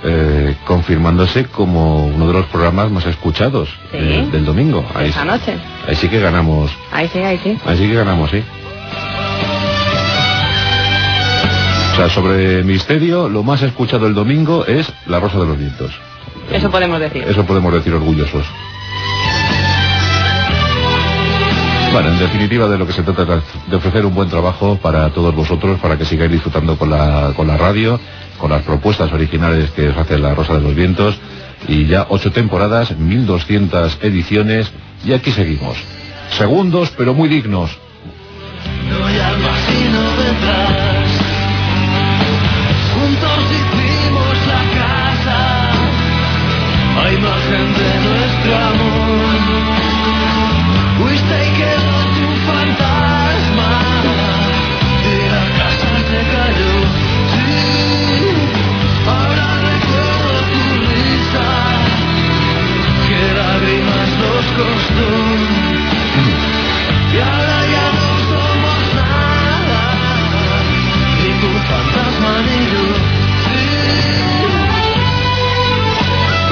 [0.04, 3.98] eh, confirmándose como uno de los programas más escuchados Sí.
[3.98, 4.86] eh, del domingo.
[4.96, 5.56] Ahí, Esa noche.
[5.88, 7.58] ahí sí que ganamos, Ahí sí, ahí sí.
[7.66, 8.44] ahí sí que ganamos, sí.
[11.94, 15.92] O sea, sobre misterio, lo más escuchado el domingo es La Rosa de los Vientos.
[16.50, 17.24] Eso podemos decir.
[17.28, 18.46] Eso podemos decir orgullosos.
[21.92, 25.34] Bueno, en definitiva de lo que se trata de ofrecer un buen trabajo para todos
[25.34, 28.00] vosotros, para que sigáis disfrutando con la, con la radio,
[28.38, 31.18] con las propuestas originales que os hace La Rosa de los Vientos,
[31.68, 34.72] y ya ocho temporadas, 1200 ediciones,
[35.04, 35.78] y aquí seguimos.
[36.38, 37.78] Segundos, pero muy dignos.
[38.90, 39.10] No
[47.20, 48.89] de nuestro amor.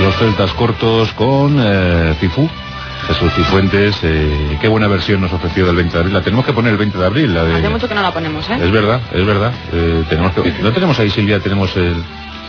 [0.01, 2.49] Los celtas cortos con eh, Cifú.
[3.07, 6.13] Jesús Cifuentes, eh, qué buena versión nos ofreció del 20 de abril.
[6.13, 7.55] La tenemos que poner el 20 de abril, la de...
[7.55, 8.57] Hace mucho que no la ponemos, ¿eh?
[8.61, 9.53] Es verdad, es verdad.
[9.71, 10.51] Eh, tenemos que...
[10.61, 11.39] ¿No tenemos ahí, Silvia?
[11.39, 11.95] Tenemos el...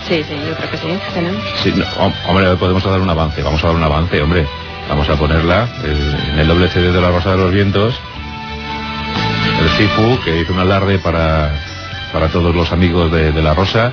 [0.09, 0.99] Sí, sí, yo creo que sí.
[1.15, 1.43] Tenemos.
[1.63, 3.43] Sí, no, hom- hombre, podemos dar un avance.
[3.43, 4.47] Vamos a dar un avance, hombre.
[4.89, 7.95] Vamos a ponerla eh, en el doble CD de La Rosa de los Vientos.
[9.61, 11.53] El Sifu, que hizo un alarde para,
[12.13, 13.93] para todos los amigos de, de La Rosa.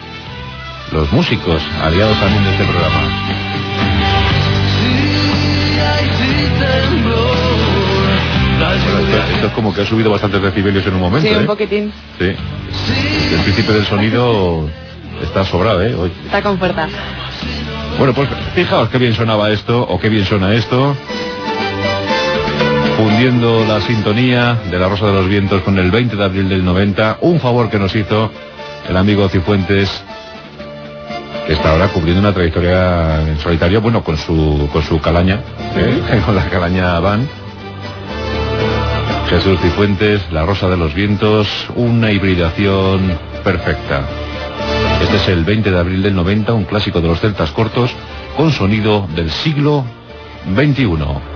[0.91, 3.01] Los músicos, aliados también de este programa.
[9.45, 11.45] Es como que ha subido bastantes decibelios en un momento, Sí, un ¿eh?
[11.45, 11.91] poquitín.
[12.19, 12.25] Sí.
[13.35, 14.69] El principio del sonido
[15.23, 15.93] está sobrado, ¿eh?
[15.95, 16.11] Hoy.
[16.25, 16.87] Está con fuerza.
[17.97, 20.95] Bueno, pues fijaos qué bien sonaba esto, o qué bien suena esto.
[22.97, 26.63] Fundiendo la sintonía de La Rosa de los Vientos con el 20 de abril del
[26.63, 27.17] 90.
[27.21, 28.31] Un favor que nos hizo
[28.87, 30.01] el amigo Cifuentes,
[31.45, 35.39] que está ahora cubriendo una trayectoria en solitario, bueno, con su, con su calaña,
[35.75, 36.21] ¿eh?
[36.25, 37.27] con la calaña Van.
[39.29, 44.05] Jesús Cifuentes, La Rosa de los Vientos, una hibridación perfecta.
[45.01, 47.91] Este es el 20 de abril del 90, un clásico de los celtas cortos
[48.37, 49.83] con sonido del siglo
[50.53, 51.34] XXI.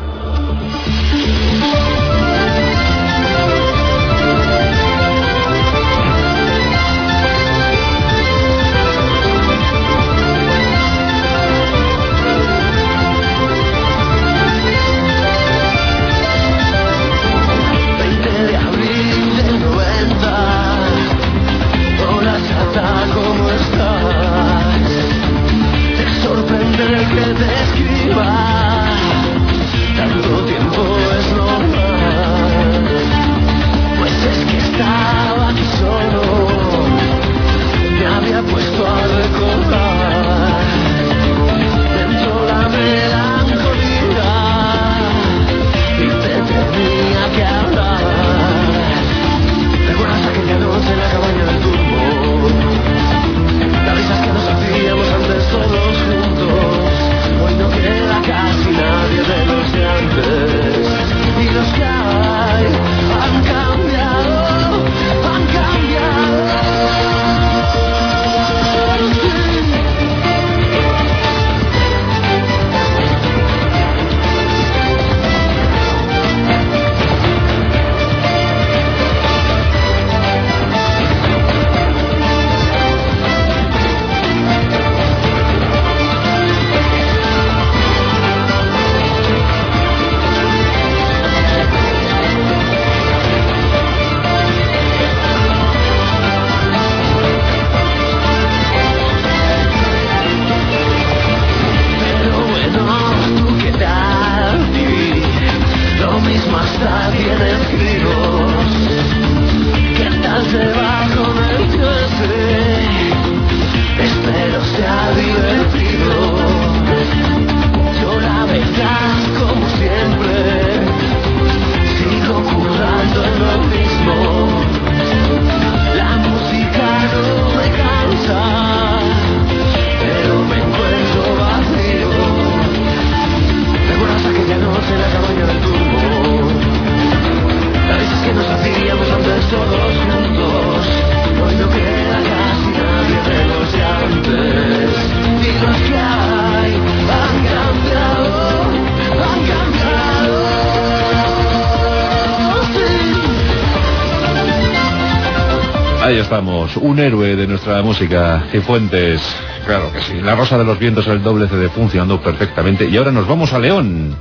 [157.82, 159.22] Nuestra música, Cifuentes.
[159.66, 160.22] Claro que sí.
[160.22, 162.86] La Rosa de los Vientos, el doble CD funcionando perfectamente.
[162.86, 164.16] Y ahora nos vamos a León.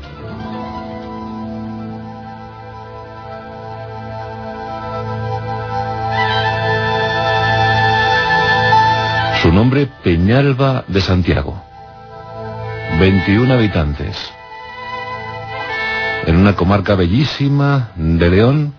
[9.42, 11.62] Su nombre, Peñalba de Santiago.
[13.00, 14.16] 21 habitantes.
[16.26, 18.74] En una comarca bellísima de León,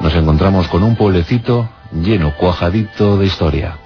[0.00, 3.76] nos encontramos con un pueblecito lleno, cuajadito de historia.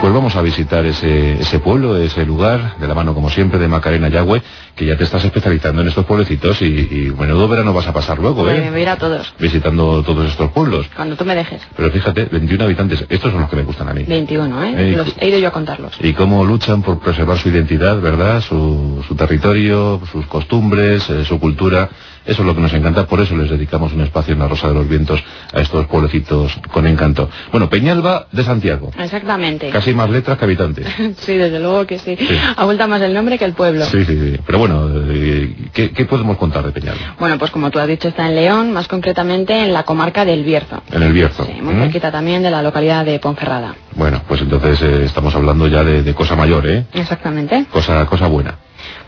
[0.00, 3.66] Pues vamos a visitar ese, ese pueblo, ese lugar, de la mano como siempre de
[3.66, 4.42] Macarena Yagüe,
[4.78, 8.18] que ya te estás especializando en estos pueblecitos y, y menudo verano vas a pasar
[8.18, 8.70] luego, Me ¿eh?
[8.70, 10.86] voy a ir a todos, Visitando todos estos pueblos.
[10.94, 11.60] cuando tú me dejes.
[11.76, 14.04] Pero fíjate, 21 habitantes, estos son los que me gustan a mí.
[14.04, 14.74] 21, ¿eh?
[14.92, 15.92] Eh, Los, he ido yo a contarlos.
[16.00, 18.40] Y cómo luchan por preservar su identidad, ¿verdad?
[18.40, 21.88] Su, su territorio, sus costumbres, eh, su cultura.
[22.24, 24.68] Eso es lo que nos encanta, por eso les dedicamos un espacio en la Rosa
[24.68, 25.18] de los Vientos
[25.50, 27.30] a estos pueblecitos con encanto.
[27.50, 28.90] Bueno, Peñalba de Santiago.
[28.98, 29.70] Exactamente.
[29.70, 30.86] Casi más letras que habitantes.
[31.18, 32.16] Sí, desde luego que sí.
[32.18, 32.28] Sí.
[32.56, 33.84] Abulta más el nombre que el pueblo.
[33.86, 34.40] Sí, sí, sí.
[34.46, 37.16] Pero bueno, eh, ¿qué, qué podemos contar de Peñalba?
[37.18, 40.44] Bueno, pues como tú has dicho, está en León, más concretamente en la comarca del
[40.44, 40.82] Bierzo.
[40.92, 41.44] En el Bierzo.
[41.44, 41.80] Sí, muy ¿Mm?
[41.82, 43.74] cerquita también de la localidad de Ponferrada.
[43.94, 46.84] Bueno, pues entonces eh, estamos hablando ya de, de cosa mayor, ¿eh?
[46.94, 47.66] Exactamente.
[47.72, 48.56] Cosa, cosa buena.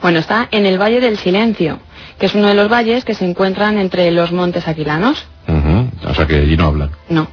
[0.03, 1.79] Bueno, está en el Valle del Silencio,
[2.19, 5.25] que es uno de los valles que se encuentran entre los montes aquilanos.
[5.49, 5.91] Ujú.
[6.11, 6.91] O sea que allí no hablan.
[7.09, 7.29] No.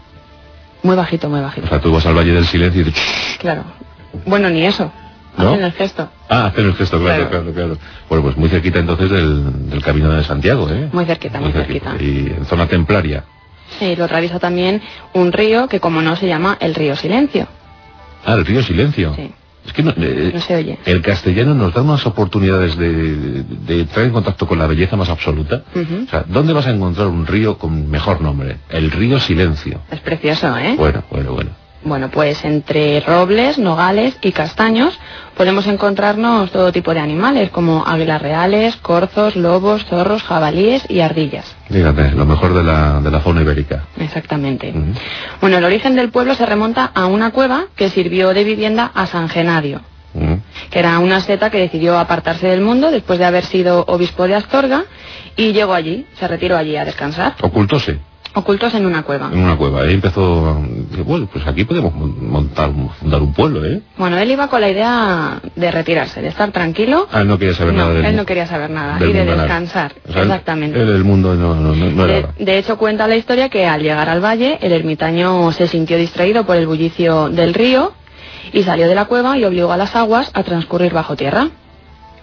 [0.83, 1.67] Muy bajito, muy O bajito.
[1.67, 3.37] sea, tú vas al Valle del Silencio y dices...
[3.39, 3.63] Claro.
[4.25, 4.91] Bueno, ni eso.
[5.37, 5.49] ¿No?
[5.51, 6.09] Hacen el gesto.
[6.29, 7.53] Ah, hacen el gesto, claro, claro, Claro.
[7.53, 7.77] claro.
[8.09, 10.89] Bueno, pues muy cerquita entonces del, del camino de Santiago, ¿eh?
[10.91, 11.95] Muy cerquita, muy cerquita.
[11.99, 13.23] Y en zona templaria.
[13.81, 14.81] Y lo atraviesa también
[15.13, 17.47] un río que, como no, se llama el río Silencio.
[18.25, 19.13] Ah, el río Silencio.
[19.15, 19.31] Sí.
[19.65, 20.79] Es que no, eh, No se oye.
[20.85, 25.09] el castellano nos da unas oportunidades de, de entrar en contacto con la belleza más
[25.09, 25.63] absoluta.
[25.75, 28.57] O sea, ¿dónde vas a encontrar un río con mejor nombre?
[28.69, 29.81] El río Silencio.
[29.91, 30.75] Es precioso, ¿eh?
[30.77, 31.49] Bueno, bueno, bueno.
[31.87, 34.99] Bueno, pues entre robles, nogales y castaños
[35.37, 41.55] podemos encontrarnos todo tipo de animales como águilas reales, corzos, lobos, zorros, jabalíes y ardillas.
[41.69, 43.85] Fíjate, lo mejor de la, de la fauna ibérica.
[43.97, 44.73] Exactamente.
[45.39, 49.05] Bueno, el origen del pueblo se remonta a una cueva que sirvió de vivienda a
[49.05, 49.79] San Genadio,
[50.69, 54.35] que era una asceta que decidió apartarse del mundo después de haber sido obispo de
[54.35, 54.83] Astorga
[55.37, 57.97] y llegó allí, se retiró allí a descansar, Ocultóse
[58.37, 59.29] ocultos en una cueva.
[59.33, 59.81] en una cueva.
[59.81, 60.57] Ahí empezó,
[60.95, 63.81] eh, bueno, pues aquí podemos montar, fundar un pueblo, ¿eh?
[63.97, 67.07] Bueno, él iba con la idea de retirarse, de estar tranquilo.
[67.11, 69.25] Ah, él no quería saber No, nada del él no quería saber nada y de
[69.25, 69.93] descansar.
[70.07, 70.81] O sea, él- Exactamente.
[70.81, 74.23] él el mundo no, no, era de hecho, cuenta la historia que al llegar al
[74.23, 77.93] valle, el ermitaño se sintió distraído por el bullicio del río
[78.53, 81.49] y salió de la cueva y obligó a las aguas a transcurrir bajo tierra.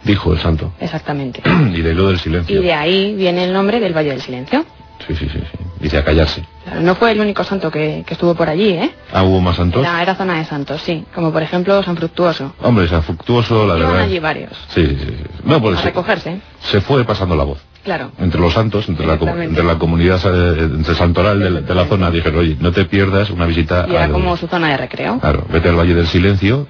[0.05, 0.73] Dijo el santo.
[0.81, 1.43] Exactamente.
[1.75, 2.61] y de lo del silencio.
[2.61, 4.65] Y de ahí viene el nombre del Valle del Silencio.
[5.07, 5.59] Sí, sí, sí, sí.
[5.81, 6.45] Dice a callarse.
[6.65, 8.91] Claro, no fue el único santo que, que estuvo por allí, ¿eh?
[9.13, 9.83] Ah, hubo más santos.
[9.83, 11.05] Era, era zona de santos, sí.
[11.15, 12.55] Como por ejemplo San Fructuoso.
[12.63, 14.05] Hombre, San Fructuoso, la Iban verdad.
[14.07, 14.53] allí varios.
[14.69, 15.17] Sí, sí, sí.
[15.45, 16.41] No, pues a se, recogerse.
[16.61, 17.59] se fue pasando la voz.
[17.85, 18.13] Claro.
[18.19, 21.85] Entre los santos, entre la, entre la comunidad, eh, entre santoral de la, de la
[21.85, 24.79] zona, dijeron, oye, no te pierdas una visita Y era al- como su zona de
[24.79, 25.19] recreo.
[25.21, 26.67] Claro, vete al Valle del Silencio,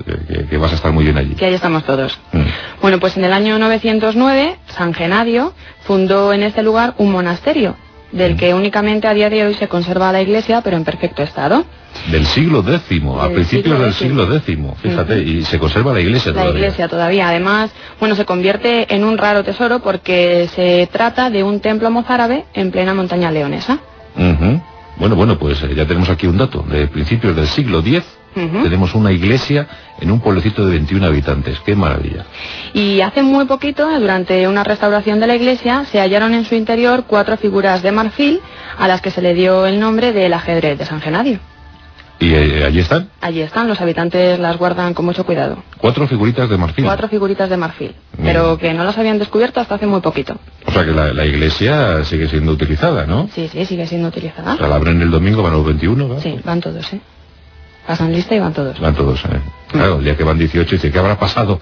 [0.50, 1.36] que vas a estar muy bien allí.
[1.36, 2.18] Que ahí estamos todos.
[2.32, 2.40] Mm.
[2.82, 5.52] Bueno, pues en el año 909, San Genadio
[5.86, 7.76] fundó en este lugar un monasterio,
[8.14, 11.64] del que únicamente a día de hoy se conserva la iglesia, pero en perfecto estado.
[12.10, 16.00] Del siglo X, a Del principios siglo del siglo X, fíjate, y se conserva la
[16.00, 16.60] iglesia La todavía.
[16.60, 17.28] iglesia todavía.
[17.28, 22.44] Además, bueno, se convierte en un raro tesoro porque se trata de un templo mozárabe
[22.54, 23.78] en plena montaña leonesa.
[24.96, 26.62] Bueno, bueno, pues eh, ya tenemos aquí un dato.
[26.62, 28.04] De principios del siglo X
[28.34, 29.66] Tenemos una iglesia
[30.00, 31.58] en un pueblecito de 21 habitantes.
[31.60, 32.24] ¡Qué maravilla!
[32.72, 37.04] Y hace muy poquito, durante una restauración de la iglesia, se hallaron en su interior
[37.06, 38.40] cuatro figuras de marfil
[38.78, 41.38] a las que se le dio el nombre del ajedrez de San Genadio.
[42.20, 45.62] Y eh, allí están Allí están, los habitantes las guardan con mucho cuidado.
[45.78, 46.84] cuatro figuritas de marfil.
[46.84, 48.24] Cuatro figuritas de marfil, Bien.
[48.32, 50.36] pero que no las habían descubierto hasta hace muy poquito.
[50.66, 53.28] O sea que la, la iglesia sigue siendo utilizada, ¿no?
[53.34, 54.54] Sí, sí, sigue siendo utilizada.
[54.54, 56.20] O sea, la abren el domingo, van los 21, ¿no?
[56.20, 57.00] Sí, van todos, ¿eh?
[57.86, 58.80] Pasan lista y van todos.
[58.80, 59.40] Van todos, ¿eh?
[59.68, 61.60] Claro, el día que van 18 dice, ¿qué habrá pasado?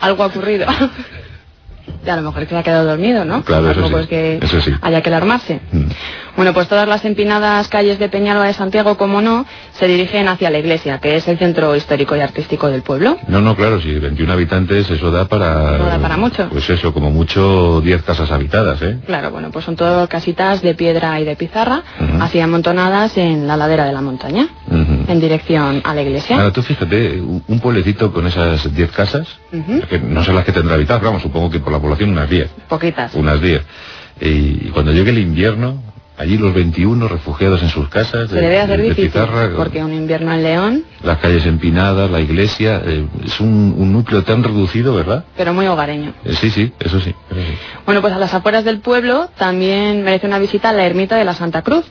[0.00, 0.66] Algo ha ocurrido.
[2.06, 3.42] y a lo mejor que se ha quedado dormido, ¿no?
[3.42, 4.72] Claro, eso sí, es que eso sí.
[4.82, 5.60] haya que alarmarse.
[5.70, 5.84] Mm.
[6.36, 9.44] Bueno, pues todas las empinadas calles de Peñalba de Santiago, como no,
[9.74, 13.18] se dirigen hacia la iglesia, que es el centro histórico y artístico del pueblo.
[13.28, 15.76] No, no, claro, si 21 habitantes, eso da para...
[15.76, 16.48] Eso da para mucho.
[16.50, 18.98] Pues eso, como mucho 10 casas habitadas, ¿eh?
[19.04, 21.82] Claro, bueno, pues son todo casitas de piedra y de pizarra,
[22.20, 26.36] así amontonadas en la ladera de la montaña, en dirección a la iglesia.
[26.36, 29.28] Ahora tú fíjate, un pueblecito con esas 10 casas,
[29.90, 32.48] que no sé las que tendrá habitadas, vamos, supongo que por la población unas 10,
[32.68, 33.14] Poquitas.
[33.14, 33.62] unas 10.
[34.20, 35.82] Y cuando llegue el invierno,
[36.22, 38.28] Allí los 21 refugiados en sus casas.
[38.30, 42.08] Se de- debe hacer de difícil, pizarra, porque un invierno en León, Las calles empinadas,
[42.12, 42.80] la iglesia.
[42.84, 45.24] eh, es un, un núcleo tan reducido, ¿verdad?
[45.36, 46.12] pero muy hogareño.
[46.24, 47.10] Eh, sí, sí, eso sí.
[47.10, 47.54] eso sí.
[47.84, 51.24] Bueno, pues a las afueras del pueblo también merece una visita a la ermita de
[51.24, 51.86] la Santa Cruz,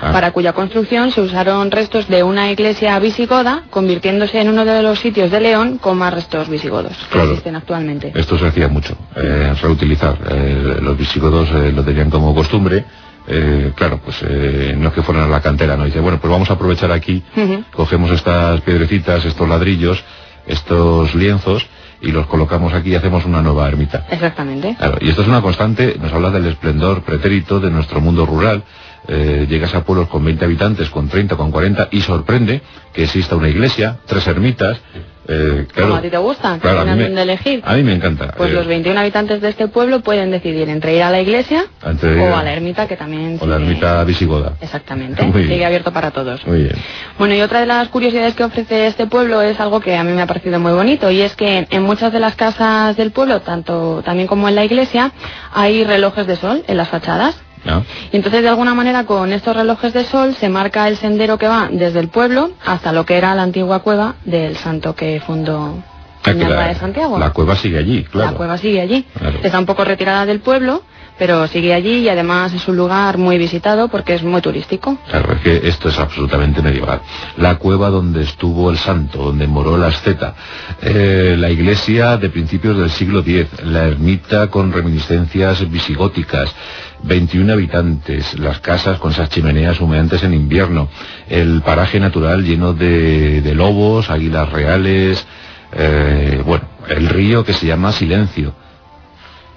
[0.00, 4.80] Ah, para cuya construcción se usaron restos de una iglesia visigoda, convirtiéndose en uno de
[4.80, 7.30] los sitios de León con más restos visigodos que Claro.
[7.30, 8.12] existen actualmente.
[8.14, 10.16] Esto se hacía mucho, eh, reutilizar.
[10.30, 12.84] Eh, los visigodos eh, lo tenían como costumbre.
[13.26, 15.84] Eh, claro, pues eh, no es que fueran a la cantera, ¿no?
[15.84, 17.22] Dice, bueno, pues vamos a aprovechar aquí,
[17.72, 20.02] cogemos estas piedrecitas, estos ladrillos,
[20.46, 21.66] estos lienzos
[22.00, 24.06] y los colocamos aquí y hacemos una nueva ermita.
[24.10, 24.76] Exactamente.
[24.78, 28.62] Claro, y esto es una constante, nos habla del esplendor pretérito de nuestro mundo rural.
[29.06, 32.60] Eh, llegas a pueblos con 20 habitantes, con 30, con 40 y sorprende
[32.92, 34.78] que exista una iglesia, tres ermitas.
[35.28, 37.62] Eh, claro, Como a ti te gusta, que claro, a, mí me, elegir.
[37.64, 38.32] a mí me encanta.
[38.36, 41.66] Pues eh, los 21 habitantes de este pueblo pueden decidir entre ir a la iglesia
[42.02, 44.52] ir o a- la ermita que también o la sigue- ermita visigoda.
[44.60, 45.52] Exactamente, Muy bien.
[45.52, 46.46] sigue abierto para todos.
[46.46, 46.76] Muy bien.
[47.18, 50.12] Bueno, y otra de las curiosidades que ofrece este pueblo es algo que a mí
[50.12, 53.40] me ha parecido muy bonito y es que en muchas de las casas del pueblo,
[53.40, 55.12] tanto también como en la iglesia,
[55.52, 57.36] hay relojes de sol en las fachadas.
[58.12, 61.48] Y entonces de alguna manera con estos relojes de sol se marca el sendero que
[61.48, 65.82] va desde el pueblo hasta lo que era la antigua cueva del santo que fundó
[66.24, 67.18] Ah, la, de Santiago.
[67.18, 68.32] la cueva sigue allí, claro.
[68.32, 69.06] La cueva sigue allí.
[69.18, 69.38] Claro.
[69.42, 70.82] Está un poco retirada del pueblo,
[71.18, 74.98] pero sigue allí y además es un lugar muy visitado porque es muy turístico.
[75.44, 77.00] Esto es absolutamente medieval.
[77.36, 80.34] La cueva donde estuvo el santo, donde moró la asceta,
[80.80, 86.54] eh, la iglesia de principios del siglo X, la ermita con reminiscencias visigóticas,
[87.02, 90.88] 21 habitantes, las casas con esas chimeneas humeantes en invierno,
[91.28, 95.26] el paraje natural lleno de, de lobos, águilas reales,
[95.72, 98.54] eh, bueno, el río que se llama Silencio,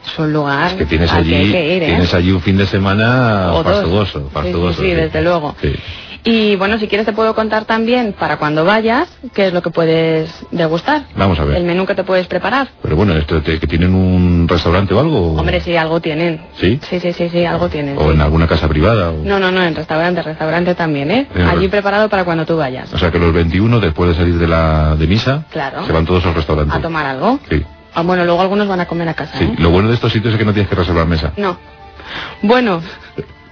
[0.06, 1.86] Es un lugar que tienes que allí, que ir, ¿eh?
[1.88, 4.82] tienes allí un fin de semana O fastuoso, Sí, sí, fastuoso.
[4.82, 5.56] sí, desde luego.
[5.62, 5.74] Sí.
[6.24, 9.72] Y bueno, si quieres te puedo contar también para cuando vayas qué es lo que
[9.72, 11.06] puedes degustar.
[11.16, 11.58] Vamos a ver.
[11.58, 12.68] El menú que te puedes preparar.
[12.84, 15.34] Pero bueno, esto te- que tienen un restaurante o algo.
[15.34, 16.40] Hombre, sí, algo tienen.
[16.60, 16.80] ¿Sí?
[16.88, 17.98] Sí, sí, sí, sí, algo tienen.
[17.98, 18.10] O sí.
[18.14, 19.10] en alguna casa privada.
[19.10, 21.28] o- No, no, no, en restaurante, restaurante también, ¿eh?
[21.34, 22.94] En Allí re- preparado para cuando tú vayas.
[22.94, 25.84] O sea que los 21, después de salir de la de misa, Claro.
[25.88, 26.76] se van todos al restaurante.
[26.76, 27.40] A tomar algo.
[27.50, 29.44] Sí, Ah, bueno, luego algunos van a comer a casa, sí.
[29.44, 29.56] ¿eh?
[29.58, 31.34] Lo bueno de estos sitios es que no tienes que reservar mesa.
[31.38, 31.58] No.
[32.42, 32.82] Bueno,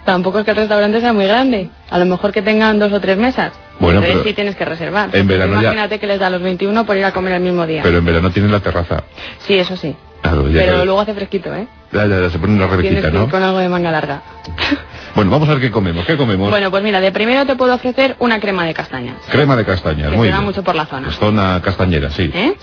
[0.06, 1.70] tampoco es que el restaurante sea muy grande.
[1.90, 3.52] A lo mejor que tengan dos o tres mesas.
[3.80, 5.10] Bueno, Entonces pero sí tienes que reservar.
[5.16, 7.42] en verano ya- Imagínate que les da a los 21 por ir a comer el
[7.42, 7.82] mismo día.
[7.84, 9.04] Pero en verano tienen la terraza.
[9.46, 9.96] Sí, eso sí.
[10.22, 11.66] Claro, ya, Pero ya- luego hace fresquito, ¿eh?
[11.94, 13.30] ya- ya- ya se pone una ir ¿no?
[13.30, 14.22] con algo de manga larga.
[15.16, 16.06] Bueno, vamos a ver qué comemos.
[16.06, 16.50] ¿Qué comemos?
[16.52, 19.16] Bueno, pues mira, de primero te puedo ofrecer una crema de castañas.
[19.30, 20.46] Crema de castañas, que muy se bien.
[20.46, 21.06] mucho por la zona.
[21.08, 22.30] Pues zona castañera, sí.
[22.34, 22.54] ¿eh?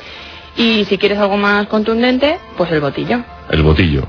[0.57, 3.23] Y si quieres algo más contundente, pues el botillo.
[3.51, 4.07] El botillo.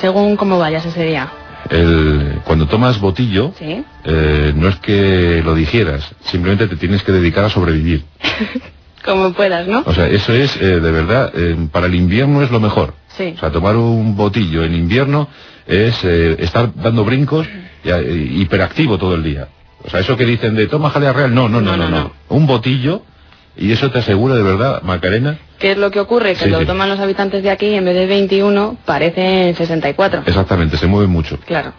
[0.00, 1.28] Según cómo vayas ese día.
[1.70, 3.84] El, cuando tomas botillo, ¿Sí?
[4.04, 8.04] eh, no es que lo digieras, simplemente te tienes que dedicar a sobrevivir.
[9.04, 9.82] Como puedas, ¿no?
[9.86, 12.94] O sea, eso es, eh, de verdad, eh, para el invierno es lo mejor.
[13.16, 13.32] Sí.
[13.36, 15.28] O sea, tomar un botillo en invierno
[15.66, 17.46] es eh, estar dando brincos
[17.84, 17.90] y,
[18.42, 19.48] hiperactivo todo el día.
[19.84, 21.98] O sea, eso que dicen de toma jalea real, no, no, no, No, no, no.
[22.04, 22.12] no.
[22.28, 23.02] Un botillo,
[23.58, 26.34] y eso te asegura de verdad, Macarena, ¿Qué es lo que ocurre?
[26.34, 26.66] Que Sí, lo sí.
[26.66, 30.22] toman los habitantes de aquí y en vez de 21 parecen 64.
[30.24, 31.36] exactamente, se mueve mucho.
[31.44, 31.72] Claro.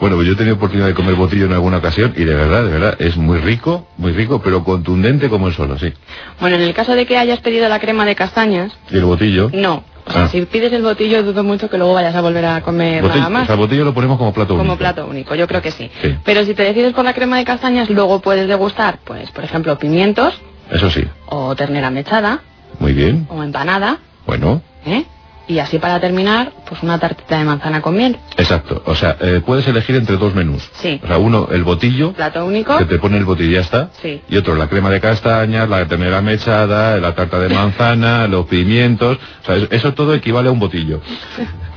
[0.00, 2.64] Bueno, pues yo he tenido oportunidad de comer botillo en alguna ocasión y de verdad,
[2.64, 5.92] de verdad, es muy rico, muy rico, pero contundente como el solo, sí.
[6.40, 9.50] Bueno, en el caso de que hayas pedido la crema de castañas, Y el botillo...
[9.52, 9.84] no.
[10.06, 10.28] O sea, Ah.
[10.28, 13.28] si pides el botillo, dudo mucho que luego vayas a volver a comer botillo- nada
[13.28, 13.42] más.
[13.42, 14.78] o sea, botillo lo ponemos como plato Como único.
[14.78, 15.90] plato único, yo creo que sí.
[16.00, 16.16] Sí.
[16.24, 19.78] Pero si te decides por la crema de castañas, luego puedes degustar, pues, por ejemplo,
[19.78, 22.40] pimientos, Eso sí, o ternera mechada,
[22.78, 23.26] muy bien.
[23.30, 25.04] o empanada, Bueno, ¿eh?
[25.50, 28.18] Y así para terminar, pues una tartita de manzana con miel.
[28.36, 28.82] exacto.
[28.84, 30.68] O sea, eh, puedes elegir entre dos menús.
[30.74, 31.00] Sí.
[31.02, 32.76] O sea, uno, el botillo, Plato único.
[32.76, 33.88] que te pone el botillo y ya está.
[34.02, 34.20] Sí.
[34.28, 39.16] Y otro, la crema de castañas, la ternera mechada, la tarta de manzana, los pimientos.
[39.42, 41.00] O sea, eso, eso todo equivale a un botillo.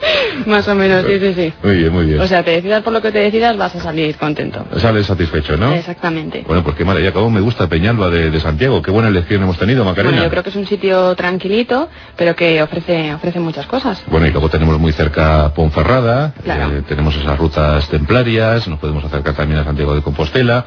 [0.46, 1.52] Más o menos, sí, sí, sí.
[1.62, 2.20] Muy bien, muy bien.
[2.20, 4.64] O sea, te decidas por lo que te decidas, vas a salir contento.
[4.76, 5.72] Sales satisfecho, ¿no?
[5.72, 6.44] Exactamente.
[6.46, 8.82] Bueno, pues qué maravilla, cómo me gusta Peñalba de, de Santiago.
[8.82, 10.10] Qué buena elección hemos tenido, Macarena.
[10.10, 14.02] Bueno, yo creo que es un sitio tranquilito, pero que ofrece, ofrece muchas cosas.
[14.08, 16.76] Bueno, y luego tenemos muy cerca Ponferrada, Claro.
[16.76, 20.66] eh, tenemos esas rutas templarias, nos podemos acercar también a Santiago de Compostela.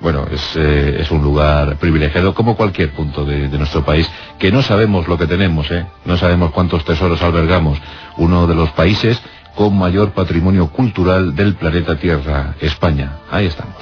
[0.00, 4.62] Bueno, es, eh, es un lugar privilegiado como cualquier punto de, nuestro país, que no
[4.62, 5.84] sabemos lo que tenemos, ¿eh?
[6.06, 7.78] no sabemos cuántos tesoros albergamos.
[8.16, 9.20] Uno de los países
[9.54, 13.18] con mayor patrimonio cultural del planeta Tierra, España.
[13.30, 13.76] Ahí estamos.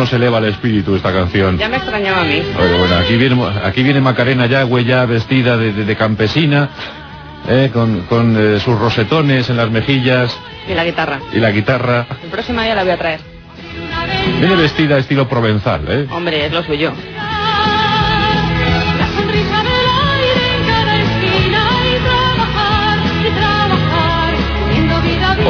[0.00, 1.58] Nos eleva el espíritu esta canción.
[1.58, 2.42] Ya me extrañaba a mí.
[2.56, 6.70] Bueno, bueno, aquí viene, aquí viene Macarena Yagüe ya vestida de, de- de campesina,
[7.48, 10.36] eh, con, con, eh, sus rosetones en las mejillas
[10.66, 11.20] Y la guitarra.
[11.32, 12.06] y la guitarra.
[12.24, 13.20] El próximo día la voy a traer.
[14.38, 16.06] Viene vestida estilo provenzal, ¿eh?
[16.10, 16.92] Hombre, es lo suyo.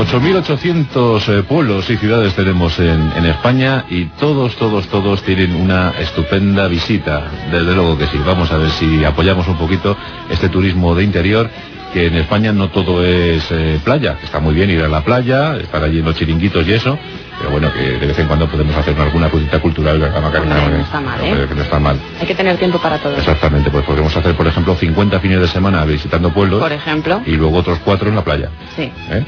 [0.01, 5.91] 8.800 eh, pueblos y ciudades tenemos en, en España y todos, todos, todos tienen una
[5.91, 7.25] estupenda visita.
[7.53, 8.19] Desde luego que sí.
[8.25, 9.99] Vamos a ver si apoyamos un poquito
[10.31, 11.51] este turismo de interior,
[11.93, 14.17] que en España no todo es eh, playa.
[14.17, 16.99] que Está muy bien ir a la playa, estar allí en los chiringuitos y eso,
[17.39, 20.57] pero bueno, que de vez en cuando podemos hacer alguna cosita cultural, ¿verdad, Macarena?
[20.61, 21.47] Hombre, no está mal, ¿eh?
[21.47, 22.01] Que no está mal.
[22.19, 23.17] Hay que tener tiempo para todo.
[23.19, 27.21] Exactamente, pues podemos hacer, por ejemplo, 50 fines de semana visitando pueblos Por ejemplo.
[27.27, 28.49] y luego otros cuatro en la playa.
[28.75, 28.91] Sí.
[29.11, 29.25] ¿eh?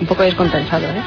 [0.00, 1.02] Un poco descompensado, ¿eh?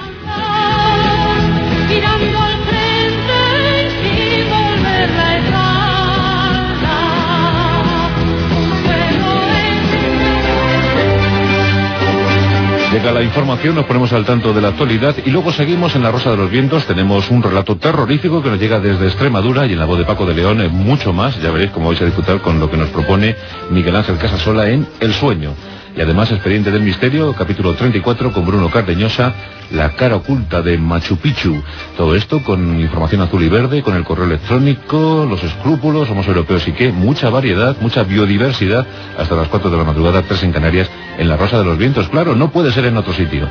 [12.92, 16.10] Llega la información, nos ponemos al tanto de la actualidad y luego seguimos en La
[16.10, 16.86] Rosa de los Vientos.
[16.86, 20.26] Tenemos un relato terrorífico que nos llega desde Extremadura y en la voz de Paco
[20.26, 21.40] de León eh, mucho más.
[21.42, 23.36] Ya veréis cómo vais a disfrutar con lo que nos propone
[23.70, 25.54] Miguel Ángel Casasola en El Sueño.
[25.98, 29.34] Y además Expediente del Misterio, capítulo 34 con Bruno Cardeñosa,
[29.72, 31.64] La cara oculta de Machu Picchu.
[31.98, 36.68] Todo esto con información azul y verde, con el correo electrónico, los escrúpulos, somos europeos
[36.68, 38.86] y qué, mucha variedad, mucha biodiversidad,
[39.18, 40.88] hasta las 4 de la madrugada, 3 en Canarias,
[41.18, 42.08] en la Rosa de los Vientos.
[42.10, 43.50] Claro, no puede ser en otro sitio.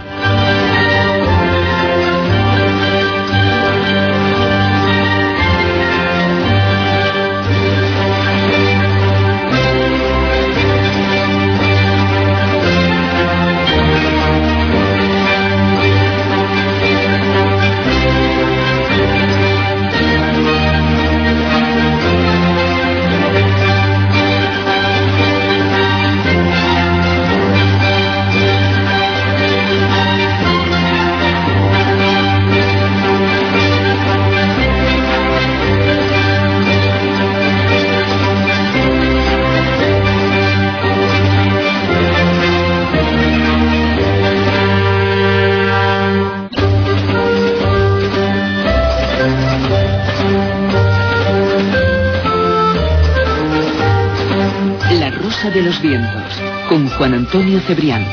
[57.26, 58.06] Antonio Cebrián.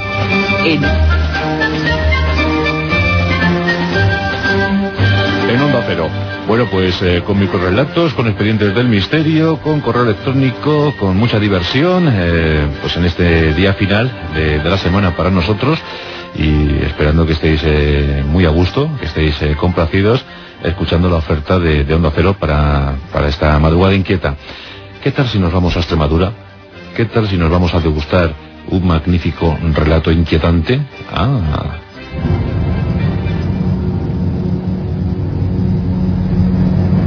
[0.66, 0.84] En
[5.50, 6.10] En Onda Cero.
[6.48, 12.10] Bueno, pues eh, con microrelatos, con expedientes del misterio, con correo electrónico, con mucha diversión,
[12.12, 15.78] eh, pues en este día final de, la semana para nosotros
[16.34, 20.26] y esperando que estéis eh, muy a gusto, que estéis eh, complacidos,
[20.64, 24.36] escuchando la oferta de, de Onda Cero para, para esta madrugada inquieta.
[25.04, 26.32] ¿Qué tal si nos vamos a Extremadura?
[26.96, 30.80] ¿Qué tal si nos vamos a degustar un magnífico relato inquietante?
[31.12, 31.80] Ah,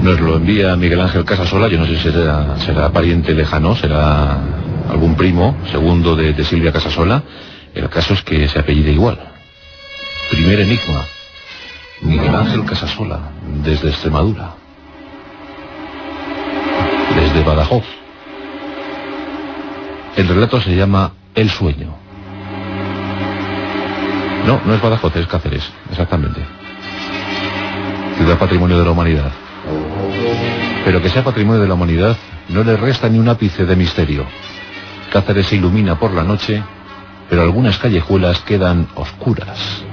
[0.03, 4.39] Nos lo envía Miguel Ángel Casasola, yo no sé si será, será pariente lejano, será
[4.89, 7.25] algún primo, segundo de, de Silvia Casasola.
[7.75, 9.19] El caso es que se apellida igual.
[10.31, 11.05] Primer enigma.
[12.03, 13.19] Miguel Ángel Casasola,
[13.65, 14.51] desde Extremadura.
[17.17, 17.85] Desde Badajoz.
[20.17, 21.95] El relato se llama El sueño.
[24.47, 26.41] No, no es Badajoz, es Cáceres, exactamente.
[28.17, 29.31] Ciudad Patrimonio de la Humanidad.
[30.87, 32.17] Pero que sea patrimonio de la humanidad
[32.49, 34.25] no le resta ni un ápice de misterio.
[35.13, 36.63] Cáceres se ilumina por la noche,
[37.29, 39.85] pero algunas callejuelas quedan oscuras,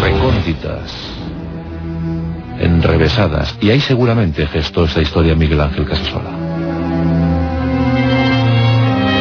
[0.00, 0.94] recónditas,
[2.60, 3.56] enrevesadas.
[3.60, 6.47] Y ahí seguramente gestó esta historia Miguel Ángel Casasola.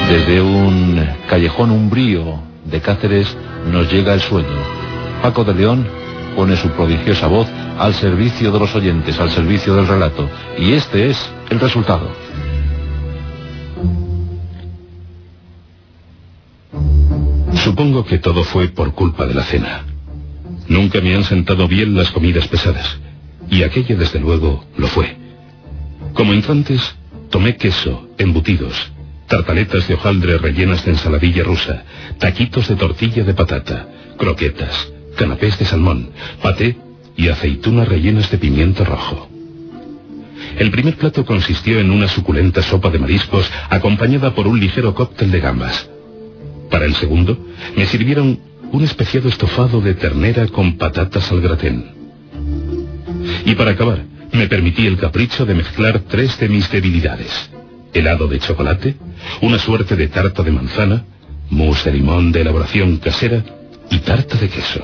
[0.10, 3.36] Desde un callejón umbrío de Cáceres
[3.70, 4.58] nos llega el sueño.
[5.22, 5.86] Paco de León
[6.34, 7.48] pone su prodigiosa voz
[7.78, 10.30] al servicio de los oyentes, al servicio del relato.
[10.58, 12.10] Y este es el resultado.
[17.56, 19.84] Supongo que todo fue por culpa de la cena.
[20.70, 22.98] Nunca me han sentado bien las comidas pesadas.
[23.50, 25.18] Y aquella, desde luego, lo fue.
[26.14, 26.96] Como entrantes,
[27.30, 28.92] tomé queso, embutidos,
[29.28, 31.84] tartaletas de hojaldre rellenas de ensaladilla rusa,
[32.18, 33.88] taquitos de tortilla de patata,
[34.18, 36.10] croquetas, canapés de salmón,
[36.42, 36.78] paté
[37.16, 39.30] y aceitunas rellenas de pimiento rojo.
[40.58, 45.30] El primer plato consistió en una suculenta sopa de mariscos acompañada por un ligero cóctel
[45.30, 45.90] de gambas.
[46.72, 47.38] Para el segundo,
[47.76, 48.40] me sirvieron
[48.72, 51.86] un especiado estofado de ternera con patatas al gratén.
[53.46, 57.50] Y para acabar, me permití el capricho de mezclar tres de mis debilidades.
[57.98, 58.96] Helado de chocolate,
[59.42, 61.04] una suerte de tarta de manzana,
[61.50, 63.44] mousse de limón de elaboración casera
[63.90, 64.84] y tarta de queso.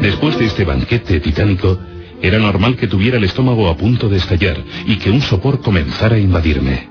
[0.00, 1.80] Después de este banquete titánico,
[2.22, 6.14] era normal que tuviera el estómago a punto de estallar y que un sopor comenzara
[6.14, 6.88] a invadirme.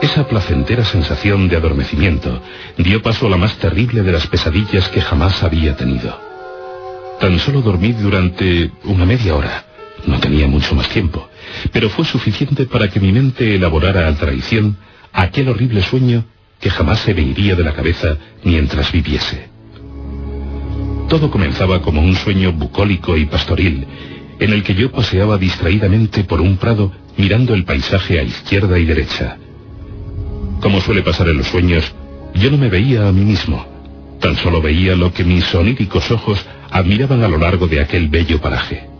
[0.00, 2.40] Esa placentera sensación de adormecimiento
[2.78, 6.18] dio paso a la más terrible de las pesadillas que jamás había tenido.
[7.20, 9.67] Tan solo dormí durante una media hora.
[10.08, 11.28] No tenía mucho más tiempo,
[11.70, 14.78] pero fue suficiente para que mi mente elaborara a traición
[15.12, 16.24] aquel horrible sueño
[16.58, 19.48] que jamás se me iría de la cabeza mientras viviese.
[21.10, 23.86] Todo comenzaba como un sueño bucólico y pastoril,
[24.40, 28.86] en el que yo paseaba distraídamente por un prado mirando el paisaje a izquierda y
[28.86, 29.36] derecha.
[30.62, 31.84] Como suele pasar en los sueños,
[32.34, 33.66] yo no me veía a mí mismo,
[34.20, 38.40] tan solo veía lo que mis soníricos ojos admiraban a lo largo de aquel bello
[38.40, 38.97] paraje.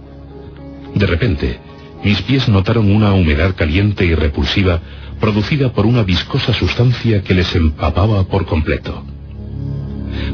[0.99, 1.61] De repente,
[2.03, 4.81] mis pies notaron una humedad caliente y repulsiva
[5.20, 9.05] producida por una viscosa sustancia que les empapaba por completo.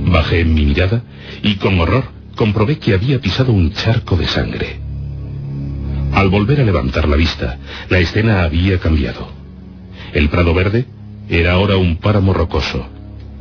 [0.07, 1.03] Bajé mi mirada
[1.43, 2.05] y con horror
[2.35, 4.81] comprobé que había pisado un charco de sangre.
[6.15, 7.59] Al volver a levantar la vista,
[7.91, 9.29] la escena había cambiado.
[10.15, 10.87] El prado verde
[11.29, 12.87] era ahora un páramo rocoso,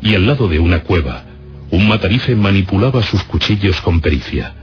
[0.01, 1.23] y al lado de una cueva,
[1.71, 4.62] un matarife manipulaba sus cuchillos con pericia.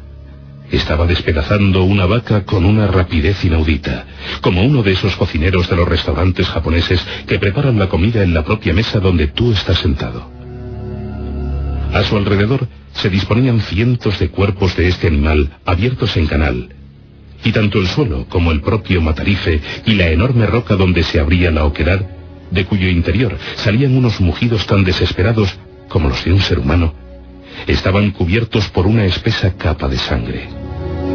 [0.70, 4.06] Estaba despedazando una vaca con una rapidez inaudita,
[4.40, 8.44] como uno de esos cocineros de los restaurantes japoneses que preparan la comida en la
[8.44, 10.30] propia mesa donde tú estás sentado.
[11.92, 16.68] A su alrededor se disponían cientos de cuerpos de este animal abiertos en canal,
[17.42, 21.50] y tanto el suelo como el propio matarife y la enorme roca donde se abría
[21.50, 22.00] la oquedad,
[22.50, 26.94] de cuyo interior salían unos mugidos tan desesperados como los de un ser humano,
[27.66, 30.59] estaban cubiertos por una espesa capa de sangre.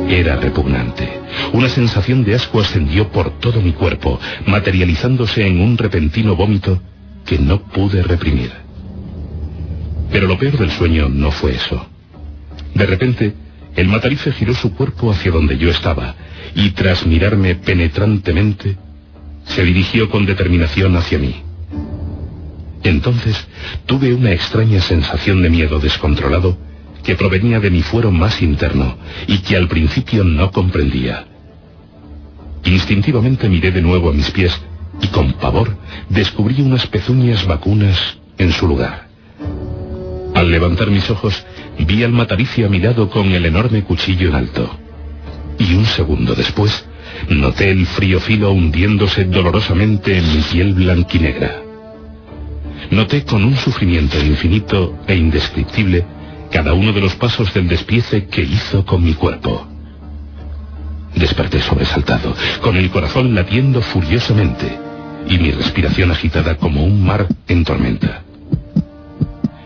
[0.07, 1.19] Era repugnante.
[1.53, 6.79] Una sensación de asco ascendió por todo mi cuerpo, materializándose en un repentino vómito
[7.25, 8.51] que no pude reprimir.
[10.11, 11.87] Pero lo peor del sueño no fue eso.
[12.73, 13.33] De repente,
[13.75, 16.15] el matarife giró su cuerpo hacia donde yo estaba
[16.55, 18.77] y tras mirarme penetrantemente,
[19.45, 21.35] se dirigió con determinación hacia mí.
[22.83, 23.47] Entonces
[23.85, 26.57] tuve una extraña sensación de miedo descontrolado
[27.05, 31.25] que provenía de mi fuero más interno y que al principio no comprendía.
[32.65, 34.59] Instintivamente miré de nuevo a mis pies
[35.01, 35.77] y con pavor
[36.09, 39.07] descubrí unas pezuñas vacunas en su lugar.
[40.33, 41.45] Al levantar mis ojos
[41.77, 44.77] vi al mataricio a mi lado con el enorme cuchillo en alto.
[45.59, 46.85] Y un segundo después
[47.29, 51.61] noté el frío filo hundiéndose dolorosamente en mi piel blanquinegra.
[52.89, 56.05] Noté con un sufrimiento infinito e indescriptible
[56.55, 59.67] cada uno de los pasos del despiece que hizo con mi cuerpo.
[61.13, 64.79] Desperté sobresaltado, con el corazón latiendo furiosamente
[65.27, 68.23] y mi respiración agitada como un mar en tormenta.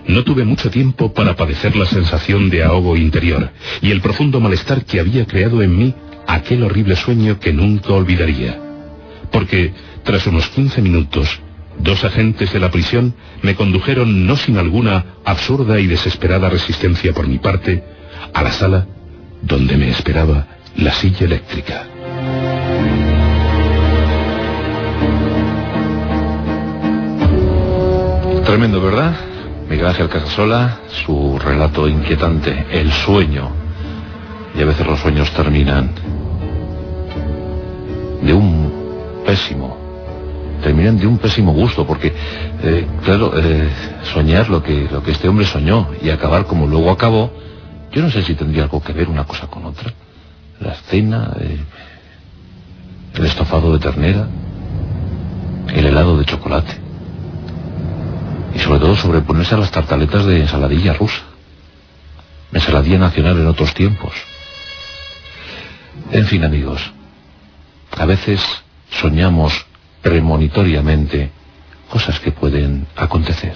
[0.08, 3.52] No tuve mucho tiempo para padecer la sensación de ahogo interior
[3.84, 5.94] y el profundo malestar que había creado en mí
[6.26, 8.60] aquel horrible sueño que nunca olvidaría.
[9.32, 11.40] Porque, tras unos 15 minutos,
[11.80, 17.28] dos agentes de la prisión me condujeron, no sin alguna absurda y desesperada resistencia por
[17.28, 17.84] mi parte,
[18.34, 18.86] a la sala
[19.42, 21.86] donde me esperaba la silla eléctrica.
[28.46, 29.16] Tremendo, ¿verdad?
[29.70, 33.52] Miguel Ángel Casasola, su relato inquietante, El sueño.
[34.56, 35.92] Y a veces los sueños terminan
[38.24, 39.78] de un pésimo,
[40.62, 42.14] terminan de un pésimo gusto, porque,
[42.64, 43.70] eh, claro, eh,
[44.14, 47.32] soñar lo que, lo que este hombre soñó y acabar como luego acabó,
[47.92, 49.94] yo no sé si tendría algo que ver una cosa con otra.
[50.60, 51.60] La cena, eh,
[53.16, 54.28] el estofado de ternera,
[55.74, 56.78] el helado de chocolate.
[58.56, 61.22] Y sobre todo sobreponerse a las tartaletas de ensaladilla rusa.
[62.52, 64.14] Ensaladilla nacional en otros tiempos.
[66.12, 66.82] En fin, amigos,
[67.96, 68.42] a veces
[68.90, 69.66] soñamos
[70.02, 71.32] premonitoriamente
[71.90, 73.56] cosas que pueden acontecer.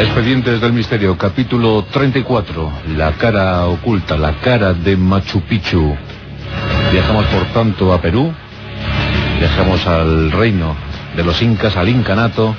[0.00, 2.72] Expedientes del Misterio, capítulo 34.
[2.96, 5.96] La cara oculta, la cara de Machu Picchu.
[6.92, 8.32] Viajamos por tanto a Perú,
[9.40, 10.76] viajamos al reino
[11.16, 12.54] de los incas, al incanato,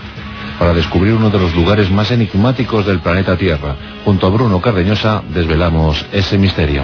[0.60, 3.78] para descubrir uno de los lugares más enigmáticos del planeta Tierra.
[4.04, 6.84] Junto a Bruno Cardeñosa desvelamos ese misterio.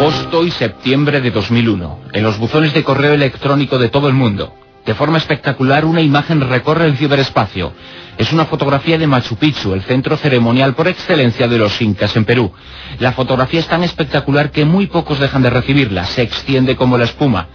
[0.00, 2.04] Agosto y septiembre de 2001.
[2.14, 4.54] En los buzones de correo electrónico de todo el mundo.
[4.86, 7.74] De forma espectacular, una imagen recorre el ciberespacio.
[8.16, 12.24] Es una fotografía de Machu Picchu, el centro ceremonial por excelencia de los incas en
[12.24, 12.50] Perú.
[12.98, 17.04] La fotografía es tan espectacular que muy pocos dejan de recibirla, se extiende como la
[17.04, 17.48] espuma.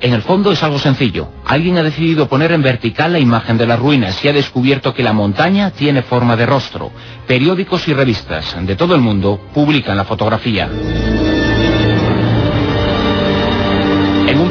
[0.00, 1.28] En el fondo es algo sencillo.
[1.44, 5.02] Alguien ha decidido poner en vertical la imagen de las ruinas y ha descubierto que
[5.02, 6.92] la montaña tiene forma de rostro.
[7.26, 10.70] Periódicos y revistas de todo el mundo publican la fotografía.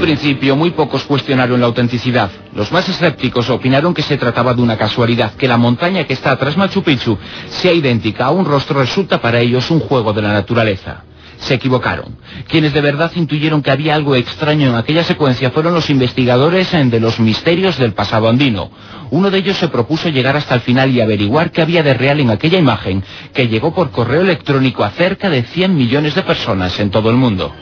[0.04, 2.30] Principio muy pocos cuestionaron la autenticidad.
[2.54, 6.36] Los más escépticos opinaron que se trataba de una casualidad, que la montaña que está
[6.36, 7.18] tras Machu Picchu
[7.48, 11.06] sea idéntica a un rostro resulta para ellos un juego de la naturaleza.
[11.38, 12.18] Se equivocaron.
[12.50, 17.00] Quienes de verdad intuyeron que había algo extraño en aquella secuencia fueron los investigadores de
[17.00, 18.72] los misterios del pasado andino.
[19.10, 22.20] Uno de ellos se propuso llegar hasta el final y averiguar qué había de real
[22.20, 26.78] en aquella imagen, que llegó por correo electrónico a cerca de 100 millones de personas
[26.82, 27.54] en todo el mundo.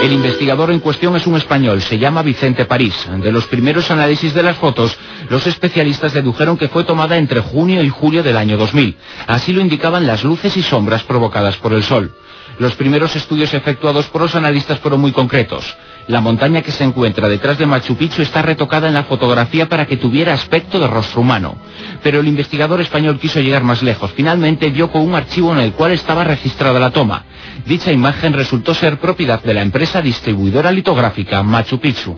[0.00, 2.94] El investigador en cuestión es un español, se llama Vicente París.
[3.20, 4.96] De los primeros análisis de las fotos,
[5.28, 8.96] los especialistas dedujeron que fue tomada entre junio y julio del año 2000.
[9.26, 12.14] Así lo indicaban las luces y sombras provocadas por el sol.
[12.60, 15.76] Los primeros estudios efectuados por los analistas fueron muy concretos.
[16.08, 19.84] La montaña que se encuentra detrás de Machu Picchu está retocada en la fotografía para
[19.86, 21.56] que tuviera aspecto de rostro humano.
[22.02, 24.10] Pero el investigador español quiso llegar más lejos.
[24.16, 27.24] Finalmente dio con un archivo en el cual estaba registrada la toma.
[27.66, 32.16] Dicha imagen resultó ser propiedad de la empresa distribuidora litográfica Machu Picchu.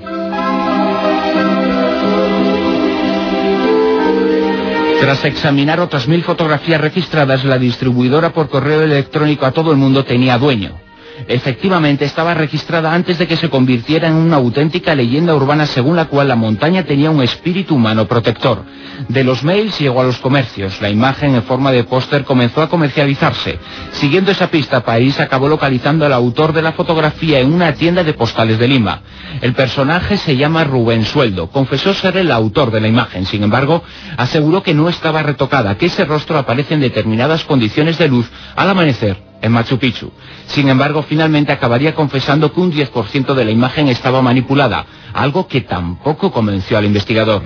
[5.01, 10.05] Tras examinar otras mil fotografías registradas, la distribuidora por correo electrónico a todo el mundo
[10.05, 10.90] tenía dueño.
[11.28, 16.06] Efectivamente, estaba registrada antes de que se convirtiera en una auténtica leyenda urbana según la
[16.06, 18.64] cual la montaña tenía un espíritu humano protector.
[19.09, 20.80] De los mails llegó a los comercios.
[20.80, 23.59] La imagen en forma de póster comenzó a comercializarse.
[23.92, 28.12] Siguiendo esa pista, País acabó localizando al autor de la fotografía en una tienda de
[28.12, 29.01] postales de Lima.
[29.40, 31.48] El personaje se llama Rubén Sueldo.
[31.51, 33.24] Confesó ser el autor de la imagen.
[33.26, 33.82] Sin embargo,
[34.16, 38.68] aseguró que no estaba retocada, que ese rostro aparece en determinadas condiciones de luz al
[38.68, 40.11] amanecer en Machu Picchu.
[40.47, 45.62] Sin embargo, finalmente acabaría confesando que un 10% de la imagen estaba manipulada, algo que
[45.62, 47.43] tampoco convenció al investigador.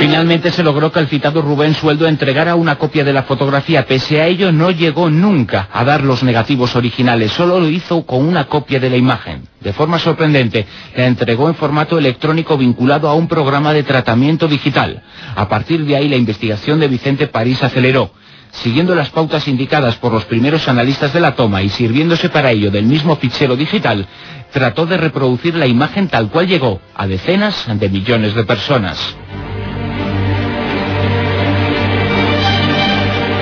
[0.00, 3.84] Finalmente se logró que el citado Rubén Sueldo entregara una copia de la fotografía.
[3.84, 8.24] Pese a ello, no llegó nunca a dar los negativos originales, solo lo hizo con
[8.24, 9.46] una copia de la imagen.
[9.60, 10.66] De forma sorprendente,
[10.96, 15.02] la entregó en formato electrónico vinculado a un programa de tratamiento digital.
[15.36, 18.10] A partir de ahí, la investigación de Vicente París aceleró.
[18.52, 22.70] Siguiendo las pautas indicadas por los primeros analistas de la toma y sirviéndose para ello
[22.70, 24.06] del mismo fichero digital,
[24.50, 29.14] trató de reproducir la imagen tal cual llegó a decenas de millones de personas.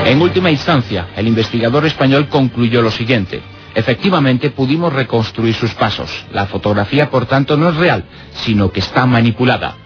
[0.04, 3.42] En última instancia, el investigador español concluyó lo siguiente.
[3.74, 6.10] Efectivamente, pudimos reconstruir sus pasos.
[6.32, 9.76] La fotografía, por tanto, no es real, sino que está manipulada.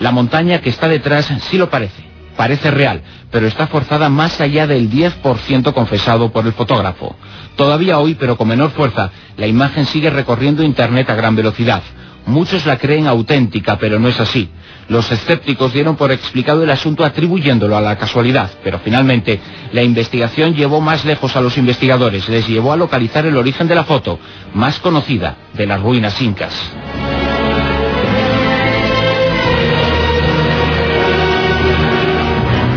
[0.00, 2.02] La montaña que está detrás sí lo parece.
[2.36, 7.14] Parece real, pero está forzada más allá del 10% confesado por el fotógrafo.
[7.56, 11.82] Todavía hoy, pero con menor fuerza, la imagen sigue recorriendo Internet a gran velocidad.
[12.26, 14.48] Muchos la creen auténtica, pero no es así.
[14.88, 19.40] Los escépticos dieron por explicado el asunto atribuyéndolo a la casualidad, pero finalmente
[19.72, 23.74] la investigación llevó más lejos a los investigadores, les llevó a localizar el origen de
[23.74, 24.18] la foto,
[24.54, 26.54] más conocida, de las ruinas incas.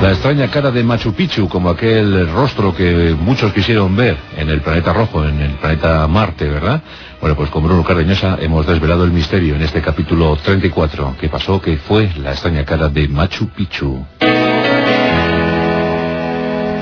[0.01, 4.61] La extraña cara de Machu Picchu, como aquel rostro que muchos quisieron ver en el
[4.61, 6.81] planeta rojo, en el planeta Marte, ¿verdad?
[7.25, 11.15] Bueno, pues con Bruno Cardeñosa hemos desvelado el misterio en este capítulo 34.
[11.19, 11.59] ¿Qué pasó?
[11.59, 14.05] ¿Qué fue la extraña cara de Machu Picchu?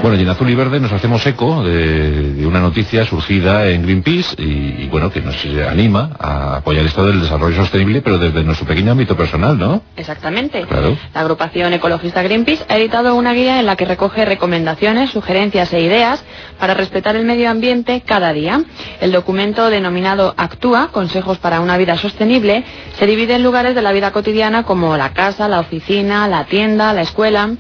[0.03, 3.83] Bueno, y en azul y verde nos hacemos eco de, de una noticia surgida en
[3.83, 8.43] Greenpeace y, y, bueno, que nos anima a apoyar esto del desarrollo sostenible, pero desde
[8.43, 9.81] nuestro pequeño ámbito personal, ¿no?
[9.95, 10.63] Exactamente.
[10.63, 10.97] Claro.
[11.13, 15.79] La agrupación ecologista Greenpeace ha editado una guía en la que recoge recomendaciones, sugerencias e
[15.79, 16.21] ideas
[16.59, 18.61] para respetar el medio ambiente cada día.
[18.99, 22.65] El documento denominado Actúa, Consejos para una vida sostenible,
[22.99, 26.91] se divide en lugares de la vida cotidiana como la casa, la oficina, la tienda,
[26.91, 27.51] la escuela.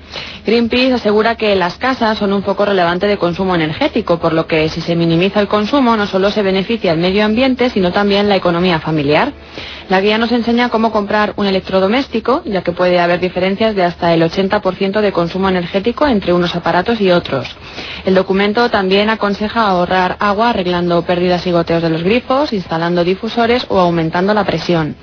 [0.45, 4.67] Greenpeace asegura que las casas son un foco relevante de consumo energético, por lo que
[4.69, 8.35] si se minimiza el consumo no solo se beneficia el medio ambiente, sino también la
[8.35, 9.31] economía familiar.
[9.89, 14.13] La guía nos enseña cómo comprar un electrodoméstico, ya que puede haber diferencias de hasta
[14.13, 17.55] el 80% de consumo energético entre unos aparatos y otros.
[18.05, 23.65] El documento también aconseja ahorrar agua arreglando pérdidas y goteos de los grifos, instalando difusores
[23.69, 24.95] o aumentando la presión.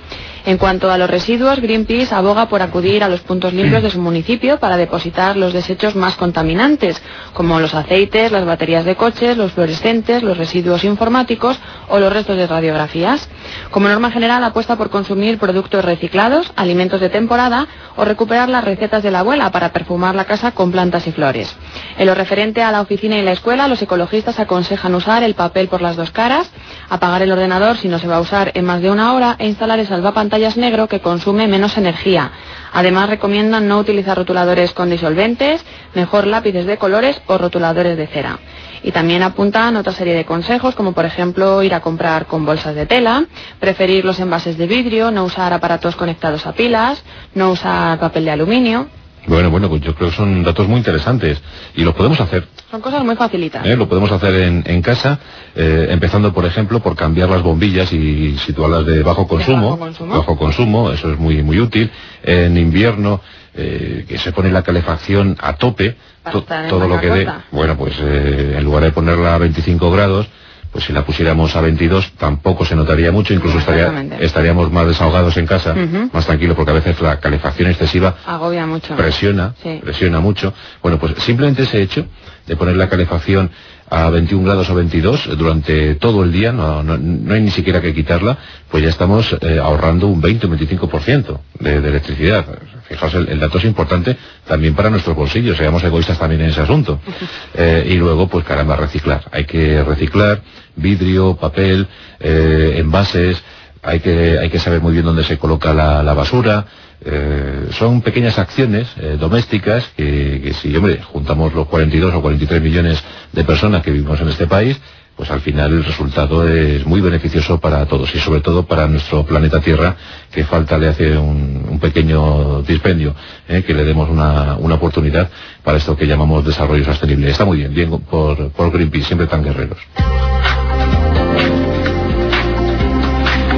[0.47, 4.01] En cuanto a los residuos, Greenpeace aboga por acudir a los puntos limpios de su
[4.01, 7.01] municipio para depositar los desechos más contaminantes,
[7.35, 11.59] como los aceites, las baterías de coches, los fluorescentes, los residuos informáticos
[11.89, 13.29] o los restos de radiografías.
[13.71, 17.67] Como norma general, apuesta por consumir productos reciclados, alimentos de temporada
[17.97, 21.57] o recuperar las recetas de la abuela para perfumar la casa con plantas y flores.
[21.99, 25.69] En lo referente a la oficina y la escuela, los ecologistas aconsejan usar el papel
[25.69, 26.51] por las dos caras,
[26.89, 29.47] apagar el ordenador si no se va a usar en más de una hora e
[29.47, 32.31] instalar el salvapantallas negro que consume menos energía.
[32.73, 35.65] Además, recomiendan no utilizar rotuladores con disolventes,
[35.95, 38.39] mejor lápices de colores o rotuladores de cera.
[38.83, 42.75] Y también apuntan otra serie de consejos, como por ejemplo ir a comprar con bolsas
[42.75, 43.25] de tela,
[43.59, 47.03] preferir los envases de vidrio, no usar aparatos conectados a pilas,
[47.35, 48.89] no usar papel de aluminio.
[49.27, 51.41] Bueno, bueno, pues yo creo que son datos muy interesantes
[51.75, 52.49] y los podemos hacer.
[52.71, 53.67] Son cosas muy facilitas.
[53.67, 53.77] ¿eh?
[53.77, 55.19] Lo podemos hacer en, en casa,
[55.55, 59.71] eh, empezando, por ejemplo, por cambiar las bombillas y situarlas de bajo consumo.
[59.71, 60.17] bajo consumo.
[60.17, 61.91] Bajo consumo, eso es muy, muy útil.
[62.23, 63.21] En invierno,
[63.53, 65.97] eh, que se pone la calefacción a tope,
[66.31, 67.29] to- todo lo que dé.
[67.51, 70.27] Bueno, pues eh, en lugar de ponerla a 25 grados,
[70.73, 73.91] pues si la pusiéramos a 22 tampoco se notaría mucho, incluso estaría-
[74.21, 75.75] estaríamos más desahogados en casa,
[76.13, 78.95] más tranquilos, porque a veces la calefacción excesiva Agobia mucho.
[78.97, 79.81] presiona, Sí.
[79.83, 80.55] presiona mucho.
[80.83, 82.07] Bueno, pues simplemente ese hecho
[82.47, 83.51] de poner la calefacción
[83.91, 87.81] a 21 grados o 22 durante todo el día, no, no, no hay ni siquiera
[87.83, 88.39] que quitarla,
[88.71, 92.47] pues ya estamos eh, ahorrando un 20 o 25% de, de electricidad.
[92.89, 96.61] Fijaos, el, el dato es importante también para nuestros bolsillos, seamos egoístas también en ese
[96.61, 97.01] asunto.
[97.53, 99.25] Eh, y luego, pues caramba, reciclar.
[99.33, 100.41] Hay que reciclar
[100.77, 101.87] vidrio, papel,
[102.21, 103.43] eh, envases,
[103.83, 106.67] hay que, hay que saber muy bien dónde se coloca la, basura.
[107.03, 113.03] Eh, son pequeñas acciones eh, domésticas que, si, hombre, juntamos los 42 o 43 millones
[113.33, 114.79] de personas que vivimos en este país,
[115.17, 119.25] pues al final el resultado es muy beneficioso para todos y sobre todo para nuestro
[119.25, 119.97] planeta Tierra,
[120.31, 123.15] que falta le hace un, un pequeño dispendio,
[123.49, 125.31] eh, que le demos una, una oportunidad
[125.63, 127.31] para esto que llamamos desarrollo sostenible.
[127.31, 129.79] Está muy bien, bien por, por Greenpeace, siempre tan guerreros.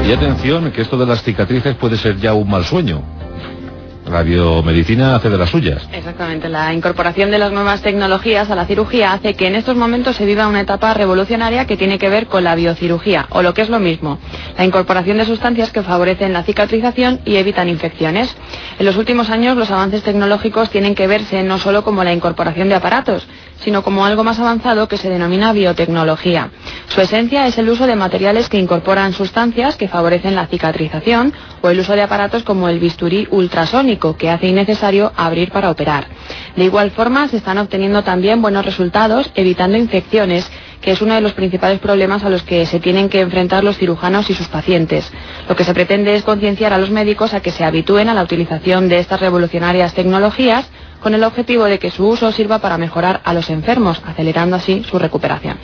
[0.04, 3.02] Y atención, que esto de las cicatrices puede ser ya un mal sueño.
[4.10, 5.88] La biomedicina hace de las suyas.
[5.92, 10.16] Exactamente, la incorporación de las nuevas tecnologías a la cirugía hace que en estos momentos
[10.16, 13.62] se viva una etapa revolucionaria que tiene que ver con la biocirugía, o lo que
[13.62, 14.18] es lo mismo,
[14.58, 18.36] la incorporación de sustancias que favorecen la cicatrización y evitan infecciones.
[18.80, 22.68] En los últimos años los avances tecnológicos tienen que verse no solo como la incorporación
[22.68, 23.26] de aparatos,
[23.60, 26.50] sino como algo más avanzado que se denomina biotecnología.
[26.88, 31.70] Su esencia es el uso de materiales que incorporan sustancias que favorecen la cicatrización o
[31.70, 36.06] el uso de aparatos como el bisturí ultrasónico que hace innecesario abrir para operar.
[36.56, 40.50] De igual forma, se están obteniendo también buenos resultados evitando infecciones
[40.82, 43.78] que es uno de los principales problemas a los que se tienen que enfrentar los
[43.78, 45.10] cirujanos y sus pacientes.
[45.48, 48.22] Lo que se pretende es concienciar a los médicos a que se habitúen a la
[48.24, 50.68] utilización de estas revolucionarias tecnologías
[51.02, 54.82] con el objetivo de que su uso sirva para mejorar a los enfermos, acelerando así
[54.88, 55.56] su recuperación.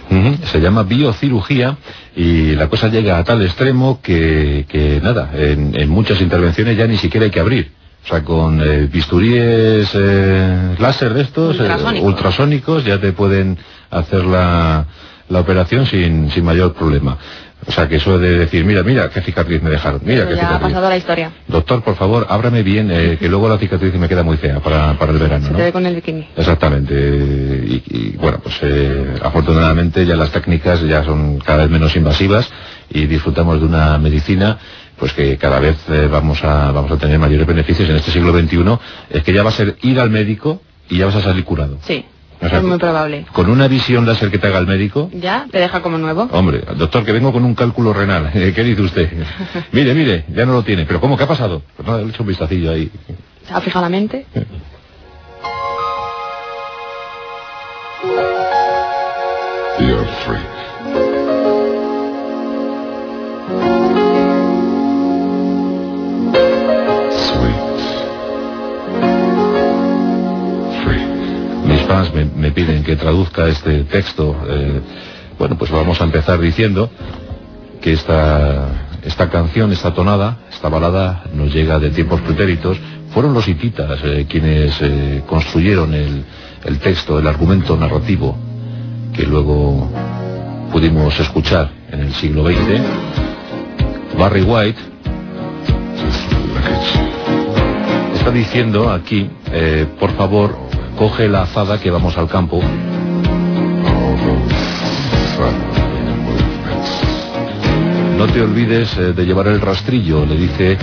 [0.44, 1.76] Se llama biocirugía
[2.16, 6.86] y la cosa llega a tal extremo que, que nada, en, en muchas intervenciones ya
[6.86, 7.70] ni siquiera hay que abrir.
[8.04, 12.08] O sea, con eh, bisturíes eh, láser de estos, eh, Ultrasónicos.
[12.08, 13.58] ultrasónicos, ya te pueden
[13.90, 14.86] hacer la,
[15.28, 17.18] la operación sin, sin mayor problema.
[17.66, 20.42] O sea, que eso de decir, mira, mira qué cicatriz me dejaron, mira qué ya
[20.42, 20.68] ha cicatriz.
[20.68, 21.32] pasado a la historia.
[21.48, 24.94] Doctor, por favor, ábrame bien, eh, que luego la cicatriz me queda muy fea para,
[24.94, 26.28] para el verano, Se ve con el bikini.
[26.36, 26.94] Exactamente.
[26.94, 32.48] Y, y, bueno, pues eh, afortunadamente ya las técnicas ya son cada vez menos invasivas
[32.90, 34.58] y disfrutamos de una medicina
[34.96, 38.32] pues que cada vez eh, vamos a vamos a tener mayores beneficios en este siglo
[38.32, 38.78] XXI.
[39.10, 41.78] Es que ya va a ser ir al médico y ya vas a salir curado.
[41.82, 42.04] Sí,
[42.40, 43.26] O sea, es muy probable.
[43.32, 45.10] Con una visión láser que te haga el médico.
[45.12, 46.28] Ya te deja como nuevo.
[46.30, 48.30] Hombre, doctor, que vengo con un cálculo renal.
[48.32, 49.10] ¿Qué dice usted?
[49.72, 50.84] mire, mire, ya no lo tiene.
[50.86, 51.16] ¿Pero cómo?
[51.16, 51.62] ¿Qué ha pasado?
[51.76, 52.90] Pues nada, le he hecho un vistacillo ahí.
[53.46, 54.26] Se ha fijado la mente.
[59.80, 60.57] You're a
[72.24, 74.36] me, piden que traduzca este texto.
[74.48, 74.80] eh,
[75.38, 76.90] bueno, pues vamos a empezar diciendo
[77.80, 78.68] que esta,
[79.04, 82.78] esta canción, esta tonada, esta balada nos llega de tiempos pretéritos.
[83.12, 86.24] Fueron los hititas eh, quienes eh, construyeron el,
[86.64, 88.36] el texto, el argumento narrativo
[89.14, 89.88] que luego
[90.72, 92.82] pudimos escuchar en el siglo XX.
[94.18, 94.80] Barry White
[98.14, 99.30] está diciendo aquí,
[99.98, 100.68] por favor,
[100.98, 102.60] coge la azada que vamos al campo.
[108.16, 110.76] No te olvides eh, de llevar el rastrillo, le dice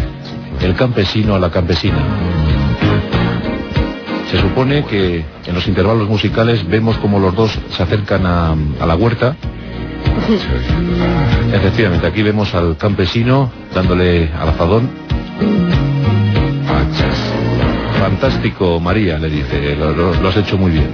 [0.61, 1.97] el campesino a la campesina.
[4.31, 8.85] Se supone que en los intervalos musicales vemos como los dos se acercan a, a
[8.85, 9.35] la huerta.
[11.53, 15.84] Efectivamente, aquí vemos al campesino dándole al azadón.
[17.99, 20.89] Fantástico, María, le dice, lo, lo- lo has hecho muy bien.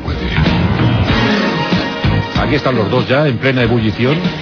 [2.42, 4.18] Aquí están los dos ya en plena ebullición.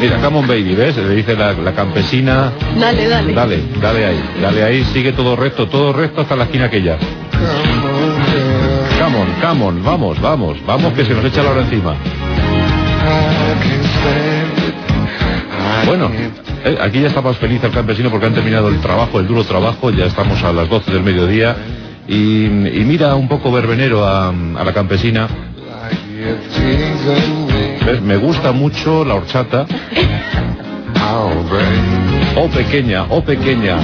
[0.00, 0.96] Mira, come on baby, ¿ves?
[0.96, 2.52] Le dice la, la campesina.
[2.78, 3.32] Dale, dale.
[3.34, 6.96] Dale, dale ahí, dale ahí, sigue todo recto, todo recto hasta la esquina aquella.
[9.02, 11.94] Come on, come on, vamos, vamos, vamos que se nos echa la hora encima.
[15.86, 16.10] Bueno,
[16.64, 19.44] eh, aquí ya está más feliz el campesino porque han terminado el trabajo, el duro
[19.44, 21.56] trabajo, ya estamos a las 12 del mediodía
[22.06, 25.26] y, y mira un poco verbenero a, a la campesina.
[27.86, 28.02] ¿Ves?
[28.02, 29.66] Me gusta mucho la horchata.
[32.36, 33.76] Oh pequeña, oh pequeña.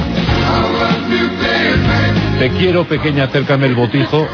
[2.38, 4.28] Te quiero pequeña, acércame el botijo.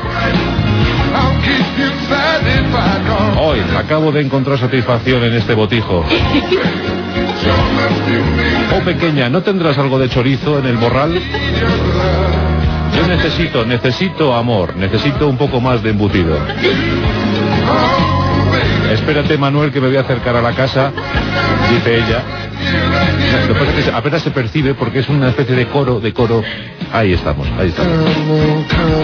[3.40, 6.04] Hoy acabo de encontrar satisfacción en este botijo.
[8.74, 11.20] Oh pequeña, ¿no tendrás algo de chorizo en el morral?
[12.96, 16.38] Yo necesito, necesito amor, necesito un poco más de embutido.
[18.92, 20.92] Espérate, Manuel, que me voy a acercar a la casa,
[21.70, 22.22] dice ella.
[23.48, 26.12] Lo que pasa es que apenas se percibe porque es una especie de coro, de
[26.12, 26.42] coro.
[26.92, 27.90] Ahí estamos, ahí estamos.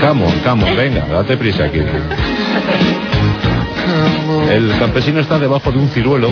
[0.01, 1.81] Camo, camo, venga, date prisa aquí.
[4.51, 6.31] El campesino está debajo de un ciruelo.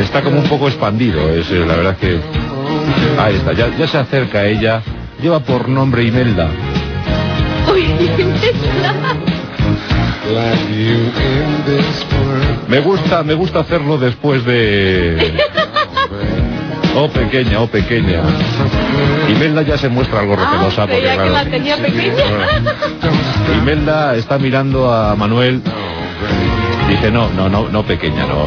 [0.00, 2.18] Está como un poco expandido, es eh, la verdad que...
[3.18, 4.82] Ahí está, ya, ya se acerca a ella.
[5.20, 6.48] Lleva por nombre Imelda.
[12.68, 15.38] Me gusta, me gusta hacerlo después de...
[16.94, 18.20] Oh pequeña, oh pequeña.
[19.28, 22.24] Imelda ya se muestra algo recelosa porque Creía que claro, la tenía pequeña.
[23.58, 25.62] Imelda está mirando a Manuel.
[26.88, 28.46] Dice, no, no, no, no pequeña, no.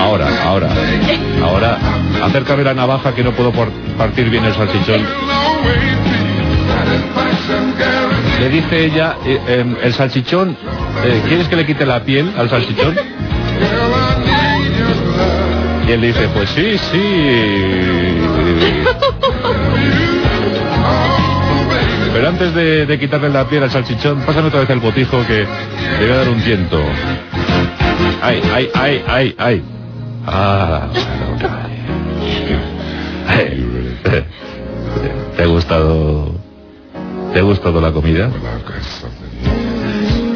[0.00, 0.68] Ahora, ahora,
[1.42, 1.78] ahora,
[2.24, 3.52] acércame la navaja que no puedo
[3.96, 5.06] partir bien el salchichón.
[8.40, 10.56] Le dice ella, eh, em, el salchichón,
[11.04, 12.94] eh, ¿quieres que le quite la piel al salchichón?
[15.86, 18.22] Y él dice, pues sí, sí.
[22.12, 25.46] Pero antes de, quitarle la piel al salchichón, pásame otra vez el botijo que
[26.00, 26.82] le voy a dar un tiento.
[28.22, 29.62] Ay, ay, ay, ay, ay.
[30.26, 30.88] Ah.
[35.36, 36.34] ¿Te ha gustado?
[37.32, 38.30] ¿Te ha gustado la comida?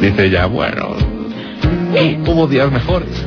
[0.01, 0.95] Dice ella, bueno,
[2.27, 3.25] hubo días mejores.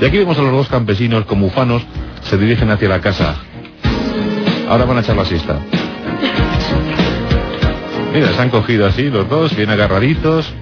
[0.00, 1.82] Y aquí vemos a los dos campesinos como ufanos
[2.22, 3.36] se dirigen hacia la casa.
[4.68, 5.58] Ahora van a echar la siesta.
[8.12, 10.52] Mira, se han cogido así los dos, bien agarraditos.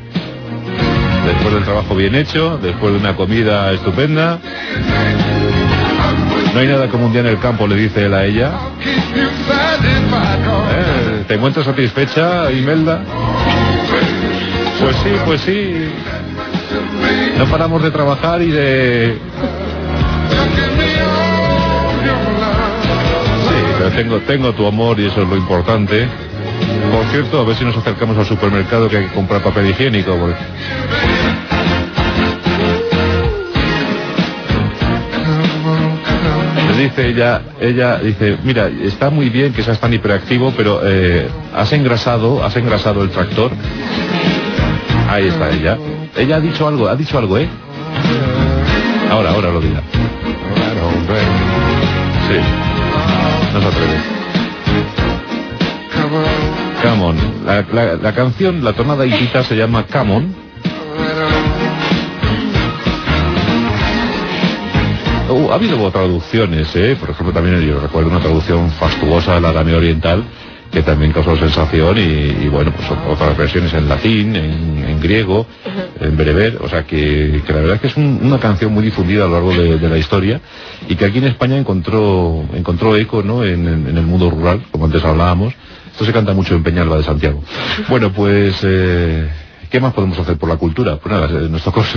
[1.26, 4.38] Después del trabajo bien hecho, después de una comida estupenda.
[6.52, 8.52] No hay nada como un día en el campo, le dice él a ella.
[10.70, 13.02] Eh, ¿Te encuentras satisfecha, Imelda?
[14.80, 15.71] Pues sí, pues sí.
[17.39, 19.18] No paramos de trabajar y de...
[23.48, 26.06] Sí, tengo, tengo tu amor y eso es lo importante.
[26.93, 30.16] Por cierto, a ver si nos acercamos al supermercado que hay que comprar papel higiénico.
[30.16, 30.36] porque-
[36.78, 41.72] dice ella, ella dice, mira, está muy bien que seas tan hiperactivo, pero eh, has
[41.72, 43.52] engrasado, has engrasado el tractor.
[45.09, 45.78] Ahí está ella.
[46.16, 47.48] Ella ha dicho algo, ha dicho algo, ¿eh?
[49.10, 49.82] Ahora, ahora lo dirá.
[52.28, 52.39] Sí.
[53.55, 53.97] No se atreve.
[56.82, 57.64] Come La,
[57.97, 60.26] la- canción, la tonada hitita se llama Come.
[65.30, 66.94] Uh, ha habido traducciones, ¿eh?
[67.01, 70.24] por ejemplo también yo recuerdo una traducción fastuosa de la Dame Oriental
[70.72, 72.00] que también causó sensación y,
[72.44, 75.46] y, bueno, pues ot- otras versiones en latín, en, en griego,
[76.00, 78.82] en bereber, o sea que, que la verdad es que es un- una canción muy
[78.82, 80.40] difundida a lo largo de, de la historia
[80.88, 83.44] y que aquí en España encontró, encontró eco ¿no?
[83.44, 85.52] en, en- en el mundo rural, como antes hablábamos.
[85.92, 87.44] Esto se canta mucho en Peñalba de Santiago.
[87.90, 89.28] Bueno, pues, eh,
[89.70, 90.96] ¿qué más podemos hacer por la cultura?
[90.96, 91.84] Pues nada, eh, nos tocó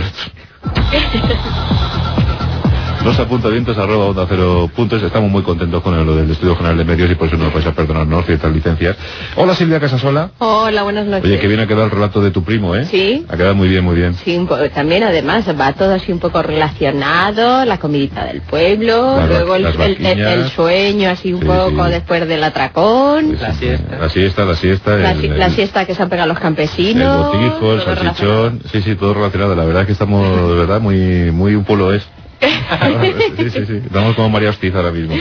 [3.06, 5.04] Los apuntamientos arroba onda cero puntos.
[5.04, 7.64] Estamos muy contentos con lo del Estudio General de Medios y por eso nos vais
[7.68, 8.98] a perdonarnos ciertas licencias.
[9.36, 10.32] Hola Silvia Casasola.
[10.40, 11.24] Hola, buenas noches.
[11.26, 12.86] Oye, que bien ha quedado el relato de tu primo, ¿eh?
[12.86, 13.24] Sí.
[13.30, 14.16] Ha quedado muy bien, muy bien.
[14.16, 19.68] Sí, también además va todo así un poco relacionado, la comidita del pueblo, luego el,
[19.68, 21.92] el- el- el sueño así un Sí, poco sí.
[21.92, 23.98] después del atracón, La siesta.
[24.00, 24.96] La siesta, la siesta.
[24.98, 27.28] la, el- el- la siesta que se han pegado los El campesinos.
[27.28, 29.56] botijo, el salchichón, sí, sí, todo relacionado.
[29.56, 32.04] La verdad es que estamos, de verdad, muy, muy un pueblo es.
[33.38, 33.82] sí, sí, sí.
[33.86, 35.16] Estamos como María Hostiz ahora mismo.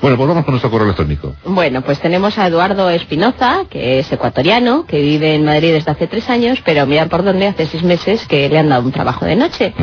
[0.00, 1.34] Bueno, pues vamos con nuestro correo electrónico.
[1.44, 6.06] Bueno, pues tenemos a Eduardo Espinoza, que es ecuatoriano, que vive en Madrid desde hace
[6.06, 9.24] tres años, pero mira por dónde hace seis meses que le han dado un trabajo
[9.24, 9.74] de noche.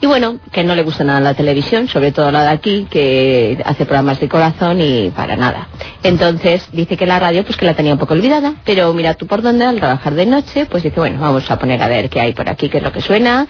[0.00, 3.58] Y bueno, que no le gusta nada la televisión, sobre todo la de aquí, que
[3.64, 5.68] hace programas de corazón y para nada.
[6.02, 9.26] Entonces dice que la radio pues que la tenía un poco olvidada, pero mira tú
[9.26, 12.20] por dónde al trabajar de noche, pues dice, bueno, vamos a poner a ver qué
[12.20, 13.46] hay por aquí, qué es lo que suena.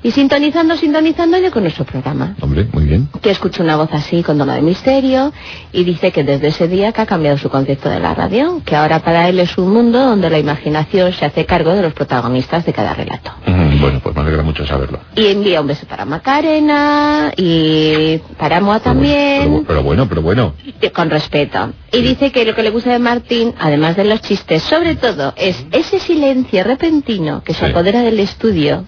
[0.00, 3.08] Y sintonizando, sintonizando yo con nuestro programa Hombre, muy bien.
[3.20, 5.32] que escucha una voz así con tono de misterio
[5.72, 8.76] y dice que desde ese día que ha cambiado su concepto de la radio, que
[8.76, 12.64] ahora para él es un mundo donde la imaginación se hace cargo de los protagonistas
[12.64, 13.32] de cada relato.
[13.46, 15.00] Ujú, Bueno, pues me alegra mucho saberlo.
[15.16, 20.54] Y envía un beso para Macarena y para Moa también, Pero, pero bueno, pero bueno.
[20.80, 21.72] y con respeto.
[21.92, 25.34] Y dice que lo que le gusta de Martín, además de los chistes, sobre todo
[25.36, 27.70] es ese silencio repentino que se Sí.
[27.72, 28.84] apodera del estudio.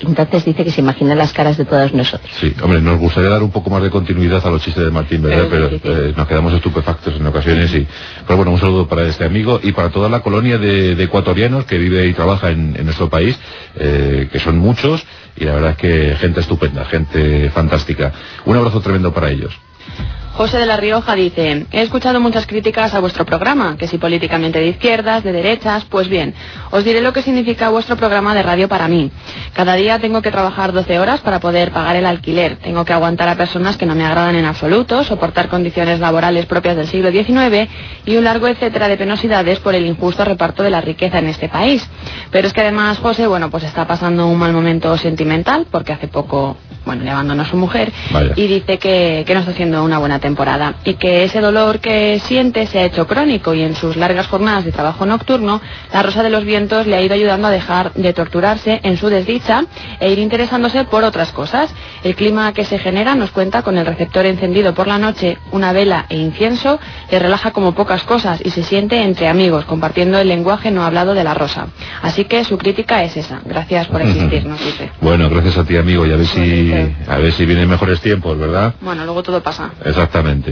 [0.00, 2.30] Entonces dice que se imagina las caras de todos nosotros.
[2.40, 5.22] Sí, hombre, nos gustaría dar un poco más de continuidad a los chistes de Martín,
[5.22, 5.46] ¿verdad?
[5.50, 7.86] Pero eh, nos quedamos estupefactos en ocasiones y...
[8.26, 11.64] Pero bueno, un saludo para este amigo y para toda la colonia de, de ecuatorianos
[11.64, 13.38] que vive y trabaja en, en nuestro país,
[13.76, 15.04] eh, que son muchos
[15.36, 18.12] y la verdad es que gente estupenda, gente fantástica.
[18.44, 19.52] Un abrazo tremendo para ellos.
[20.32, 24.60] José de la Rioja dice, he escuchado muchas críticas a vuestro programa, que si políticamente
[24.60, 26.34] de izquierdas, de derechas, pues bien,
[26.70, 29.10] os diré lo que significa vuestro programa de radio para mí.
[29.52, 33.28] Cada día tengo que trabajar 12 horas para poder pagar el alquiler, tengo que aguantar
[33.28, 37.68] a personas que no me agradan en absoluto, soportar condiciones laborales propias del siglo XIX
[38.06, 41.48] y un largo etcétera de penosidades por el injusto reparto de la riqueza en este
[41.48, 41.86] país.
[42.30, 46.08] Pero es que además José, bueno, pues está pasando un mal momento sentimental, porque hace
[46.08, 48.32] poco, bueno, le abandonó a su mujer Vaya.
[48.36, 52.20] y dice que, que no está haciendo una buena temporada y que ese dolor que
[52.20, 55.60] siente se ha hecho crónico y en sus largas jornadas de trabajo nocturno,
[55.92, 59.08] la Rosa de los Vientos le ha ido ayudando a dejar de torturarse en su
[59.08, 59.64] desdicha
[59.98, 61.74] e ir interesándose por otras cosas.
[62.04, 65.72] El clima que se genera nos cuenta con el receptor encendido por la noche, una
[65.72, 66.78] vela e incienso,
[67.10, 71.14] le relaja como pocas cosas y se siente entre amigos, compartiendo el lenguaje no hablado
[71.14, 71.66] de la Rosa.
[72.02, 73.40] Así que su crítica es esa.
[73.44, 74.90] Gracias por existir, nos dice.
[75.00, 76.72] Bueno, gracias a ti, amigo, y a ver si,
[77.08, 78.74] a ver si vienen mejores tiempos, ¿verdad?
[78.80, 79.70] Bueno, luego todo pasa.
[80.10, 80.50] Exactamente.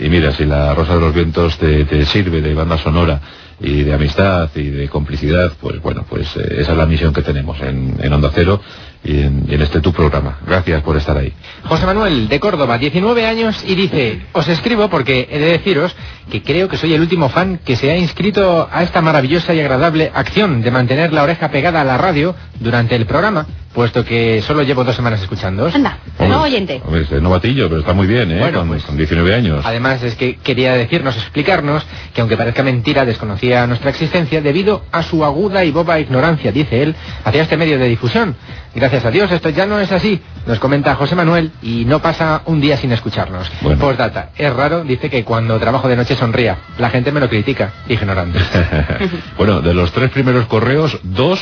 [0.00, 3.20] Y, mira, si la Rosa de los Vientos te, te sirve de banda sonora
[3.60, 7.20] y de amistad y de complicidad, pues bueno, pues eh, esa es la misión que
[7.20, 8.60] tenemos en, en Onda Cero
[9.04, 10.38] y en, y en este tu programa.
[10.46, 11.32] Gracias por estar ahí.
[11.64, 15.94] José Manuel, de Córdoba, 19 años, y dice, os escribo porque he de deciros
[16.30, 19.60] que creo que soy el último fan que se ha inscrito a esta maravillosa y
[19.60, 24.40] agradable acción de mantener la oreja pegada a la radio durante el programa, puesto que
[24.42, 25.74] solo llevo dos semanas escuchándoos.
[25.74, 26.80] Anda, no oyente.
[26.84, 28.38] Hombre, es novatillo, pero está muy bien, ¿eh?
[28.38, 29.64] Bueno, con, pues- con 19 años.
[29.66, 31.84] Además es que quería decirnos, explicarnos,
[32.14, 36.82] que aunque parezca mentira, desconocía nuestra existencia debido a su aguda y boba ignorancia, dice
[36.82, 36.94] él,
[37.24, 38.36] hacia este medio de difusión.
[38.74, 42.42] Gracias a Dios esto ya no es así, nos comenta José Manuel, y no pasa
[42.46, 43.48] un día sin escucharnos.
[43.78, 46.58] Postdata, es raro, dice que cuando trabajo de noche sonría.
[46.78, 48.38] La gente me lo critica, ignorante.
[49.36, 51.40] bueno, de los tres primeros correos, dos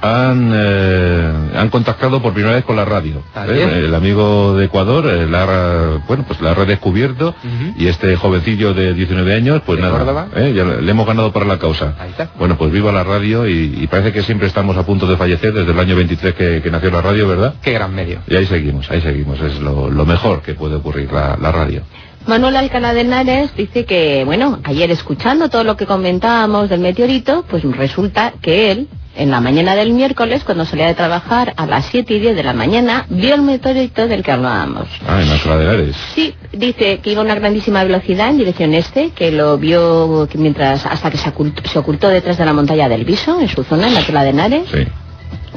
[0.00, 3.22] han, eh, han contactado por primera vez con la radio.
[3.48, 3.84] ¿eh?
[3.86, 7.34] El amigo de Ecuador eh, la bueno, pues la ha redescubierto
[7.76, 10.28] y este jovencillo de 19 años, pues ¿De nada?
[10.36, 10.52] ¿eh?
[10.54, 11.94] ya le le hemos ganado para la causa.
[11.98, 12.30] Ahí está.
[12.38, 15.52] Bueno, pues viva la radio y, y parece que siempre estamos a punto de fallecer
[15.52, 17.54] desde el año 23 que, que nació la radio, ¿verdad?
[17.62, 18.20] Qué gran medio.
[18.26, 21.82] Y ahí seguimos, ahí seguimos, es lo, lo mejor que puede ocurrir la, la radio.
[22.26, 27.44] Manuel Alcalá de Henares dice que, bueno, ayer escuchando todo lo que comentábamos del meteorito,
[27.48, 31.86] pues resulta que él en la mañana del miércoles, cuando salía de trabajar a las
[31.86, 34.88] 7 y 10 de la mañana, vio el meteorito del que hablábamos.
[35.06, 35.96] Ah, en Alcalá de Henares.
[36.14, 40.38] Sí, dice que iba a una grandísima velocidad en dirección este, que lo vio que
[40.38, 43.64] mientras hasta que se ocultó, se ocultó detrás de la montaña del Viso, en su
[43.64, 44.68] zona, en Alcalá de Henares.
[44.70, 44.86] Sí.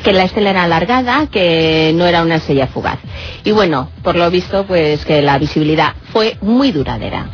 [0.04, 3.00] Que la estela era alargada, que no era una estrella fugaz.
[3.44, 7.28] Y bueno, por lo visto, pues que la visibilidad fue muy duradera.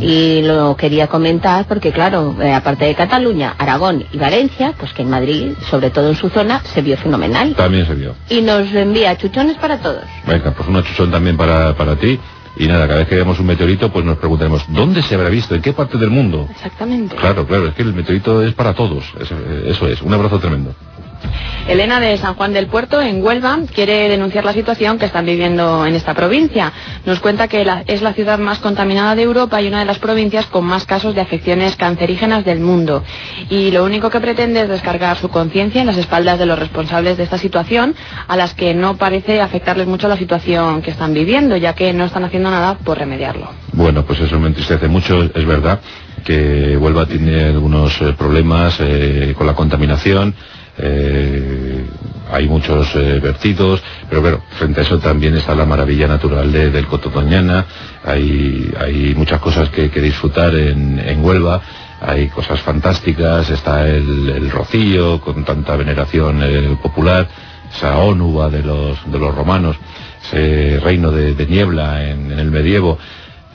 [0.00, 5.02] Y lo quería comentar porque, claro, eh, aparte de Cataluña, Aragón y Valencia, pues que
[5.02, 7.54] en Madrid, sobre todo en su zona, se vio fenomenal.
[7.54, 8.14] También se vio.
[8.28, 10.04] Y nos envía chuchones para todos.
[10.26, 12.18] Venga, pues una chuchón también para, para ti.
[12.56, 15.54] Y nada, cada vez que veamos un meteorito, pues nos preguntaremos, ¿dónde se habrá visto?
[15.54, 16.48] ¿En qué parte del mundo?
[16.50, 17.16] Exactamente.
[17.16, 19.04] Claro, claro, es que el meteorito es para todos.
[19.18, 20.74] Eso, eh, eso es, un abrazo tremendo.
[21.68, 25.86] Elena de San Juan del Puerto, en Huelva, quiere denunciar la situación que están viviendo
[25.86, 26.72] en esta provincia.
[27.04, 30.46] Nos cuenta que es la ciudad más contaminada de Europa y una de las provincias
[30.46, 33.04] con más casos de afecciones cancerígenas del mundo.
[33.50, 37.16] Y lo único que pretende es descargar su conciencia en las espaldas de los responsables
[37.16, 37.94] de esta situación,
[38.26, 42.04] a las que no parece afectarles mucho la situación que están viviendo, ya que no
[42.04, 43.50] están haciendo nada por remediarlo.
[43.72, 45.22] Bueno, pues eso me entristece mucho.
[45.22, 45.80] Es verdad
[46.24, 50.34] que Huelva tiene algunos eh, problemas eh, con la contaminación.
[50.82, 51.84] Eh,
[52.32, 56.70] hay muchos eh, vertidos, pero claro, frente a eso también está la maravilla natural de-
[56.70, 57.66] del Coto Doñana.
[58.04, 61.60] Hay, muchas cosas que, disfrutar en, Huelva.
[62.00, 67.28] Hay cosas fantásticas, está el, rocío con tanta veneración eh, popular,
[67.74, 68.98] esa ónuba de los,
[69.34, 69.76] romanos,
[70.22, 72.98] ese reino de, niebla en el medievo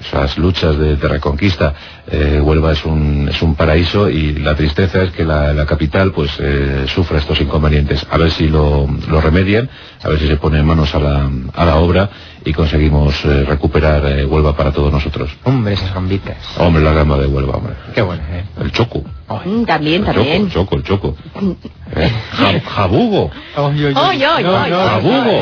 [0.07, 1.73] esas luchas de, de reconquista.
[2.07, 6.11] Eh, Huelva es un, es un paraíso y la tristeza es que la, la capital
[6.11, 8.05] pues eh, sufra estos inconvenientes.
[8.09, 9.69] A ver si lo, lo remedian,
[10.03, 12.09] a ver si se ponen manos a la, a la obra
[12.45, 15.29] y conseguimos eh, recuperar eh, Huelva para todos nosotros.
[15.43, 16.37] Hombre, esas gambitas.
[16.57, 17.73] Hombre, la gama de Huelva, hombre.
[17.93, 18.43] Qué bueno, ¿eh?
[18.61, 19.03] El choco.
[19.43, 20.49] Mm, también, El también.
[20.51, 21.55] choco, el choco, el choco.
[21.97, 23.29] Eh, ja- jabugo.
[23.57, 24.17] Oy, oy, No, oy.
[24.17, 25.41] no, Jabugo.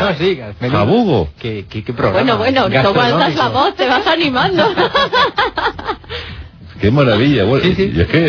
[0.62, 1.30] no Jabugo.
[1.40, 2.36] ¿Qué, qué, qué programa?
[2.36, 4.64] Bueno, bueno, no alzas la voz, te vas animando.
[6.80, 7.46] Qué maravilla.
[7.46, 7.68] Huelva.
[7.68, 8.20] Y es que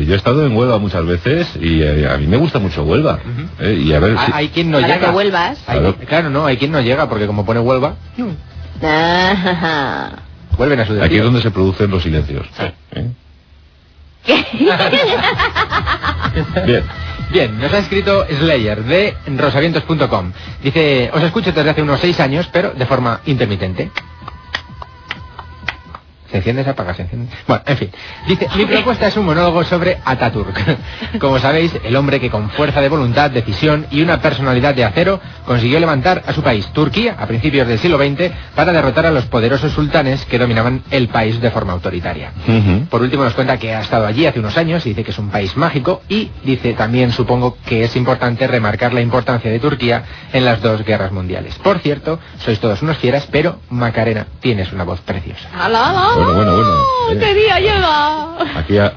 [0.00, 2.82] eh, yo he estado en Huelva muchas veces y eh, a mí me gusta mucho
[2.84, 3.18] Huelva.
[3.60, 4.32] Eh, y a ver Ah, si...
[4.34, 5.06] Hay quien no Para llega.
[5.06, 5.58] que vuelvas.
[5.66, 6.30] Hay- Claro.
[6.30, 7.94] no, hay quien no llega porque como pone Huelva,
[10.58, 11.20] vuelven a su Aquí destino.
[11.20, 12.46] es donde se producen los silencios.
[12.92, 13.08] ¿Eh?
[16.66, 16.84] Bien.
[17.30, 20.32] Bien, nos ha escrito Slayer de rosavientos.com.
[20.62, 23.90] Dice, os escucho desde hace unos seis años, pero de forma intermitente.
[26.34, 27.28] ¿Se enciende, se apaga, se enciende?
[27.46, 27.90] Bueno, en fin.
[28.26, 30.58] Dice, mi propuesta es un monólogo sobre Ataturk.
[31.20, 35.20] Como sabéis, el hombre que con fuerza de voluntad, decisión y una personalidad de acero
[35.46, 39.26] consiguió levantar a su país, Turquía, a principios del siglo XX, para derrotar a los
[39.26, 42.32] poderosos sultanes que dominaban el país de forma autoritaria.
[42.90, 45.18] Por último nos cuenta que ha estado allí hace unos años y dice que es
[45.20, 50.02] un país mágico y dice también supongo que es importante remarcar la importancia de Turquía
[50.32, 51.54] en las dos guerras mundiales.
[51.62, 55.48] Por cierto, sois todos unos fieras, pero Macarena tienes una voz preciosa.
[55.56, 56.23] ¡Hala, hala!
[56.24, 56.72] Bueno, bueno, bueno.
[57.12, 58.58] Eh, ¡Qué día llega!
[58.58, 58.92] Aquí a-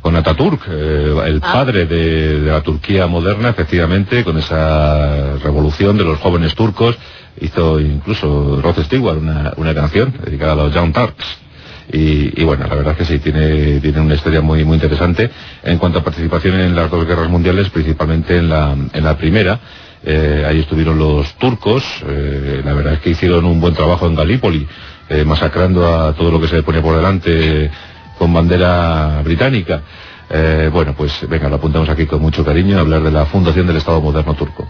[0.00, 1.52] con Ataturk, eh, el Ah.
[1.52, 6.96] padre de, de la Turquía moderna, efectivamente, con esa revolución de los jóvenes turcos,
[7.40, 11.26] hizo incluso Rod Stewart una, una canción dedicada a los Young Turks.
[11.92, 15.28] Y, y bueno, la verdad es que sí, tiene, tiene una historia muy, muy interesante
[15.64, 19.58] en cuanto a participación en las dos guerras mundiales, principalmente en la, en la primera.
[20.02, 24.14] Eh, ahí estuvieron los turcos, eh, la verdad es que hicieron un buen trabajo en
[24.14, 24.66] Galípoli,
[25.10, 27.70] eh, masacrando a todo lo que se le ponía por delante
[28.18, 29.82] con bandera británica.
[30.30, 33.66] Eh, bueno, pues venga, lo apuntamos aquí con mucho cariño a hablar de la fundación
[33.66, 34.66] del Estado moderno turco.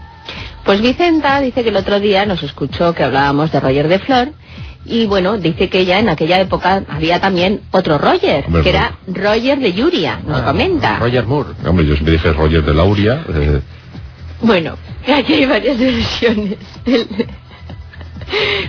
[0.65, 4.29] Pues Vicenta dice que el otro día nos escuchó que hablábamos de Roger de Flor
[4.85, 8.93] y bueno, dice que ya en aquella época había también otro Roger, Hombre, que era
[9.07, 10.97] Roger de Yuria, nos comenta.
[10.97, 11.49] Roger Moore.
[11.65, 13.23] Hombre, yo siempre dije Roger de Lauria.
[13.31, 13.61] eh,
[14.41, 14.75] Bueno,
[15.15, 16.57] aquí hay varias versiones.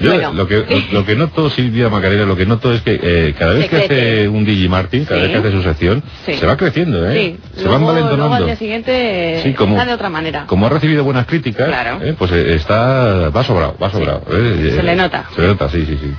[0.01, 0.33] Yo Bueno.
[0.35, 3.55] lo, que, lo, lo que noto, Silvia Macarena, lo que noto es que eh, cada
[3.55, 5.27] vez Se que hace un Digi Martin, cada Sí.
[5.29, 6.35] vez que hace su sección, Sí.
[6.35, 7.15] se va creciendo, ¿eh?
[7.15, 8.47] Sí, Se luego, van luego al valentonando.
[8.47, 10.47] día siguiente Sí, como- está de otra manera.
[10.47, 12.01] Como ha recibido buenas críticas, Claro.
[12.03, 14.23] eh, pues eh, está, va sobrado, va sobrado.
[14.31, 15.25] eh, Se eh, le nota.
[15.35, 16.13] Se le nota, sí, sí, sí.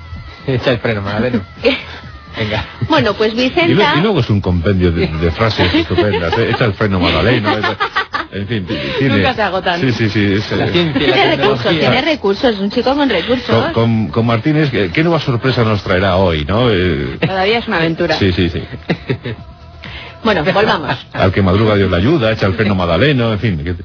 [0.51, 1.01] Echa el freno.
[2.37, 2.65] Venga.
[2.89, 3.93] Bueno, pues Vicenta...
[3.97, 6.37] y luego es un compendio de, de frases estupendas.
[6.37, 7.51] eh, Echa el freno Madaleno.
[7.57, 7.77] echa-
[8.31, 9.17] en fin, ti- tiene...
[9.17, 9.79] Nunca se agotan.
[9.79, 10.33] Sí, sí, sí.
[10.33, 13.65] es, La eh, ciencia y la Tiene recursos, tiene recursos, es un chico con recursos.
[13.65, 16.71] con, con, con Martínez, ¿qué, qué nueva sorpresa nos traerá hoy, no?
[16.71, 18.15] Eh, Cada día es una aventura.
[18.15, 18.63] sí, sí, sí.
[20.23, 20.95] Bueno, volvamos.
[21.13, 23.75] Al que madruga Dios la ayuda, echa el freno Madaleno, en fin.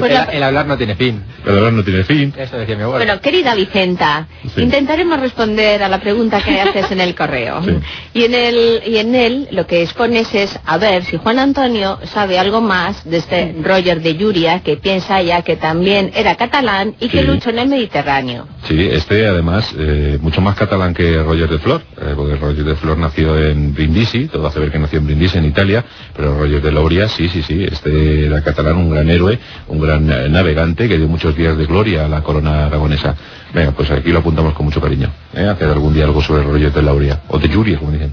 [0.00, 1.22] Pues el, la- el hablar no tiene fin.
[1.46, 2.34] El hablar no tiene fin.
[2.36, 3.04] Eso decía mi abuelo.
[3.04, 4.62] Bueno, querida Vicenta, Sí.
[4.62, 7.60] intentaremos responder a la pregunta que haces en el correo.
[8.14, 11.98] Y en el y en él lo que expones es a ver si Juan Antonio
[12.12, 16.94] sabe algo más de este Roger de Yuria que piensa ya que también era catalán
[17.00, 17.26] y que Sí.
[17.26, 18.46] luchó en el Mediterráneo.
[18.68, 22.76] Sí, este además, eh, mucho más catalán que Roger de Flor, eh, porque Roger de
[22.76, 25.84] Flor nació en Brindisi, todo hace ver que nació en Brindisi, en Italia,
[26.16, 29.89] pero Roger de Lauria, sí, sí, sí, este era catalán, un gran héroe, un gran
[29.96, 33.14] eh, navegante que dio muchos días de gloria a la corona aragonesa.
[33.52, 37.20] Venga, pues aquí lo apuntamos con mucho cariño, hacer algún día sobre Roger de Lauria,
[37.28, 38.12] o de Yuria, como dicen.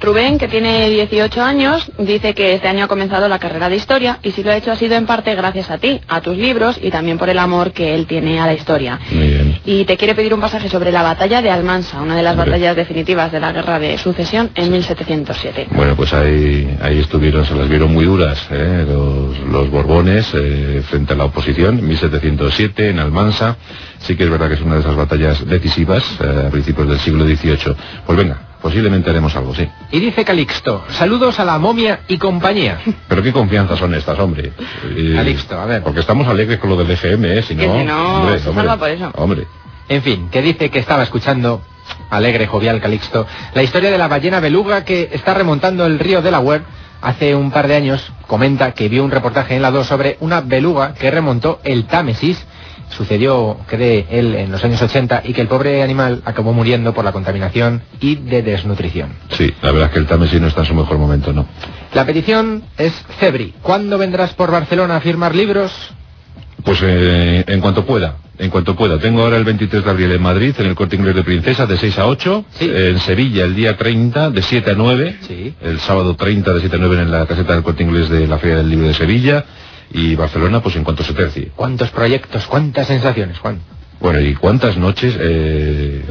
[0.00, 4.18] Rubén, que tiene 18 años, dice que este año ha comenzado la carrera de historia
[4.22, 6.78] y si lo ha hecho ha sido en parte gracias a ti, a tus libros
[6.80, 8.98] y también por el amor que él tiene a la historia.
[9.10, 9.60] Muy bien.
[9.66, 12.50] Y te quiere pedir un pasaje sobre la batalla de Almansa, una de las Hombre.
[12.50, 15.68] batallas definitivas de la guerra de sucesión en 1707.
[15.72, 18.86] Bueno, pues ahí, ahí estuvieron, se las vieron muy duras ¿eh?
[18.88, 23.56] los, los Borbones eh, frente a la oposición, en 1707 en Almansa.
[23.98, 26.98] Sí que es verdad que es una de esas batallas decisivas eh, a principios del
[26.98, 27.76] siglo XVIII.
[28.06, 29.68] Pues venga, posiblemente haremos algo, sí.
[29.90, 32.78] Y dice Calixto, saludos a la momia y compañía.
[33.08, 34.52] Pero qué confianza son estas, hombre.
[34.96, 35.82] Eh, Calixto, a ver.
[35.82, 37.42] Porque estamos alegres con lo del EGM, ¿eh?
[37.42, 39.10] Si Que no, si no, hombre, se hombre, salva por eso.
[39.16, 39.46] Hombre.
[39.88, 41.62] En fin, que dice que estaba escuchando,
[42.10, 46.62] alegre, jovial Calixto, la historia de la ballena beluga que está remontando el río Delaware.
[47.02, 50.42] Hace un par de años comenta que vio un reportaje en la 2 sobre una
[50.42, 52.46] beluga que remontó el Támesis.
[52.90, 57.04] Sucedió, cree él, en los años 80 y que el pobre animal acabó muriendo por
[57.04, 59.10] la contaminación y de desnutrición.
[59.30, 61.46] Sí, la verdad es que el Támesis no está en su mejor momento, ¿no?
[61.94, 63.54] La petición es Cebri.
[63.62, 65.72] ¿Cuándo vendrás por Barcelona a firmar libros?
[66.64, 68.98] Pues eh, en cuanto pueda, en cuanto pueda.
[68.98, 71.76] Tengo ahora el 23 de abril en Madrid, en el Corte Inglés de Princesa, de
[71.76, 72.44] 6 a 8.
[72.60, 75.16] En Sevilla, el día 30, de 7 a 9.
[75.62, 78.38] El sábado 30, de 7 a 9, en la caseta del Corte Inglés de la
[78.38, 79.44] Feria del Libro de Sevilla.
[79.92, 81.50] Y Barcelona, pues en cuanto se tercie.
[81.56, 83.60] ¿Cuántos proyectos, cuántas sensaciones, Juan?
[84.00, 86.02] Bueno, y cuántas noches eh,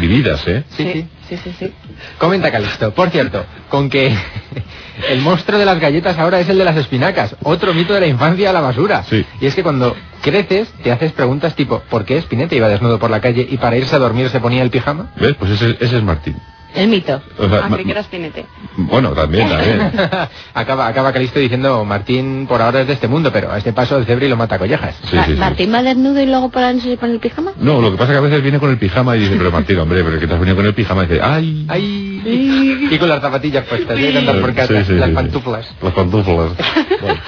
[0.00, 0.64] vividas, ¿eh?
[0.70, 1.72] Sí, sí, sí, sí.
[2.16, 2.94] Comenta Calixto.
[2.94, 4.16] Por cierto, con que
[5.10, 7.36] el monstruo de las galletas ahora es el de las espinacas.
[7.42, 9.02] Otro mito de la infancia a la basura.
[9.02, 9.26] Sí.
[9.40, 13.10] Y es que cuando creces te haces preguntas tipo, ¿por qué Spinetta iba desnudo por
[13.10, 15.12] la calle y para irse a dormir se ponía el pijama?
[15.16, 15.34] ¿Ves?
[15.38, 16.36] Pues ese, ese es Martín.
[16.74, 17.22] El mito.
[17.38, 18.46] O sea, Ah, ma- creí que eras Pinete.
[18.76, 19.92] bueno, también, también.
[20.54, 23.96] acaba, acaba Calixto diciendo, Martín por ahora es de este mundo, pero a este paso
[23.96, 24.96] el cebri lo mata a collejas.
[25.08, 25.38] Sí, sí, sí.
[25.38, 27.52] ¿Martín va desnudo y luego por la noche se pone el pijama?
[27.60, 29.52] No, lo que pasa es que a veces viene con el pijama y dice, pero
[29.52, 31.66] Martín, hombre, pero que te has venido con el pijama y dice, ¡ay!
[31.68, 32.88] ¡Ay!
[32.90, 35.14] Y con las zapatillas puestas, y andar por casa, Sí, sí, las sí, sí.
[35.14, 35.66] pantuflas.
[35.80, 36.50] Las pantuflas.
[37.00, 37.20] Bueno,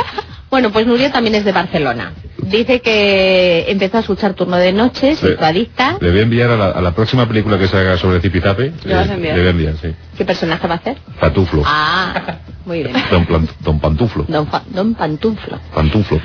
[0.73, 2.13] pues Nuria también es de Barcelona.
[2.39, 5.27] Dice que empezó a escuchar turno de noche, Sí.
[5.39, 5.97] se adicta.
[6.01, 8.73] Le voy a enviar a la, a la próxima película que se haga sobre Zipizape.
[8.85, 9.35] ¿Le vas a enviar?
[9.35, 9.89] Le voy a enviar, sí.
[10.17, 10.97] ¿Qué personaje va a hacer?
[11.21, 11.63] Patuflo.
[11.67, 12.93] Ah, muy bien.
[13.11, 14.25] Don, Plan- don Pantuflo.
[14.29, 15.59] Don, Don Pantuflo.
[15.75, 16.21] Pantuflo.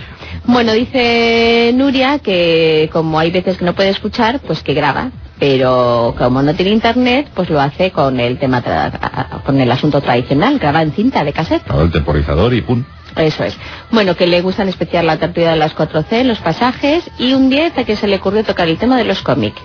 [0.46, 5.10] Bueno, dice Nuria que como hay veces que no puede escuchar, pues que graba.
[5.40, 10.00] Pero como no tiene internet, pues lo hace con el tema tra- con el asunto
[10.00, 11.64] tradicional, graba en cinta de cassette.
[11.68, 12.84] Ahora el temporizador y pum.
[13.16, 13.58] Eso es.
[13.92, 17.50] Bueno, que le gusta en especial la tertulia de las 4C, los pasajes, y un
[17.50, 19.62] día hasta que se le ocurrió tocar el tema de los cómics.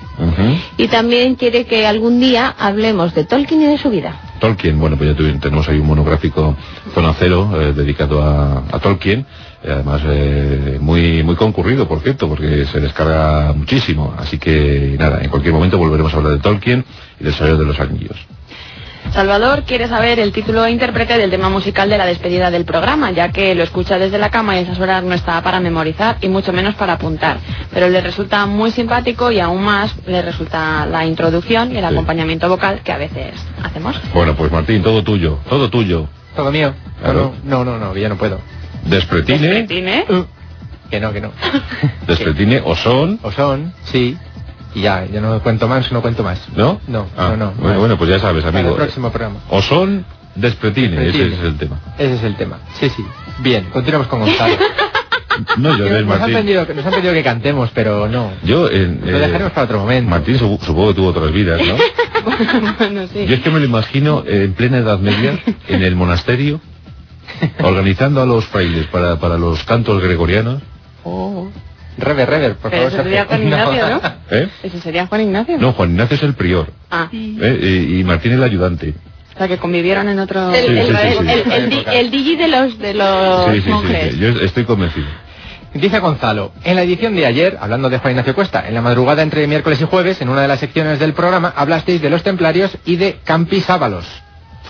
[0.76, 4.18] Y también quiere que algún día hablemos de Tolkien y de su vida.
[4.40, 6.56] Tolkien, bueno, pues ya tenemos ahí un monográfico
[6.94, 9.20] Zona Cero eh, dedicado a, a Tolkien.
[9.62, 14.14] eh, además, eh, muy muy concurrido, por cierto, porque se descarga muchísimo.
[14.18, 16.84] Así que, nada, en cualquier momento volveremos a hablar de Tolkien
[17.20, 18.16] y del Señor de los Anillos.
[19.12, 23.10] Salvador quiere saber el título e intérprete del tema musical de la despedida del programa,
[23.12, 26.18] ya que lo escucha desde la cama y a esas horas no está para memorizar
[26.20, 27.38] y mucho menos para apuntar.
[27.72, 32.48] Pero le resulta muy simpático y aún más le resulta la introducción y el acompañamiento
[32.48, 33.96] vocal que a veces hacemos.
[34.12, 36.08] Bueno, pues Martín, todo tuyo, todo tuyo.
[36.34, 36.74] Todo mío.
[36.98, 37.34] No, Claro.
[37.44, 38.40] no, no, no, no, ya no puedo.
[38.84, 40.06] Despretine, ¿Tiene?
[40.90, 41.32] Que no, que no.
[42.06, 44.16] Despretine, Osón, O son, sí.
[44.76, 46.38] Y ya, ya no cuento más, no cuento más.
[46.54, 46.80] ¿no?
[46.86, 47.52] No, Ah, no, no.
[47.52, 48.74] Bueno, bueno, pues ya sabes, Para amigo.
[48.74, 49.40] el próximo programa.
[49.48, 50.04] Osón,
[50.34, 51.34] Despretine, ese Despretine.
[51.36, 51.80] es el tema.
[51.98, 52.58] Ese es el tema.
[52.78, 53.04] Sí, sí.
[53.38, 54.56] Bien, continuamos con Gonzalo.
[55.58, 58.30] No llores, nos, han pedido, nos han pedido que cantemos, pero no.
[58.42, 60.08] Yo, en, Lo eh, dejaremos para otro momento.
[60.08, 61.74] Martín su- supongo que tuvo otras vidas, ¿no?
[62.78, 63.26] bueno, sí.
[63.26, 65.38] Yo es que me lo imagino eh, en plena Edad Media,
[65.68, 66.58] en el monasterio,
[67.62, 70.62] organizando a los frailes para, para los cantos gregorianos.
[71.04, 71.50] Oh.
[71.98, 72.94] Rever, rever, por Pero favor.
[72.94, 73.24] eso sería.
[73.26, 74.00] Juan Ignacio, ¿no?
[74.30, 74.48] ¿Eh?
[74.62, 75.58] ¿Ese sería Juan Ignacio?
[75.58, 77.88] No, Juan Ignacio es el prior Ah, ¿eh?
[77.90, 78.94] y, y Martín el ayudante.
[79.34, 80.52] o sea que convivieron en otro...
[80.54, 81.30] El, Sí, el, sí, sí, el- sí.
[81.50, 84.12] el- el di- el digi de los, de los Sí, sí, sí, monjes.
[84.14, 85.06] sí, yo estoy convencido.
[85.74, 89.22] Dice Gonzalo, en la edición de ayer, hablando de Juan Ignacio Cuesta, en la madrugada
[89.22, 92.76] entre miércoles y jueves, en una de las secciones del programa, hablasteis de los templarios
[92.86, 94.06] y de Campi Sábalos.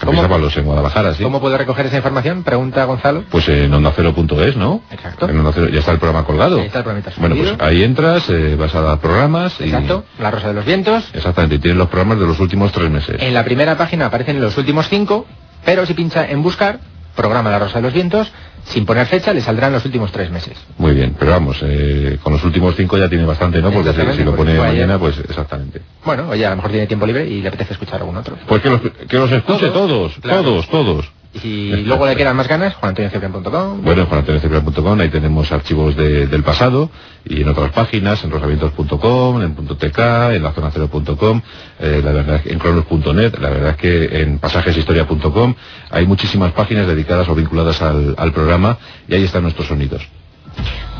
[0.01, 1.23] Avisábalos en Guadalajara, sí.
[1.23, 2.43] ¿Cómo puedo recoger esa información?
[2.43, 3.24] Pregunta Gonzalo.
[3.31, 4.82] Pues en ondacero.es, ¿no?
[4.90, 5.28] Exacto.
[5.28, 6.59] En Onda Cero, ya está el programa colgado.
[6.59, 9.64] Ahí está el programita Bueno, pues ahí entras, eh, vas a dar programas y...
[9.64, 10.05] Exacto.
[10.18, 11.10] La Rosa de los Vientos.
[11.12, 13.16] Exactamente, y tienes los programas de los últimos tres meses.
[13.20, 15.27] En la primera página aparecen los últimos cinco,
[15.64, 16.81] pero si pincha en buscar,
[17.16, 18.30] programa La Rosa de los Vientos,
[18.64, 20.56] sin poner fecha, le saldrán los últimos tres meses.
[20.78, 23.70] Muy bien, pero vamos, eh, con los últimos cinco ya tiene bastante, ¿no?
[23.70, 24.62] Porque si, si lo pone ayer.
[24.62, 25.80] mañana, pues exactamente.
[26.05, 28.36] Bueno, oye, a lo mejor tiene tiempo libre y le apetece escuchar algún otro.
[28.47, 30.43] Pues que los, que los escuche todos, claro.
[30.43, 31.10] todos, todos.
[31.42, 33.82] Y luego le quedan más ganas, juanantoniocebrián.com.
[33.82, 36.90] Bueno, en juanantoniocebrián.com, ahí tenemos archivos de- del pasado
[37.24, 39.98] y en otras páginas, en rosavientos.com, en .tk,
[40.34, 41.40] en lazonacero.com,
[41.80, 45.54] eh, la verdad, en cronos.net, la verdad es que en pasajeshistoria.com
[45.90, 50.06] hay muchísimas páginas dedicadas o vinculadas al programa y ahí están nuestros sonidos.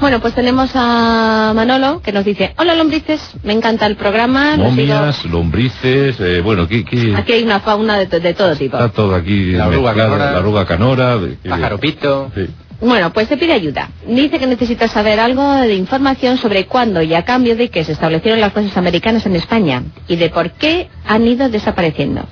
[0.01, 4.55] Bueno, pues tenemos a Manolo que nos dice, hola lombrices, me encanta el programa.
[4.57, 8.77] sigo- Momias, lombrices, eh, bueno, aquí, aquí Aquí hay una fauna de, de todo tipo.
[8.77, 10.31] está todo aquí La oruga canora.
[10.33, 12.31] la arruga canora, de- que- Pájaro pito.
[12.35, 12.47] sí.
[12.79, 13.89] Bueno, pues te pide ayuda.
[14.07, 17.93] Dice que necesita saber algo de información sobre cuándo y a cambio de que se
[17.93, 22.27] establecieron las bases americanas en España y de por qué han ido desapareciendo.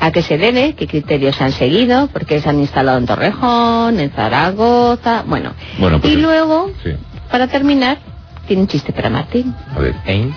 [0.00, 0.74] ¿A qué se debe?
[0.74, 2.08] ¿Qué criterios han seguido?
[2.08, 5.22] ¿Por qué se han instalado en Torrejón, en Zaragoza?
[5.26, 6.90] Bueno, Bueno, pues y luego, sí,
[7.30, 7.98] para terminar,
[8.46, 9.54] tiene un chiste para Martín.
[9.74, 9.94] a ver.
[10.06, 10.30] ¿Eh?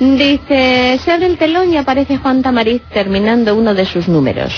[0.00, 4.52] Dice, se abre el telón y aparece Juan Tamariz terminando uno de sus números.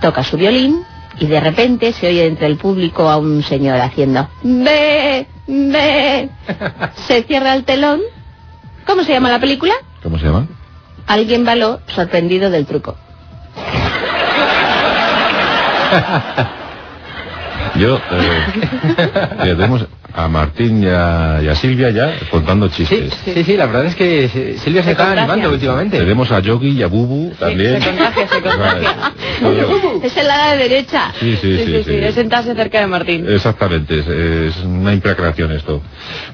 [0.00, 0.82] Toca su violín
[1.18, 6.28] y de repente se oye entre el público a un señor haciendo ve, ve.
[7.06, 8.00] Se cierra el telón.
[8.86, 9.72] ¿Cómo se llama la película?
[10.02, 10.46] ¿Cómo se llama?
[11.06, 12.96] Alguien baló sorprendido del truco.
[17.78, 23.12] Yo, eh, tenemos a Martín y a, y a Silvia ya contando Sí, chistes.
[23.24, 25.22] sí, sí, la verdad es que Silvia se Se está contagia.
[25.24, 25.98] animando últimamente.
[25.98, 27.82] Tenemos a Yogi y a Bubu también.
[27.82, 29.12] se contagia, se contagia.
[30.02, 31.12] Es el lado de derecha.
[31.20, 31.94] Sí, sí, sí, sí.
[31.96, 33.26] Es sentarse cerca de Martín.
[33.28, 34.06] Exactamente, es,
[34.56, 35.82] es una imprecreación esto.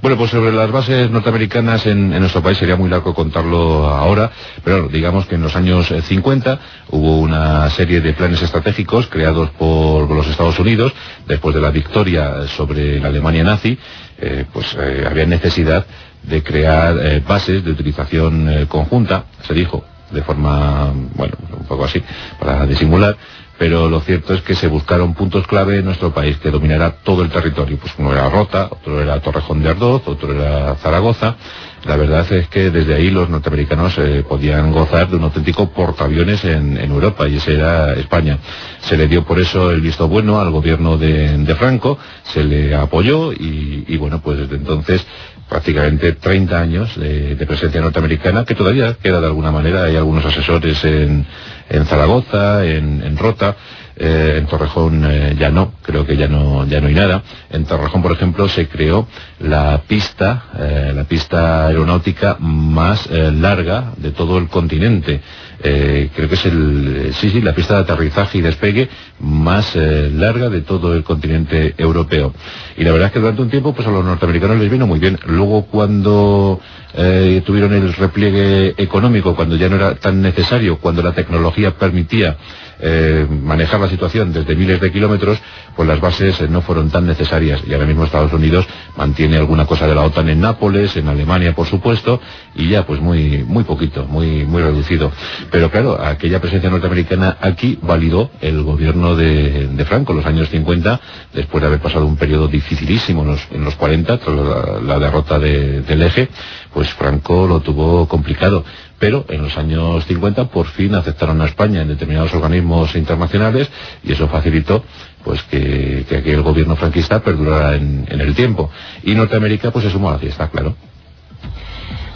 [0.01, 4.31] Bueno, pues sobre las bases norteamericanas en, en nuestro país sería muy largo contarlo ahora,
[4.62, 6.59] pero digamos que en los años eh, 50
[6.90, 10.93] hubo una serie de planes estratégicos creados por los Estados Unidos
[11.32, 13.78] después de la victoria sobre la Alemania nazi,
[14.18, 15.86] eh, pues eh, había necesidad
[16.22, 22.02] de crear eh, bases de utilización conjunta, se dijo, de forma, bueno, un poco así,
[22.38, 23.16] para disimular,
[23.59, 27.23] pero lo cierto es que se buscaron puntos clave en nuestro país que dominara todo
[27.23, 27.79] el territorio.
[27.79, 31.37] Pues uno era Rota, otro era Torrejón de Ardoz, otro era Zaragoza.
[31.85, 36.45] La verdad es que desde ahí los norteamericanos eh, podían gozar de un auténtico portaaviones
[36.45, 38.39] en, Europa y ese era España.
[38.81, 43.33] Se le dio por eso el visto bueno al gobierno de, Franco, se le apoyó
[43.33, 45.05] y, y bueno, pues desde entonces
[45.49, 49.85] prácticamente 30 años de, de presencia norteamericana que todavía queda de alguna manera.
[49.85, 51.27] Hay algunos asesores en,
[51.68, 53.56] en Zaragoza, en, en Rota,
[53.94, 57.22] eh, en Torrejón eh, ya no, creo que ya no, ya no hay nada.
[57.51, 59.06] En Torrejón, por ejemplo, se creó
[59.39, 65.20] la pista, eh, la pista aeronáutica más larga de todo el continente.
[65.64, 68.89] Eh, creo que es el, sí, sí, la pista de aterrizaje y despegue
[69.20, 72.34] más eh, larga de todo el continente europeo.
[72.76, 74.98] Y la verdad es que durante un tiempo, pues a los norteamericanos les vino muy
[74.98, 75.18] bien.
[75.26, 76.60] Luego cuando
[76.94, 82.36] eh, tuvieron el repliegue económico, cuando ya no era tan necesario, cuando la tecnología permitía
[82.82, 85.38] eh, manejar la situación desde miles de kilómetros,
[85.76, 87.62] pues las bases eh, no fueron tan necesarias.
[87.66, 91.54] Y ahora mismo Estados Unidos mantiene alguna cosa de la OTAN en Nápoles, en Alemania,
[91.54, 92.20] por supuesto,
[92.56, 95.12] y ya pues muy, muy poquito, muy, muy reducido.
[95.50, 101.00] Pero claro, aquella presencia norteamericana aquí validó el gobierno de, de Franco, los años 50,
[101.32, 104.36] después de haber pasado un periodo dificilísimo en los, en los 40, tras
[104.82, 106.28] la, derrota de- del eje,
[106.74, 108.64] pues Franco lo tuvo complicado.
[109.03, 113.69] Pero en los años 50 por fin aceptaron a España en determinados organismos internacionales
[114.05, 114.85] y eso facilitó
[115.24, 118.70] pues que, que aquel gobierno franquista perdurara en, en el tiempo.
[119.03, 120.77] Y Norteamérica pues se sumó a la fiesta, claro.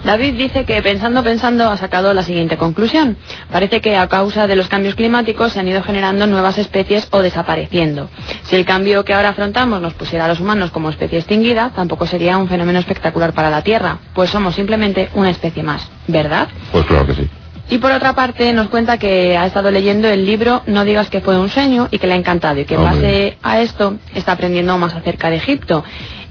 [0.07, 3.17] David dice que pensando, pensando ha sacado la siguiente conclusión.
[3.51, 7.23] Parece que a causa de los cambios climáticos se han ido generando nuevas especies o
[7.23, 8.09] desapareciendo.
[8.45, 12.07] Si el cambio que ahora afrontamos nos pusiera a los humanos como especie extinguida, tampoco
[12.07, 16.47] sería un fenómeno espectacular para la Tierra, pues somos simplemente una especie más, ¿verdad?
[16.71, 17.29] Pues claro que sí.
[17.69, 21.21] Y por otra parte nos cuenta que ha estado leyendo el libro No digas que
[21.21, 24.79] fue un sueño y que le ha encantado y que base a esto está aprendiendo
[24.79, 25.83] más acerca de Egipto.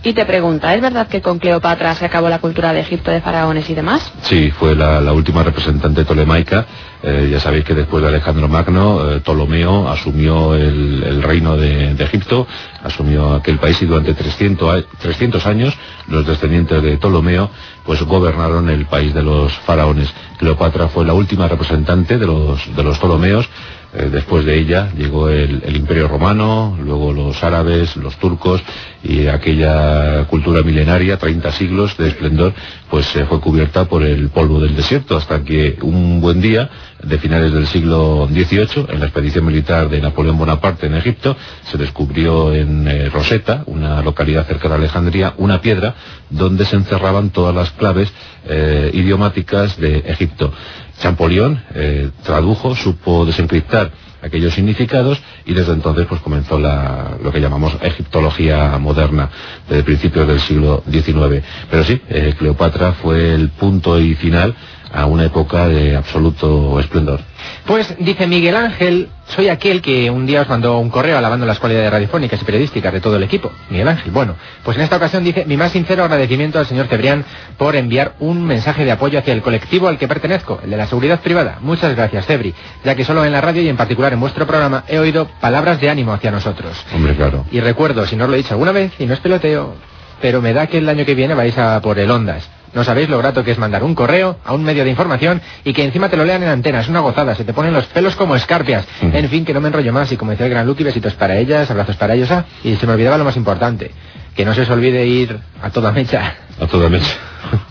[0.06, 3.22] Y te pregunta, ¿es verdad que con Cleopatra se acabó la cultura de Egipto de
[3.22, 4.14] faraones y demás?
[4.22, 6.64] Sí, fue la, última representante tolemaica.
[7.02, 11.94] Eh, ya sabéis que después de Alejandro Magno, eh, Ptolomeo asumió el, el reino de,
[11.94, 12.46] Egipto,
[12.84, 15.74] asumió aquel país y durante 300, a- 300 años
[16.08, 17.50] los descendientes de Ptolomeo
[17.84, 20.14] pues gobernaron el país de los faraones.
[20.38, 23.50] Cleopatra fue la última representante de los, de los Ptolomeos.
[23.98, 28.62] Eh, después de ella llegó el, Imperio Romano, luego los árabes, los turcos
[29.04, 32.54] y aquella cultura milenaria, 30 siglos de esplendor,
[32.90, 36.70] pues se fue cubierta por el polvo del desierto hasta que un buen día,
[37.04, 41.38] de finales del siglo XVIII, en la expedición militar de Napoleón Bonaparte en Egipto,
[41.70, 45.94] se descubrió en eh, Rosetta, una localidad cerca de Alejandría, una piedra
[46.30, 48.12] donde se encerraban todas las claves
[48.48, 50.52] eh, idiomáticas de Egipto.
[51.00, 53.92] Champollion eh, tradujo, supo desencriptar
[54.22, 59.30] aquellos significados y desde entonces pues comenzó la, lo que llamamos egiptología moderna
[59.70, 61.44] desde principios del siglo XIX.
[61.70, 64.56] Pero sí, eh, Cleopatra fue el punto y final
[64.92, 67.20] a una época de absoluto esplendor.
[67.66, 71.58] Pues dice Miguel Ángel, soy aquel que un día os mandó un correo alabando las
[71.58, 73.52] cualidades radiofónicas y periodísticas de todo el equipo.
[73.72, 77.26] Miguel Ángel, bueno, pues en esta ocasión dice mi más sincero agradecimiento al señor Cebrián
[77.58, 80.86] por enviar un mensaje de apoyo hacia el colectivo al que pertenezco, el de la
[80.86, 81.58] seguridad privada.
[81.60, 84.84] Muchas gracias, Cebri, ya que solo en la radio y en particular en vuestro programa
[84.88, 86.86] he oído palabras de ánimo hacia nosotros.
[86.94, 87.46] Hombre, claro.
[87.52, 89.74] Y recuerdo, si no os lo he dicho alguna vez, y no es peloteo,
[90.22, 92.48] pero me da que el año que viene vais a por el Ondas.
[92.76, 95.72] No sabéis lo grato que es mandar un correo a un medio de información y
[95.72, 96.82] que encima te lo lean en antena.
[96.82, 98.86] Es una gozada, se te ponen los pelos como escarpias.
[99.02, 101.38] En fin, que no me enrollo más y como decía el gran Lucky, besitos para
[101.38, 102.30] ellas, abrazos para ellos.
[102.32, 103.92] Ah, y se me olvidaba lo más importante,
[104.36, 106.36] que no se os olvide ir a toda mecha.
[106.60, 107.16] A toda mecha.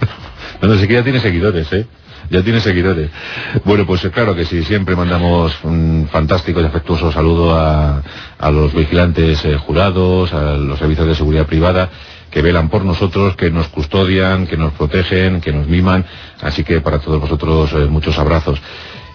[0.60, 1.86] bueno, sí que ya tiene seguidores, ¿eh?
[2.30, 3.10] Ya tiene seguidores.
[3.64, 8.02] Bueno, pues claro que sí, siempre mandamos un fantástico y afectuoso saludo a,
[8.38, 11.90] a los vigilantes eh, jurados, a los servicios de seguridad privada
[12.34, 16.04] que velan por nosotros, que nos custodian, que nos protegen, que nos miman.
[16.42, 18.60] Así que para todos vosotros eh, muchos abrazos.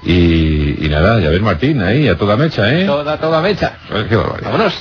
[0.06, 2.86] Y, y nada, ya ves Martín, ahí, a toda mecha, ¿eh?
[2.86, 3.78] Toda, toda mecha.
[4.08, 4.16] Qué.
[4.16, 4.74] Vámonos.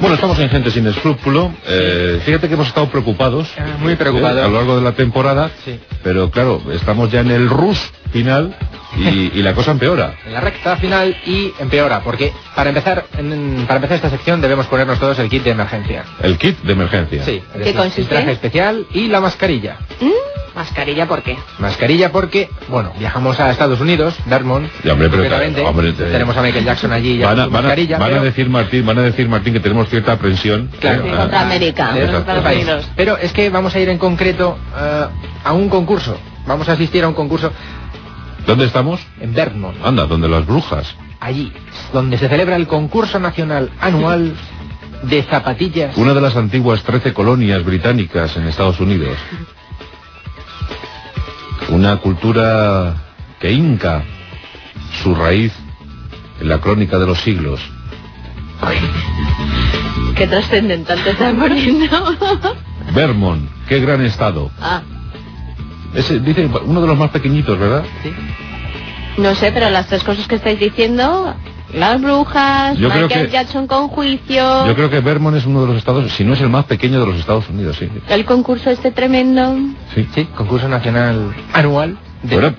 [0.00, 1.52] Bueno, estamos en Gente Sin Escrúpulo.
[1.66, 3.48] Eh, fíjate que hemos estado preocupados.
[3.78, 4.38] Muy preocupados.
[4.38, 5.50] eh, a lo largo de la temporada.
[5.64, 5.78] Sí.
[6.02, 7.78] Pero claro, estamos ya en el rush
[8.12, 8.54] final
[8.96, 9.08] y,
[9.38, 10.14] y la cosa empeora.
[10.26, 14.66] En la recta final y empeora, porque para empezar, en- para empezar esta sección debemos
[14.66, 16.04] ponernos todos el kit de emergencia.
[16.22, 17.24] El kit de emergencia.
[17.24, 18.00] Sí, ¿Qué decir, consiste?
[18.02, 19.76] el traje especial y la mascarilla.
[20.00, 20.10] ¿Mm?
[20.54, 21.36] Mascarilla, ¿por qué?
[21.58, 25.54] Mascarilla porque, bueno, viajamos a Estados Unidos, Ya, hombre, pero concretamente.
[25.62, 27.62] claro, hombre, te- tenemos a Michael Jackson allí ya Van a, con su van a-
[27.68, 30.70] mascarilla, van a decir Martín, van a decir Martín que tenemos cierta aprensión.
[30.80, 31.02] Claro.
[31.02, 31.94] Eh, Sí, ah, contra América.
[32.96, 35.06] Pero es que vamos a ir en concreto eh,
[35.44, 36.16] a un concurso.
[36.46, 37.52] Vamos a asistir a un concurso
[38.46, 39.00] ¿Dónde estamos?
[39.20, 40.94] en Vermont, Anda, donde las brujas.
[41.20, 41.50] allí,
[41.92, 44.34] donde se celebra el concurso nacional anual
[45.04, 45.96] de zapatillas.
[45.96, 49.16] Una de las antiguas 13 colonias británicas en Estados Unidos.
[51.70, 52.94] Una cultura
[53.40, 54.02] que inca
[55.02, 55.52] su raíz
[56.40, 57.60] en la crónica de los siglos.
[60.16, 61.86] Qué trascendental te estás poniendo.
[62.94, 64.50] Vermont, qué gran estado.
[64.60, 64.82] ah,
[65.94, 67.84] Ese, dice, uno de los más pequeñitos, ¿verdad?
[69.16, 71.34] no sé, pero las tres cosas que estáis diciendo,
[71.72, 75.62] las brujas, Yo creo Michael que- Jackson con juicio, Yo creo que Vermont es uno
[75.62, 77.88] de los estados, si no es el más pequeño de los Estados Unidos, sí.
[78.08, 79.56] el concurso este tremendo.
[79.94, 82.56] Sí, Sí, concurso nacional anual de bueno.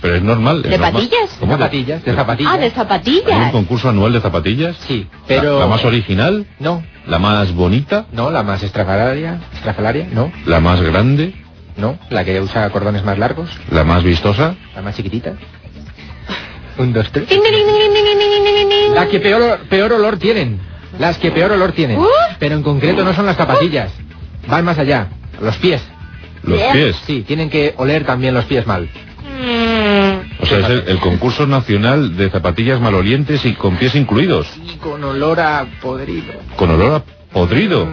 [0.00, 0.62] Pero, es normal.
[0.62, 1.38] ¿De patillas?
[1.38, 2.52] De zapatillas, de zapatillas.
[2.52, 3.46] Ah, de zapatillas.
[3.46, 4.76] Un concurso anual de zapatillas?
[4.88, 5.60] Sí, pero...
[5.60, 6.46] ¿La, más original?
[6.58, 6.82] No.
[7.06, 8.06] ¿La más bonita?
[8.12, 10.32] No, la más estrafalaria, estrafalaria, no.
[10.46, 11.34] ¿La más grande?
[11.76, 13.50] No, la que usa cordones más largos.
[13.70, 14.54] ¿La más vistosa?
[14.74, 15.34] La más chiquitita.
[16.78, 17.28] Un, dos, tres.
[18.94, 20.58] La que peor, peor olor tienen.
[20.98, 21.98] Las que peor olor tienen.
[22.38, 23.90] Pero en concreto no son las zapatillas.
[24.46, 25.08] Van más allá.
[25.40, 25.82] Los pies.
[26.42, 26.96] Los pies.
[27.06, 28.88] Sí, tienen que oler también los pies mal.
[29.42, 34.48] Mm, O sea, es el, el concurso nacional de zapatillas malolientes y con pies incluidos.
[34.64, 36.32] Y con olor a podrido.
[36.56, 37.02] Con olor a
[37.32, 37.86] podrido.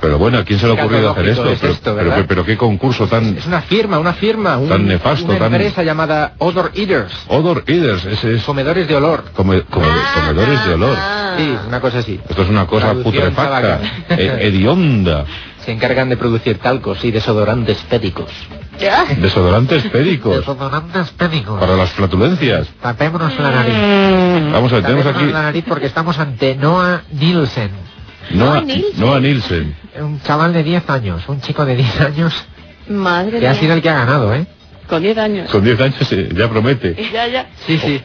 [0.00, 1.50] Pero bueno, ¿a quién se le ha ocurrido hacer esto?
[1.50, 1.96] Es Pero, esto,
[2.28, 3.36] pero- qué concurso tan...
[3.38, 4.58] Es una firma, una firma.
[4.58, 7.12] un- Tan nefasto, Una tan- empresa llamada Odor Eaters.
[7.28, 8.42] Odor Eaters, ese es...
[8.44, 9.24] Comedores de olor.
[9.34, 10.96] come- come- comedores de olor.
[11.38, 12.20] Sí, una cosa así.
[12.28, 13.80] Esto es una cosa Traducción putrefacta,
[14.10, 15.24] e- hedionda.
[15.66, 18.30] Se encargan de producir talcos y desodorantes pédicos.
[18.78, 19.04] Ya.
[19.04, 20.36] Desodorantes péricos.
[20.38, 21.58] Desodorantes pédicos.
[21.58, 22.68] Para las flatulencias.
[22.80, 24.52] Tapémonos la nariz.
[24.52, 25.32] Vamos a ver, tenemos Tapémonos aquí...
[25.32, 27.70] la nariz porque estamos ante Noah Nielsen.
[28.30, 29.00] Noah, Noah Nielsen.
[29.00, 29.76] Noah Nielsen.
[30.00, 32.46] Un chaval de 10 años, un chico de 10 años,
[32.88, 33.60] Madre que ha mía.
[33.60, 34.46] sido el que ha ganado, ¿eh?
[34.88, 35.50] Con 10 años.
[35.50, 36.94] Con 10 años eh, ya promete.
[37.12, 37.46] Ya, ya.
[37.66, 38.00] Sí, sí.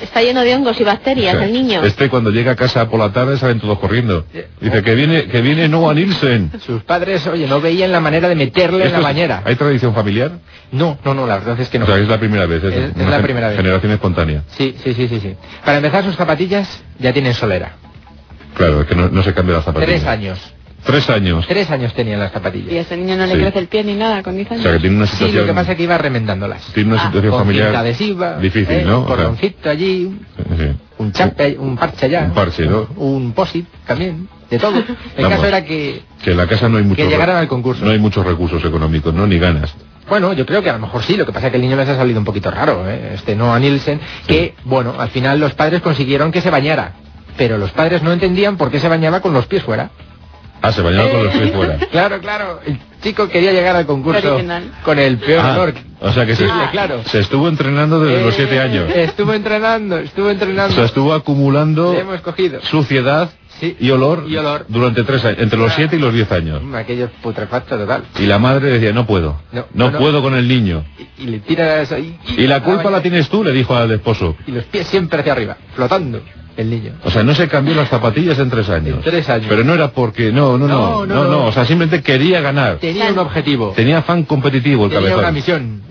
[0.00, 1.84] Está lleno de hongos y bacterias el niño.
[1.84, 4.24] Este cuando llega a casa por la tarde salen todos corriendo.
[4.60, 6.52] Dice que viene, que viene Noah Nielsen.
[6.64, 9.42] Sus padres, oye, no veían la manera de meterle en ¿Esto la bañera.
[9.44, 10.32] ¿Hay tradición familiar?
[10.70, 11.84] No, no, no, la verdad es que no.
[11.84, 12.62] O sea, es la primera vez.
[12.64, 13.56] Es, Es- la primera vez.
[13.56, 14.42] Generación espontánea.
[14.56, 15.34] Sí, sí, sí, sí, sí.
[15.64, 17.72] Para empezar, sus zapatillas ya tienen solera.
[18.54, 19.88] Claro, es que no, no se cambia las zapatillas.
[20.00, 20.38] Tres años.
[20.84, 21.46] Tres años.
[21.48, 22.72] Tres años tenía las zapatillas.
[22.72, 23.40] Y a ese niño no le Sí.
[23.40, 24.62] crece el pie ni nada con 10 O años.
[24.64, 25.42] sea, que tiene una Sí, situación...
[25.42, 26.62] lo que pasa es que iba remendándolas.
[26.74, 28.98] Tiene una Ah, situación Con familiar adhesiva, difícil, eh, ¿no?
[28.98, 30.18] Un O cordoncito allí,
[30.58, 30.64] sí.
[30.98, 32.24] un chape, un parche allá.
[32.24, 32.88] Un parche, ¿no?
[32.96, 34.76] Un posit también, de todo.
[35.16, 35.30] El Vamos.
[35.30, 37.04] caso era que, Que en la casa no hay muchos...
[37.04, 37.84] que llegaran al concurso.
[37.84, 39.26] No hay muchos recursos económicos, ¿no?
[39.26, 39.74] Ni ganas.
[40.08, 41.76] Bueno, yo creo que a lo mejor sí, lo que pasa es que el niño
[41.76, 43.12] les ha salido un poquito raro, ¿eh?
[43.14, 46.94] este Noah Nielsen, que, bueno, al final los padres consiguieron que se bañara,
[47.36, 49.90] pero los padres no entendían por qué se bañaba con los pies fuera.
[50.62, 51.76] Ah, se bañaba con los pies fuera.
[51.90, 54.62] Claro, claro, el chico quería llegar al concurso Original.
[54.84, 55.74] con el peor Ah, olor.
[56.00, 57.02] o sea que se, posible, claro.
[57.04, 58.90] se estuvo entrenando desde los Eh, siete años.
[58.94, 60.74] Estuvo entrenando, estuvo O entrenando.
[60.74, 62.60] sea, estuvo acumulando Le hemos cogido.
[62.62, 63.30] suciedad
[63.60, 63.76] Sí.
[63.78, 64.64] y olor, Y olor.
[64.68, 66.62] durante tres años, entre los siete y los diez años.
[66.62, 68.04] Mm, Aquello es putrefacto total.
[68.18, 69.98] Y la madre decía, no puedo, No, no, no, no.
[69.98, 70.84] puedo con el niño.
[71.18, 72.18] Y, y le tiras ahí.
[72.36, 74.36] Y la culpa la tienes tú, le dijo al esposo.
[74.46, 76.20] Y los pies siempre hacia arriba, flotando,
[76.56, 76.92] el niño.
[77.04, 78.96] O sea, no se cambió las zapatillas en tres años.
[78.98, 79.46] En tres años.
[79.48, 81.44] Pero no era porque, no, no, no, No, no, no, no, no.
[81.46, 82.76] o sea, simplemente quería ganar.
[82.76, 83.72] Tenía un objetivo.
[83.76, 85.34] Tenía afán competitivo el Tenía una cabezón.
[85.34, 85.82] misión.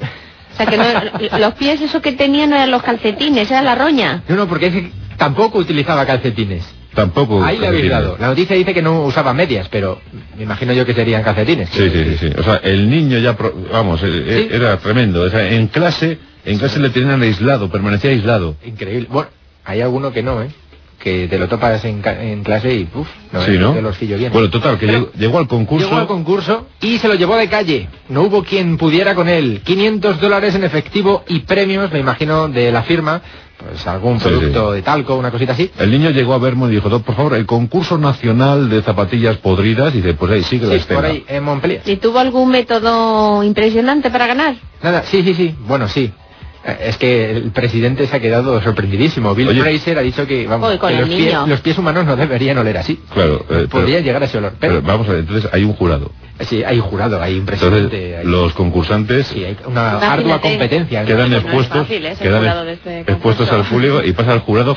[0.54, 3.76] O sea, que no- los pies eso que tenía no eran los calcetines, era la
[3.76, 4.24] roña.
[4.28, 6.64] No, no, porque es que tampoco utilizaba calcetines.
[6.94, 7.42] Tampoco.
[7.42, 8.18] Ahí le habéis dado.
[8.20, 10.02] La noticia dice que no usaba medias, pero
[10.38, 11.70] me imagino yo que serían calcetines.
[11.70, 12.34] Sí, sí, sí, sí.
[12.38, 14.56] O sea, el niño ya, pro- vamos, eh, eh, Sí.
[14.56, 15.22] era tremendo.
[15.22, 18.58] O sea, en clase, en clase le tenían aislado, permanecía aislado.
[18.66, 19.08] Increíble.
[19.10, 19.30] Bueno,
[19.66, 20.50] hay alguno que no, ¿eh?
[21.00, 23.74] Que te lo topas en, ca- en clase y, uff, no, sí, ¿no?
[23.74, 24.32] te los pillo bien.
[24.32, 25.88] Bueno, total, que llegó, llegó al concurso.
[25.88, 27.90] Llegó al concurso y se lo llevó de calle.
[28.10, 29.62] No hubo quien pudiera con él.
[29.64, 33.20] 500 dólares en efectivo y premios, me imagino, de la firma.
[33.58, 35.70] Pues algún Sí, producto de talco, una cosita así.
[35.80, 39.38] El niño llegó a Vermont y dijo, "Doc, por favor, el concurso nacional de zapatillas
[39.38, 41.00] podridas, y dice, pues ahí sigue la Sí, escena.
[41.00, 41.82] por ahí, en Montpellier.
[41.86, 44.56] ¿Y tuvo algún método impresionante para ganar?
[44.82, 45.56] Nada, sí, sí, sí.
[45.68, 46.12] Bueno, sí.
[46.64, 49.34] Eh, Es que el presidente se ha quedado sorprendidísimo.
[49.34, 49.62] Bill Oye.
[49.62, 51.48] Fraser ha dicho que, vamos, que los, pies, niño.
[51.48, 53.00] los pies humanos no deberían oler así.
[53.14, 54.54] Claro, eh, Podría pero- llegar a ese olor.
[54.60, 56.12] Pero Pero, vamos a ver, entonces hay un jurado.
[56.42, 57.78] sí, hay un jurado, hay un presidente.
[57.98, 60.06] Entonces, hay- los concursantes sí, hay una Imagínate.
[60.06, 61.06] ardua competencia.
[61.06, 62.16] quedan no expuestos, fácil, ¿eh?
[62.22, 64.76] Quedan este expuestos al público y pasa al jurado.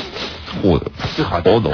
[0.62, 1.42] Joder, Fíjate.
[1.50, 1.70] todo.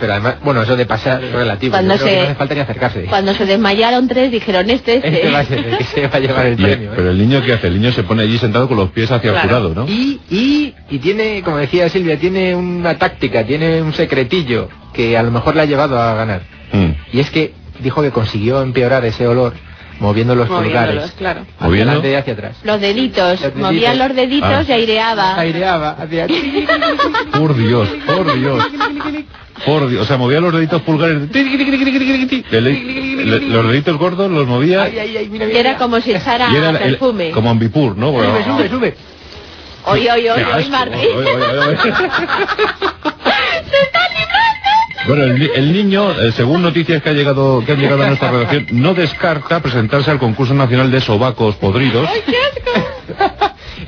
[0.00, 1.72] Pero además, bueno, eso de pasar es relativo.
[1.72, 3.04] Cuando se- no hace falta ni acercarse.
[3.04, 5.08] Cuando se desmayaron tres dijeron este, este.
[5.08, 6.90] Este va a ser el que se va a llevar el Y- premio.
[6.90, 6.94] ¿eh?
[6.96, 7.66] pero el niño qué hace?
[7.66, 9.36] El niño se pone allí sentado con los pies hacia Claro.
[9.36, 9.86] el jurado, ¿no?
[9.92, 15.22] Y, y, y tiene, como decía Silvia, tiene una táctica, tiene un secretillo que a
[15.22, 16.40] lo mejor le ha llevado a ganar.
[16.72, 16.90] Mm.
[17.16, 19.52] Y es que dijo que consiguió empeorar ese olor
[20.00, 21.12] moviendo los pulgares.
[21.12, 21.42] claro.
[21.42, 21.90] Hacia ¿Moviendo?
[21.92, 22.56] adelante y hacia atrás.
[22.64, 24.64] Los deditos, Los movían los deditos Ah.
[24.68, 25.38] y aireaba.
[25.38, 26.26] Aireaba hacia
[27.32, 28.64] Por Dios, por Dios.
[29.64, 31.18] Por Dios, o sea, movía los deditos pulgares.
[31.30, 36.00] Le- le- Los deditos gordos los movía Ay, ay, ay, mira, Y mira, era como
[36.00, 37.30] si echara y era el- perfume.
[37.30, 38.10] como ambipur, ¿no?
[38.10, 38.94] Sube, sube, sube.
[39.84, 40.44] Oye, oye, oye.
[40.70, 40.98] Martín.
[41.14, 41.92] Oye, oye, oye.
[45.06, 48.30] Bueno, el, el niño, eh, según noticias que, ha llegado, que han llegado a nuestra
[48.30, 52.08] redacción, no descarta presentarse al concurso nacional de sobacos podridos.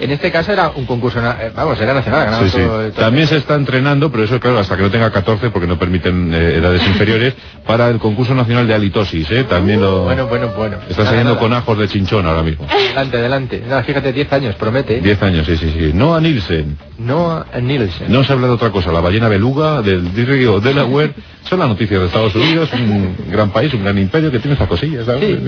[0.01, 2.25] En este caso era un concurso, eh, vamos, era nacional.
[2.27, 2.59] ganaba Sí, sí.
[2.59, 5.67] todo- todo- También se está entrenando, pero eso claro, hasta que no tenga 14, porque
[5.67, 7.35] no permiten eh, edades inferiores,
[7.67, 9.45] para el concurso nacional de halitosis, ¿eh?
[9.45, 10.05] También lo...
[10.05, 10.77] Bueno, bueno, bueno.
[10.89, 12.67] Está saliendo con ajos de chinchón ahora mismo.
[12.69, 13.63] Adelante, adelante.
[13.67, 15.01] Nada, fíjate, 10 años, promete.
[15.01, 15.91] 10 años, sí, sí, sí.
[15.95, 16.77] Noah Nielsen.
[16.99, 18.11] Noah Nielsen.
[18.13, 18.91] No se habla de otra cosa.
[18.93, 21.13] La ballena beluga del río Delaware
[21.49, 24.69] son las noticias de Estados Unidos, un gran país, un gran imperio que tiene estas
[24.69, 25.25] cosillas, ¿sabes?
[25.25, 25.39] Sí.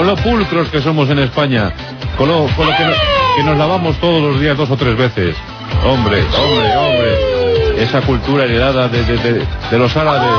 [0.00, 1.70] Con lo pulcros que somos en España,
[2.16, 2.92] con lo, que, no-
[3.36, 5.36] que nos lavamos todos los días dos o tres veces.
[5.84, 7.82] Hombre, hombre, hombre.
[7.82, 10.30] Esa cultura heredada de, de- los árabes.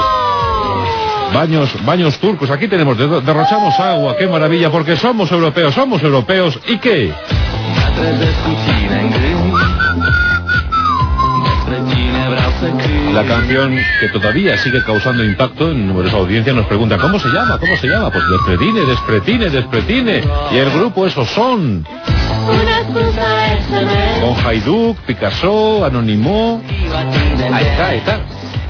[1.32, 6.58] Baños, baños turcos, aquí tenemos, de- derrochamos agua, qué maravilla, porque somos europeos, somos europeos,
[6.68, 7.14] ¿y qué?
[13.14, 17.58] La canción que todavía sigue causando impacto en numerosas audiencias nos pregunta ¿Cómo se llama?
[17.60, 18.10] ¿Cómo se llama?
[18.10, 21.86] Pues Despretine, Despretine, Despretine Y el grupo esos son
[24.22, 26.62] Con Haiduk, Picasso, Anonymous
[27.52, 28.20] Ahí está, ahí está.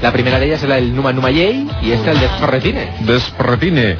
[0.02, 2.90] La primera de ellas es la del Numa Numa Yey y esta el de Ferretine.
[3.00, 3.96] Despretine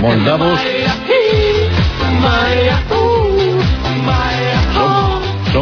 [0.00, 0.60] Moldavos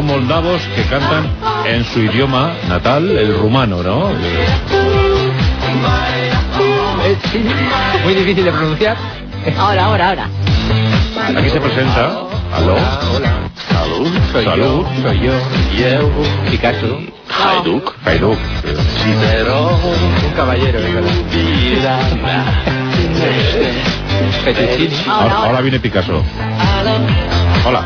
[0.01, 1.29] son, moldavos que cantan
[1.65, 4.09] en su idioma natal, el rumano, ¿no?
[8.03, 8.97] Muy difícil de pronunciar.
[9.57, 10.29] Ahora, ahora, ahora.
[11.37, 12.05] Aquí se presenta
[12.53, 12.75] Aló
[13.15, 13.33] Hola.
[13.69, 14.07] Salud.
[14.31, 14.85] Soy Salud.
[14.85, 15.01] yo.
[15.01, 15.31] Soy yo.
[16.49, 16.99] Picasso.
[17.29, 18.37] Haiduk Haiduk
[20.25, 21.11] Un caballero, es verdad.
[24.43, 24.95] Fettuccini.
[25.07, 26.23] Ahora, ahora viene Picasso.
[27.65, 27.85] Hola.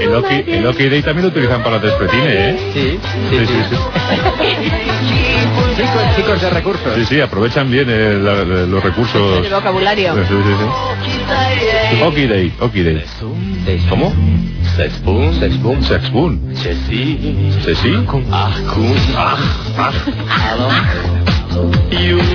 [0.00, 2.56] el, el, OK, el OK Day también lo utilizan para despretine, ¿eh?
[2.72, 2.98] Sí,
[3.30, 3.76] sí, sí.
[5.76, 6.94] Chicos, chicos de recursos.
[6.96, 9.44] Sí, sí, aprovechan bien eh, la- la- los recursos.
[9.44, 10.14] El vocabulario.
[10.14, 12.02] Sí, sí, sí.
[12.02, 13.04] OK Day, OK Day.
[13.88, 14.14] ¿Cómo?
[14.76, 15.38] Sexboom.
[15.38, 15.82] Sexboom.
[15.82, 16.54] Sexboom.
[16.54, 17.50] Chessy.
[17.74, 17.94] ¿Sí?
[18.32, 18.94] Ahkun.
[19.16, 19.36] Ah,
[19.78, 19.92] ah.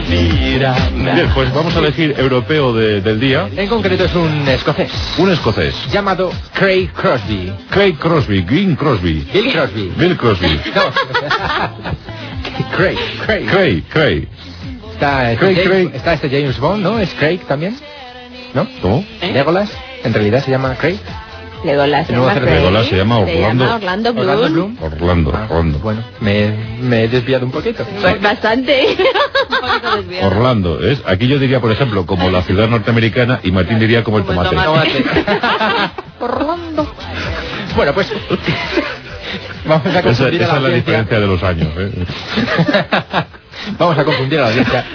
[0.10, 3.50] Bien, pues vamos a elegir europeo de- del día.
[3.56, 5.76] En concreto es un escocés Un escocés.
[5.92, 7.52] llamado Craig Crosby.
[7.70, 9.28] Craig Crosby, Green Crosby.
[9.34, 9.94] Bill Crosby.
[9.98, 10.60] Bill Crosby.
[10.76, 10.82] No.
[12.78, 13.46] Craig, Craig.
[13.48, 14.28] Craig, Craig.
[14.94, 15.92] Está, este Craig, James, Craig.
[15.96, 17.00] está este James Bond, ¿no?
[17.00, 17.78] ¿Es Craig también?
[18.54, 18.68] ¿No?
[18.82, 19.06] ¿Cómo?
[19.22, 19.70] Legolas.
[20.04, 21.00] En realidad se llama Craig.
[21.64, 22.34] Legolas se llama.
[22.36, 23.64] Legolas se llama Se Orlando.
[23.66, 24.28] llama Orlando Bloom.
[24.30, 24.78] Orlando Bloom.
[24.82, 25.80] Orlando, Ah, Orlando.
[25.80, 27.86] Bueno, me, me he desviado un poquito.
[28.02, 28.96] Pues bastante.
[29.50, 30.28] Un poquito desviado.
[30.28, 31.02] Orlando, ¿es?
[31.06, 34.42] Aquí yo diría, por ejemplo, como la ciudad norteamericana y Martín diría como el Como
[34.44, 35.04] el tomate.
[36.22, 36.94] Orlando.
[37.76, 38.12] Bueno, pues
[39.66, 41.70] vamos a Esa, a esa la es la diferencia de los años.
[41.78, 41.92] ¿eh?
[43.78, 44.86] Vamos a confundir a la audiencia.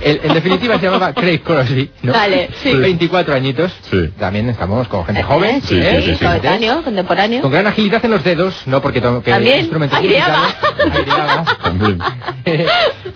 [0.00, 2.12] El- en definitiva se llamaba Craig Crosby, ¿no?
[2.12, 2.74] Vale, sí.
[2.74, 3.72] 24 añitos.
[3.90, 4.08] Sí.
[4.18, 5.62] También estamos con gente joven.
[5.62, 6.02] Sí, ¿eh?
[6.04, 7.40] sí, sí, coetáneo, contemporáneo.
[7.42, 10.48] Con gran agilidad en los dedos, no porque También, instrumentos aireaba.
[10.92, 11.44] Aireaba.
[11.62, 11.98] También.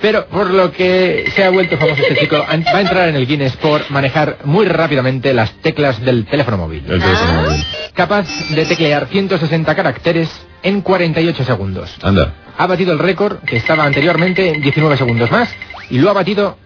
[0.01, 3.27] Pero por lo que se ha vuelto famoso este chico, va a entrar en el
[3.27, 6.85] Guinness por manejar muy rápidamente las teclas del teléfono móvil.
[6.89, 7.65] El teléfono móvil.
[7.95, 10.31] Capaz de teclear 160 caracteres
[10.63, 11.95] en 48 segundos.
[12.03, 12.33] Anda.
[12.59, 15.55] Ha batido el récord, que estaba anteriormente en 19 segundos más,
[15.91, 16.57] y lo ha batido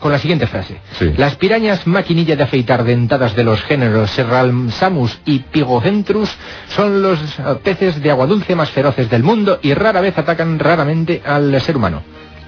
[0.00, 0.80] con la siguiente frase.
[0.98, 1.12] Sí.
[1.16, 6.30] Las pirañas maquinilla de afeitar dentadas de los géneros Serralsamus y Pigocentrus
[6.68, 7.18] son los
[7.62, 11.76] peces de agua dulce más feroces del mundo y rara vez atacan raramente al ser
[11.76, 12.02] humano.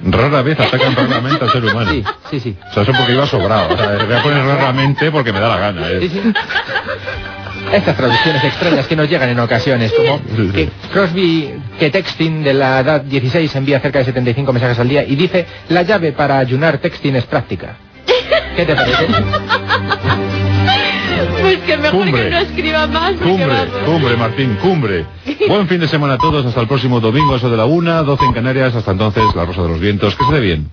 [0.05, 1.93] Rara vez atacan raramente al ser humano.
[1.93, 2.56] Sí, sí, sí.
[2.70, 3.74] O sea, eso porque iba sobrado.
[3.74, 5.90] O sea, voy a poner raramente porque me da la gana.
[5.90, 6.01] ¿eh?
[6.01, 6.32] Sí, sí.
[7.70, 10.20] Estas traducciones extrañas que nos llegan en ocasiones, como
[10.52, 15.05] que Crosby, que texting de la edad 16 envía cerca de 75 mensajes al día
[15.05, 17.76] y dice, la llave para ayunar texting es práctica.
[18.56, 19.06] ¿Qué te parece?
[21.40, 22.24] Pues que mejor Cumbre.
[22.24, 23.12] que no escriba más.
[23.14, 23.68] Cumbre, vamos.
[23.86, 25.06] cumbre, Martín, cumbre.
[25.48, 28.24] Buen fin de semana a todos, hasta el próximo domingo, eso de la una, 12
[28.24, 30.68] en Canarias, hasta entonces, la Rosa de los Vientos, que se dé bien.